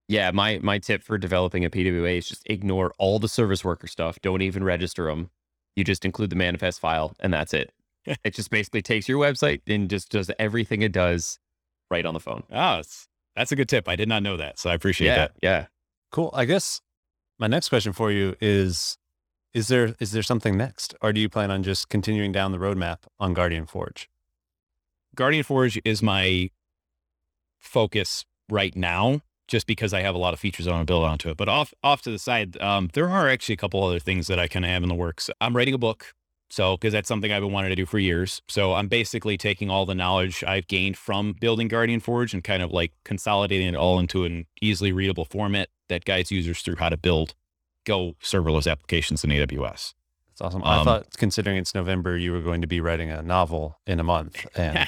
Yeah, 0.07 0.31
my 0.31 0.59
my 0.63 0.79
tip 0.79 1.03
for 1.03 1.17
developing 1.17 1.65
a 1.65 1.69
PWA 1.69 2.17
is 2.17 2.29
just 2.29 2.43
ignore 2.49 2.93
all 2.97 3.19
the 3.19 3.27
service 3.27 3.65
worker 3.65 3.87
stuff. 3.87 4.19
Don't 4.21 4.41
even 4.41 4.63
register 4.63 5.05
them. 5.05 5.31
You 5.75 5.83
just 5.83 6.05
include 6.05 6.29
the 6.29 6.37
manifest 6.37 6.79
file, 6.79 7.13
and 7.19 7.33
that's 7.33 7.53
it. 7.53 7.73
it 8.23 8.33
just 8.33 8.49
basically 8.49 8.81
takes 8.81 9.09
your 9.09 9.19
website 9.19 9.61
and 9.67 9.89
just 9.89 10.09
does 10.09 10.31
everything 10.39 10.81
it 10.81 10.91
does 10.91 11.39
right 11.91 12.05
on 12.05 12.13
the 12.13 12.19
phone. 12.19 12.43
Oh, 12.51 12.81
that's 13.35 13.51
a 13.51 13.55
good 13.55 13.69
tip. 13.69 13.87
I 13.89 13.95
did 13.95 14.07
not 14.07 14.23
know 14.23 14.37
that, 14.37 14.59
so 14.59 14.69
I 14.69 14.73
appreciate 14.73 15.07
yeah, 15.07 15.15
that. 15.15 15.31
Yeah, 15.43 15.65
cool. 16.11 16.31
I 16.33 16.45
guess 16.45 16.81
my 17.37 17.47
next 17.47 17.69
question 17.69 17.91
for 17.91 18.11
you 18.11 18.35
is: 18.39 18.97
is 19.53 19.67
there 19.67 19.95
is 19.99 20.11
there 20.11 20.23
something 20.23 20.57
next, 20.57 20.95
or 21.01 21.13
do 21.13 21.19
you 21.19 21.29
plan 21.29 21.51
on 21.51 21.63
just 21.63 21.89
continuing 21.89 22.31
down 22.31 22.51
the 22.51 22.57
roadmap 22.57 22.99
on 23.19 23.33
Guardian 23.33 23.65
Forge? 23.65 24.09
Guardian 25.15 25.43
Forge 25.43 25.79
is 25.83 26.03
my 26.03 26.49
focus 27.59 28.25
right 28.49 28.75
now, 28.75 29.21
just 29.47 29.65
because 29.67 29.93
I 29.93 30.01
have 30.01 30.15
a 30.15 30.19
lot 30.19 30.33
of 30.33 30.39
features 30.39 30.67
I 30.67 30.71
want 30.71 30.87
to 30.87 30.91
build 30.91 31.05
onto 31.05 31.29
it. 31.29 31.37
But 31.37 31.49
off 31.49 31.73
off 31.83 32.01
to 32.03 32.11
the 32.11 32.19
side, 32.19 32.59
um, 32.61 32.89
there 32.93 33.09
are 33.09 33.29
actually 33.29 33.53
a 33.53 33.57
couple 33.57 33.83
other 33.83 33.99
things 33.99 34.27
that 34.27 34.39
I 34.39 34.47
kind 34.47 34.65
of 34.65 34.69
have 34.71 34.83
in 34.83 34.89
the 34.89 34.95
works. 34.95 35.29
I'm 35.41 35.55
writing 35.55 35.73
a 35.73 35.79
book 35.79 36.13
so, 36.49 36.77
because 36.77 36.93
that's 36.93 37.07
something 37.07 37.31
I've 37.31 37.41
been 37.41 37.51
wanting 37.51 37.71
to 37.71 37.75
do 37.75 37.85
for 37.85 37.99
years. 37.99 38.41
So, 38.47 38.73
I'm 38.73 38.87
basically 38.87 39.37
taking 39.37 39.69
all 39.69 39.85
the 39.85 39.95
knowledge 39.95 40.43
I've 40.45 40.67
gained 40.67 40.97
from 40.97 41.33
building 41.33 41.67
Guardian 41.67 41.99
Forge 41.99 42.33
and 42.33 42.43
kind 42.43 42.63
of 42.63 42.71
like 42.71 42.93
consolidating 43.03 43.67
it 43.67 43.75
all 43.75 43.99
into 43.99 44.23
an 44.23 44.45
easily 44.61 44.91
readable 44.91 45.25
format 45.25 45.69
that 45.89 46.05
guides 46.05 46.31
users 46.31 46.61
through 46.61 46.77
how 46.77 46.89
to 46.89 46.97
build 46.97 47.35
Go 47.87 48.15
serverless 48.21 48.69
applications 48.69 49.23
in 49.23 49.29
AWS. 49.29 49.93
That's 50.29 50.41
awesome. 50.41 50.61
Um, 50.63 50.81
I 50.81 50.83
thought, 50.83 51.07
considering 51.17 51.55
it's 51.57 51.73
November, 51.73 52.17
you 52.17 52.33
were 52.33 52.41
going 52.41 52.59
to 52.59 52.67
be 52.67 52.81
writing 52.81 53.09
a 53.09 53.21
novel 53.21 53.79
in 53.87 53.99
a 53.99 54.03
month, 54.03 54.45
and 54.55 54.87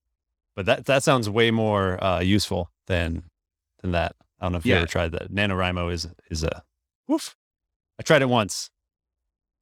but 0.56 0.64
that 0.64 0.86
that 0.86 1.02
sounds 1.02 1.28
way 1.28 1.50
more 1.50 2.02
uh, 2.02 2.20
useful 2.20 2.70
than 2.86 3.24
than 3.82 3.92
that. 3.92 4.16
I 4.40 4.46
don't 4.46 4.52
know 4.52 4.58
if 4.58 4.66
you 4.66 4.74
ever 4.74 4.86
tried 4.86 5.12
that. 5.12 5.30
NaNoWriMo 5.30 5.92
is 5.92 6.08
is 6.30 6.42
a 6.42 6.62
woof. 7.06 7.36
I 7.98 8.02
tried 8.02 8.22
it 8.22 8.28
once, 8.30 8.70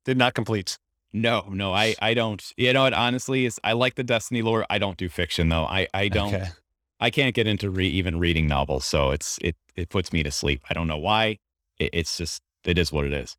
did 0.05 0.16
not 0.16 0.35
complete. 0.35 0.79
No, 1.12 1.47
no, 1.51 1.74
I, 1.74 1.97
I 2.01 2.14
don't. 2.14 2.43
You 2.57 2.72
know 2.72 2.83
what? 2.83 2.93
Honestly, 2.93 3.45
is 3.45 3.59
I 3.64 3.72
like 3.72 3.97
the 3.97 4.05
Destiny 4.05 4.43
lore. 4.43 4.64
I 4.70 4.79
don't 4.79 4.97
do 4.97 5.09
fiction 5.09 5.49
though. 5.49 5.64
I, 5.64 5.89
I 5.93 6.09
don't. 6.09 6.33
Okay. 6.35 6.49
I 7.01 7.11
can't 7.11 7.35
get 7.35 7.47
into 7.47 7.70
re- 7.70 7.89
even 7.89 8.18
reading 8.18 8.47
novels, 8.47 8.85
so 8.85 9.11
it's 9.11 9.39
it 9.43 9.57
it 9.74 9.89
puts 9.89 10.12
me 10.12 10.22
to 10.22 10.31
sleep. 10.31 10.62
I 10.70 10.74
don't 10.74 10.87
know 10.87 10.99
why. 10.99 11.39
It, 11.79 11.91
it's 11.93 12.18
just 12.18 12.43
it 12.65 12.79
is 12.79 12.93
what 12.93 13.05
it 13.05 13.13
is. 13.13 13.37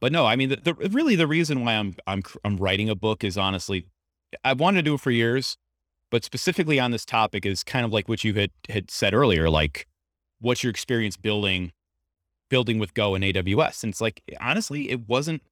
But 0.00 0.12
no, 0.12 0.26
I 0.26 0.36
mean, 0.36 0.50
the, 0.50 0.56
the 0.56 0.74
really 0.74 1.16
the 1.16 1.26
reason 1.26 1.64
why 1.64 1.74
I'm 1.74 1.96
I'm 2.06 2.22
I'm 2.44 2.56
writing 2.56 2.88
a 2.88 2.94
book 2.94 3.24
is 3.24 3.36
honestly, 3.36 3.86
I've 4.44 4.60
wanted 4.60 4.78
to 4.78 4.82
do 4.82 4.94
it 4.94 5.00
for 5.00 5.10
years, 5.10 5.56
but 6.10 6.24
specifically 6.24 6.78
on 6.78 6.90
this 6.90 7.04
topic 7.04 7.44
is 7.44 7.64
kind 7.64 7.84
of 7.84 7.92
like 7.92 8.08
what 8.08 8.24
you 8.24 8.34
had 8.34 8.50
had 8.68 8.90
said 8.90 9.14
earlier, 9.14 9.50
like 9.50 9.86
what's 10.40 10.62
your 10.62 10.70
experience 10.70 11.16
building 11.16 11.72
building 12.48 12.78
with 12.78 12.94
Go 12.94 13.14
and 13.14 13.24
AWS? 13.24 13.82
And 13.82 13.90
it's 13.90 14.00
like 14.00 14.22
honestly, 14.40 14.90
it 14.90 15.08
wasn't 15.08 15.42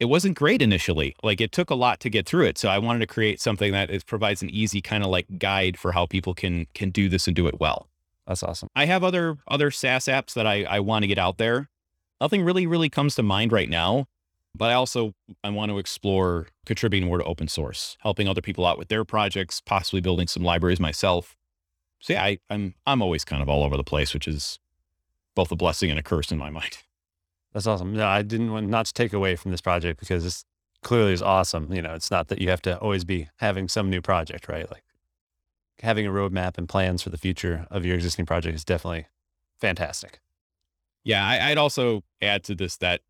it 0.00 0.06
wasn't 0.06 0.36
great 0.36 0.62
initially. 0.62 1.14
Like 1.22 1.40
it 1.40 1.52
took 1.52 1.70
a 1.70 1.74
lot 1.74 2.00
to 2.00 2.10
get 2.10 2.26
through 2.26 2.46
it. 2.46 2.58
So 2.58 2.68
I 2.68 2.78
wanted 2.78 3.00
to 3.00 3.06
create 3.06 3.40
something 3.40 3.72
that 3.72 3.90
is, 3.90 4.04
provides 4.04 4.42
an 4.42 4.50
easy 4.50 4.80
kind 4.80 5.02
of 5.02 5.10
like 5.10 5.38
guide 5.38 5.78
for 5.78 5.92
how 5.92 6.06
people 6.06 6.34
can 6.34 6.66
can 6.74 6.90
do 6.90 7.08
this 7.08 7.26
and 7.26 7.36
do 7.36 7.46
it 7.46 7.60
well. 7.60 7.88
That's 8.26 8.42
awesome. 8.42 8.68
I 8.76 8.86
have 8.86 9.02
other 9.02 9.38
other 9.48 9.70
SaaS 9.70 10.06
apps 10.06 10.34
that 10.34 10.46
I, 10.46 10.64
I 10.64 10.80
want 10.80 11.04
to 11.04 11.06
get 11.06 11.18
out 11.18 11.38
there. 11.38 11.68
Nothing 12.20 12.42
really 12.42 12.66
really 12.66 12.88
comes 12.88 13.14
to 13.16 13.22
mind 13.22 13.52
right 13.52 13.68
now, 13.68 14.06
but 14.54 14.70
I 14.70 14.74
also 14.74 15.14
I 15.44 15.50
want 15.50 15.70
to 15.70 15.78
explore 15.78 16.48
contributing 16.66 17.08
more 17.08 17.18
to 17.18 17.24
open 17.24 17.48
source, 17.48 17.96
helping 18.00 18.28
other 18.28 18.40
people 18.40 18.66
out 18.66 18.78
with 18.78 18.88
their 18.88 19.04
projects, 19.04 19.60
possibly 19.60 20.00
building 20.00 20.26
some 20.26 20.42
libraries 20.42 20.80
myself. 20.80 21.36
So 22.00 22.14
yeah, 22.14 22.24
I, 22.24 22.38
I'm 22.50 22.74
I'm 22.86 23.02
always 23.02 23.24
kind 23.24 23.42
of 23.42 23.48
all 23.48 23.62
over 23.62 23.76
the 23.76 23.84
place, 23.84 24.14
which 24.14 24.28
is 24.28 24.58
both 25.34 25.52
a 25.52 25.56
blessing 25.56 25.90
and 25.90 25.98
a 25.98 26.02
curse 26.02 26.32
in 26.32 26.38
my 26.38 26.50
mind. 26.50 26.78
That's 27.52 27.66
awesome. 27.66 27.94
No, 27.94 28.06
I 28.06 28.22
didn't 28.22 28.52
want 28.52 28.68
not 28.68 28.86
to 28.86 28.92
take 28.92 29.12
away 29.12 29.36
from 29.36 29.50
this 29.52 29.60
project 29.60 30.00
because 30.00 30.24
this 30.24 30.44
clearly 30.82 31.12
is 31.12 31.22
awesome. 31.22 31.72
You 31.72 31.82
know, 31.82 31.94
it's 31.94 32.10
not 32.10 32.28
that 32.28 32.40
you 32.40 32.50
have 32.50 32.62
to 32.62 32.78
always 32.78 33.04
be 33.04 33.28
having 33.36 33.68
some 33.68 33.88
new 33.88 34.02
project, 34.02 34.48
right? 34.48 34.70
Like 34.70 34.84
having 35.80 36.06
a 36.06 36.10
roadmap 36.10 36.58
and 36.58 36.68
plans 36.68 37.02
for 37.02 37.10
the 37.10 37.18
future 37.18 37.66
of 37.70 37.84
your 37.84 37.94
existing 37.94 38.26
project 38.26 38.54
is 38.54 38.64
definitely 38.64 39.06
fantastic. 39.60 40.20
Yeah, 41.04 41.26
I, 41.26 41.50
I'd 41.50 41.58
also 41.58 42.02
add 42.20 42.44
to 42.44 42.54
this 42.54 42.76
that 42.78 43.00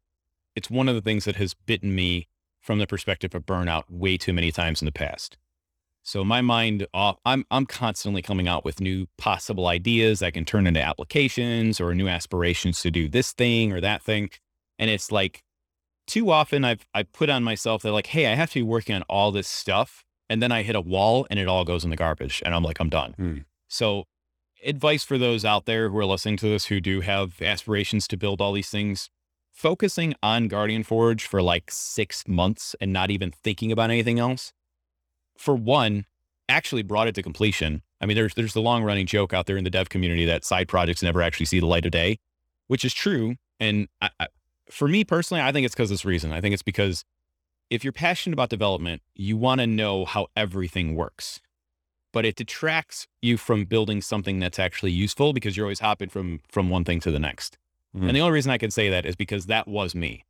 it's 0.54 0.70
one 0.70 0.88
of 0.88 0.94
the 0.94 1.00
things 1.00 1.24
that 1.24 1.36
has 1.36 1.54
bitten 1.54 1.94
me 1.94 2.28
from 2.60 2.78
the 2.78 2.86
perspective 2.86 3.34
of 3.34 3.46
burnout 3.46 3.84
way 3.88 4.16
too 4.16 4.32
many 4.32 4.52
times 4.52 4.82
in 4.82 4.86
the 4.86 4.92
past. 4.92 5.38
So 6.02 6.24
my 6.24 6.40
mind, 6.40 6.86
off, 6.94 7.18
I'm 7.26 7.44
I'm 7.50 7.66
constantly 7.66 8.22
coming 8.22 8.48
out 8.48 8.64
with 8.64 8.80
new 8.80 9.08
possible 9.18 9.66
ideas 9.66 10.20
that 10.20 10.32
can 10.32 10.44
turn 10.44 10.66
into 10.66 10.80
applications 10.80 11.80
or 11.80 11.94
new 11.94 12.08
aspirations 12.08 12.80
to 12.80 12.90
do 12.90 13.08
this 13.08 13.32
thing 13.32 13.72
or 13.72 13.80
that 13.80 14.02
thing, 14.02 14.30
and 14.78 14.90
it's 14.90 15.12
like 15.12 15.42
too 16.06 16.30
often 16.30 16.64
I've 16.64 16.86
I 16.94 17.02
put 17.02 17.28
on 17.28 17.44
myself 17.44 17.82
that 17.82 17.92
like, 17.92 18.06
hey, 18.06 18.26
I 18.26 18.34
have 18.34 18.48
to 18.50 18.60
be 18.60 18.62
working 18.62 18.94
on 18.94 19.02
all 19.02 19.30
this 19.32 19.48
stuff, 19.48 20.02
and 20.30 20.42
then 20.42 20.50
I 20.50 20.62
hit 20.62 20.74
a 20.74 20.80
wall 20.80 21.26
and 21.30 21.38
it 21.38 21.46
all 21.46 21.64
goes 21.64 21.84
in 21.84 21.90
the 21.90 21.96
garbage, 21.96 22.42
and 22.44 22.54
I'm 22.54 22.62
like, 22.62 22.80
I'm 22.80 22.88
done. 22.88 23.12
Hmm. 23.12 23.38
So, 23.68 24.04
advice 24.64 25.04
for 25.04 25.18
those 25.18 25.44
out 25.44 25.66
there 25.66 25.88
who 25.88 25.98
are 25.98 26.06
listening 26.06 26.36
to 26.38 26.48
this 26.48 26.66
who 26.66 26.80
do 26.80 27.00
have 27.00 27.40
aspirations 27.42 28.08
to 28.08 28.16
build 28.16 28.40
all 28.40 28.52
these 28.52 28.70
things, 28.70 29.10
focusing 29.50 30.14
on 30.22 30.48
Guardian 30.48 30.82
Forge 30.82 31.24
for 31.24 31.42
like 31.42 31.70
six 31.70 32.26
months 32.26 32.74
and 32.80 32.92
not 32.92 33.10
even 33.10 33.30
thinking 33.30 33.72
about 33.72 33.90
anything 33.90 34.18
else. 34.18 34.52
For 35.36 35.54
one, 35.54 36.06
actually 36.48 36.82
brought 36.82 37.08
it 37.08 37.14
to 37.14 37.22
completion. 37.22 37.82
I 38.00 38.06
mean, 38.06 38.16
there's 38.16 38.34
there's 38.34 38.54
the 38.54 38.62
long 38.62 38.82
running 38.84 39.06
joke 39.06 39.32
out 39.32 39.46
there 39.46 39.56
in 39.56 39.64
the 39.64 39.70
dev 39.70 39.88
community 39.88 40.24
that 40.26 40.44
side 40.44 40.68
projects 40.68 41.02
never 41.02 41.22
actually 41.22 41.46
see 41.46 41.60
the 41.60 41.66
light 41.66 41.84
of 41.84 41.92
day, 41.92 42.18
which 42.66 42.84
is 42.84 42.94
true. 42.94 43.36
And 43.60 43.88
I, 44.00 44.10
I, 44.20 44.26
for 44.70 44.88
me 44.88 45.04
personally, 45.04 45.42
I 45.42 45.52
think 45.52 45.64
it's 45.64 45.74
because 45.74 45.90
this 45.90 46.04
reason. 46.04 46.32
I 46.32 46.40
think 46.40 46.52
it's 46.52 46.62
because 46.62 47.04
if 47.70 47.84
you're 47.84 47.92
passionate 47.92 48.34
about 48.34 48.48
development, 48.48 49.02
you 49.14 49.36
want 49.36 49.60
to 49.60 49.66
know 49.66 50.04
how 50.04 50.28
everything 50.36 50.94
works. 50.94 51.40
But 52.18 52.26
it 52.26 52.34
detracts 52.34 53.06
you 53.22 53.36
from 53.36 53.64
building 53.64 54.02
something 54.02 54.40
that's 54.40 54.58
actually 54.58 54.90
useful 54.90 55.32
because 55.32 55.56
you're 55.56 55.66
always 55.66 55.78
hopping 55.78 56.08
from 56.08 56.40
from 56.48 56.68
one 56.68 56.82
thing 56.84 56.98
to 56.98 57.12
the 57.12 57.20
next. 57.20 57.56
Mhm. 57.96 58.08
And 58.08 58.16
the 58.16 58.20
only 58.22 58.32
reason 58.32 58.50
I 58.50 58.58
can 58.58 58.72
say 58.72 58.88
that 58.90 59.06
is 59.06 59.14
because 59.14 59.46
that 59.46 59.68
was 59.68 59.94
me. 59.94 60.24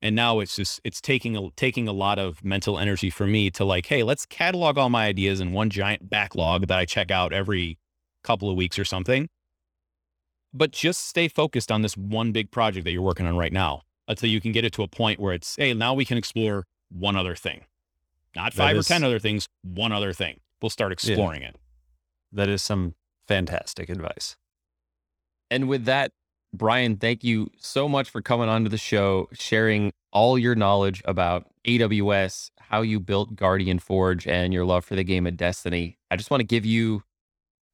And 0.00 0.14
now 0.14 0.38
it's 0.38 0.54
just 0.54 0.80
it's 0.84 1.00
taking 1.00 1.36
a 1.36 1.50
taking 1.56 1.88
a 1.88 1.92
lot 1.92 2.20
of 2.20 2.44
mental 2.44 2.78
energy 2.78 3.10
for 3.10 3.26
me 3.26 3.50
to 3.50 3.64
like, 3.64 3.86
hey, 3.86 4.04
let's 4.04 4.24
catalog 4.24 4.78
all 4.78 4.88
my 4.88 5.06
ideas 5.06 5.40
in 5.40 5.50
one 5.50 5.68
giant 5.68 6.08
backlog 6.08 6.68
that 6.68 6.78
I 6.78 6.84
check 6.84 7.10
out 7.10 7.32
every 7.32 7.76
couple 8.22 8.48
of 8.48 8.54
weeks 8.54 8.78
or 8.78 8.84
something. 8.84 9.28
But 10.54 10.70
just 10.70 11.08
stay 11.08 11.26
focused 11.26 11.72
on 11.72 11.82
this 11.82 11.96
one 11.96 12.30
big 12.30 12.52
project 12.52 12.84
that 12.84 12.92
you're 12.92 13.02
working 13.02 13.26
on 13.26 13.36
right 13.36 13.52
now 13.52 13.82
until 14.06 14.30
you 14.30 14.40
can 14.40 14.52
get 14.52 14.64
it 14.64 14.72
to 14.74 14.84
a 14.84 14.88
point 14.88 15.18
where 15.18 15.34
it's, 15.34 15.56
hey, 15.56 15.74
now 15.74 15.92
we 15.92 16.04
can 16.04 16.18
explore 16.18 16.68
one 16.88 17.16
other 17.16 17.34
thing. 17.34 17.64
Not 18.36 18.54
five 18.54 18.76
is- 18.76 18.86
or 18.86 18.88
10 18.88 19.02
other 19.02 19.18
things, 19.18 19.48
one 19.64 19.90
other 19.90 20.12
thing. 20.12 20.38
We'll 20.60 20.70
start 20.70 20.92
exploring 20.92 21.42
it. 21.42 21.56
That 22.32 22.48
is 22.48 22.62
some 22.62 22.94
fantastic 23.28 23.88
advice. 23.88 24.36
And 25.50 25.68
with 25.68 25.84
that, 25.84 26.12
Brian, 26.52 26.96
thank 26.96 27.22
you 27.22 27.50
so 27.58 27.88
much 27.88 28.08
for 28.08 28.22
coming 28.22 28.48
onto 28.48 28.68
the 28.68 28.78
show, 28.78 29.28
sharing 29.32 29.92
all 30.12 30.38
your 30.38 30.54
knowledge 30.54 31.02
about 31.04 31.46
AWS, 31.66 32.50
how 32.58 32.82
you 32.82 32.98
built 33.00 33.36
Guardian 33.36 33.78
Forge, 33.78 34.26
and 34.26 34.52
your 34.52 34.64
love 34.64 34.84
for 34.84 34.96
the 34.96 35.04
game 35.04 35.26
of 35.26 35.36
Destiny. 35.36 35.98
I 36.10 36.16
just 36.16 36.30
want 36.30 36.40
to 36.40 36.46
give 36.46 36.64
you 36.64 37.02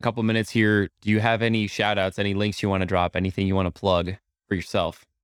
a 0.00 0.02
couple 0.02 0.22
minutes 0.22 0.50
here. 0.50 0.88
Do 1.00 1.10
you 1.10 1.20
have 1.20 1.42
any 1.42 1.66
shout 1.66 1.98
outs, 1.98 2.18
any 2.18 2.34
links 2.34 2.62
you 2.62 2.68
want 2.68 2.82
to 2.82 2.86
drop, 2.86 3.14
anything 3.14 3.46
you 3.46 3.54
want 3.54 3.72
to 3.72 3.78
plug 3.78 4.16
for 4.48 4.54
yourself? 4.54 5.04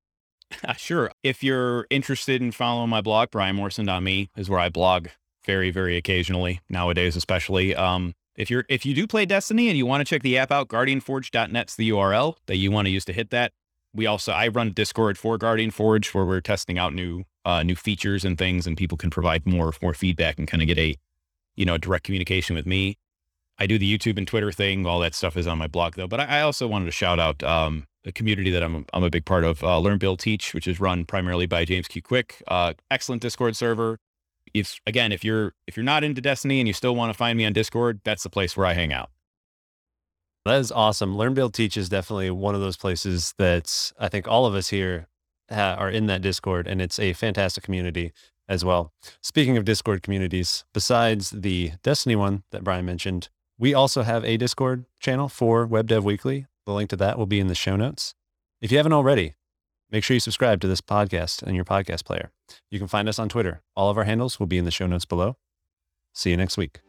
Sure. 0.78 1.10
If 1.22 1.42
you're 1.42 1.86
interested 1.90 2.40
in 2.40 2.52
following 2.52 2.88
my 2.88 3.02
blog, 3.02 3.30
brianmorrison.me 3.30 4.30
is 4.34 4.48
where 4.48 4.60
I 4.60 4.70
blog 4.70 5.08
very, 5.48 5.70
very 5.70 5.96
occasionally 5.96 6.60
nowadays, 6.68 7.16
especially. 7.16 7.74
Um, 7.74 8.12
if 8.36 8.50
you're 8.50 8.66
if 8.68 8.84
you 8.84 8.94
do 8.94 9.06
play 9.06 9.24
Destiny 9.24 9.68
and 9.68 9.78
you 9.78 9.86
want 9.86 10.02
to 10.02 10.04
check 10.04 10.22
the 10.22 10.36
app 10.36 10.52
out, 10.52 10.68
guardianforge.net's 10.68 11.74
the 11.74 11.88
URL 11.88 12.36
that 12.46 12.56
you 12.56 12.70
want 12.70 12.84
to 12.84 12.90
use 12.90 13.06
to 13.06 13.14
hit 13.14 13.30
that. 13.30 13.52
We 13.94 14.04
also 14.06 14.32
I 14.32 14.48
run 14.48 14.72
Discord 14.72 15.16
for 15.16 15.38
Guardian 15.38 15.70
Forge 15.70 16.12
where 16.12 16.26
we're 16.26 16.42
testing 16.42 16.78
out 16.78 16.92
new 16.92 17.24
uh, 17.46 17.62
new 17.62 17.76
features 17.76 18.26
and 18.26 18.36
things, 18.36 18.66
and 18.66 18.76
people 18.76 18.98
can 18.98 19.08
provide 19.08 19.46
more 19.46 19.72
more 19.80 19.94
feedback 19.94 20.38
and 20.38 20.46
kind 20.46 20.62
of 20.62 20.68
get 20.68 20.76
a 20.76 20.96
you 21.56 21.64
know 21.64 21.78
direct 21.78 22.04
communication 22.04 22.54
with 22.54 22.66
me. 22.66 22.98
I 23.58 23.66
do 23.66 23.78
the 23.78 23.98
YouTube 23.98 24.18
and 24.18 24.28
Twitter 24.28 24.52
thing. 24.52 24.84
All 24.84 25.00
that 25.00 25.14
stuff 25.14 25.34
is 25.38 25.46
on 25.46 25.56
my 25.56 25.66
blog 25.66 25.94
though. 25.94 26.06
But 26.06 26.20
I, 26.20 26.40
I 26.40 26.40
also 26.42 26.68
wanted 26.68 26.84
to 26.84 26.92
shout 26.92 27.18
out 27.18 27.42
um, 27.42 27.86
the 28.04 28.12
community 28.12 28.50
that 28.50 28.62
I'm 28.62 28.84
I'm 28.92 29.02
a 29.02 29.10
big 29.10 29.24
part 29.24 29.44
of, 29.44 29.64
uh, 29.64 29.78
Learn 29.78 29.96
Build 29.96 30.20
Teach, 30.20 30.52
which 30.52 30.68
is 30.68 30.78
run 30.78 31.06
primarily 31.06 31.46
by 31.46 31.64
James 31.64 31.88
Q 31.88 32.02
Quick. 32.02 32.42
Uh, 32.46 32.74
excellent 32.90 33.22
Discord 33.22 33.56
server. 33.56 33.98
If 34.54 34.80
again, 34.86 35.12
if 35.12 35.24
you're 35.24 35.54
if 35.66 35.76
you're 35.76 35.84
not 35.84 36.04
into 36.04 36.20
Destiny 36.20 36.60
and 36.60 36.66
you 36.66 36.74
still 36.74 36.94
want 36.94 37.10
to 37.10 37.16
find 37.16 37.36
me 37.36 37.44
on 37.44 37.52
Discord, 37.52 38.00
that's 38.04 38.22
the 38.22 38.30
place 38.30 38.56
where 38.56 38.66
I 38.66 38.74
hang 38.74 38.92
out. 38.92 39.10
That 40.44 40.60
is 40.60 40.72
awesome. 40.72 41.16
Learn, 41.16 41.34
Build, 41.34 41.52
Teach 41.52 41.76
is 41.76 41.88
definitely 41.88 42.30
one 42.30 42.54
of 42.54 42.60
those 42.60 42.76
places 42.76 43.34
that 43.38 43.92
I 43.98 44.08
think 44.08 44.26
all 44.26 44.46
of 44.46 44.54
us 44.54 44.68
here 44.68 45.08
ha- 45.50 45.76
are 45.78 45.90
in 45.90 46.06
that 46.06 46.22
Discord, 46.22 46.66
and 46.66 46.80
it's 46.80 46.98
a 46.98 47.12
fantastic 47.12 47.64
community 47.64 48.12
as 48.48 48.64
well. 48.64 48.92
Speaking 49.20 49.56
of 49.56 49.64
Discord 49.64 50.02
communities, 50.02 50.64
besides 50.72 51.30
the 51.30 51.72
Destiny 51.82 52.16
one 52.16 52.44
that 52.50 52.64
Brian 52.64 52.86
mentioned, 52.86 53.28
we 53.58 53.74
also 53.74 54.02
have 54.02 54.24
a 54.24 54.36
Discord 54.36 54.86
channel 55.00 55.28
for 55.28 55.66
Web 55.66 55.88
Dev 55.88 56.04
Weekly. 56.04 56.46
The 56.64 56.72
link 56.72 56.90
to 56.90 56.96
that 56.96 57.18
will 57.18 57.26
be 57.26 57.40
in 57.40 57.48
the 57.48 57.54
show 57.54 57.76
notes. 57.76 58.14
If 58.60 58.70
you 58.70 58.78
haven't 58.78 58.92
already, 58.92 59.34
make 59.90 60.04
sure 60.04 60.14
you 60.14 60.20
subscribe 60.20 60.60
to 60.60 60.68
this 60.68 60.80
podcast 60.80 61.42
in 61.42 61.54
your 61.54 61.64
podcast 61.64 62.04
player. 62.04 62.30
You 62.70 62.78
can 62.78 62.88
find 62.88 63.08
us 63.08 63.18
on 63.18 63.28
Twitter. 63.28 63.62
All 63.76 63.90
of 63.90 63.96
our 63.96 64.04
handles 64.04 64.38
will 64.38 64.46
be 64.46 64.58
in 64.58 64.64
the 64.64 64.70
show 64.70 64.86
notes 64.86 65.04
below. 65.04 65.36
See 66.14 66.30
you 66.30 66.36
next 66.36 66.56
week. 66.56 66.80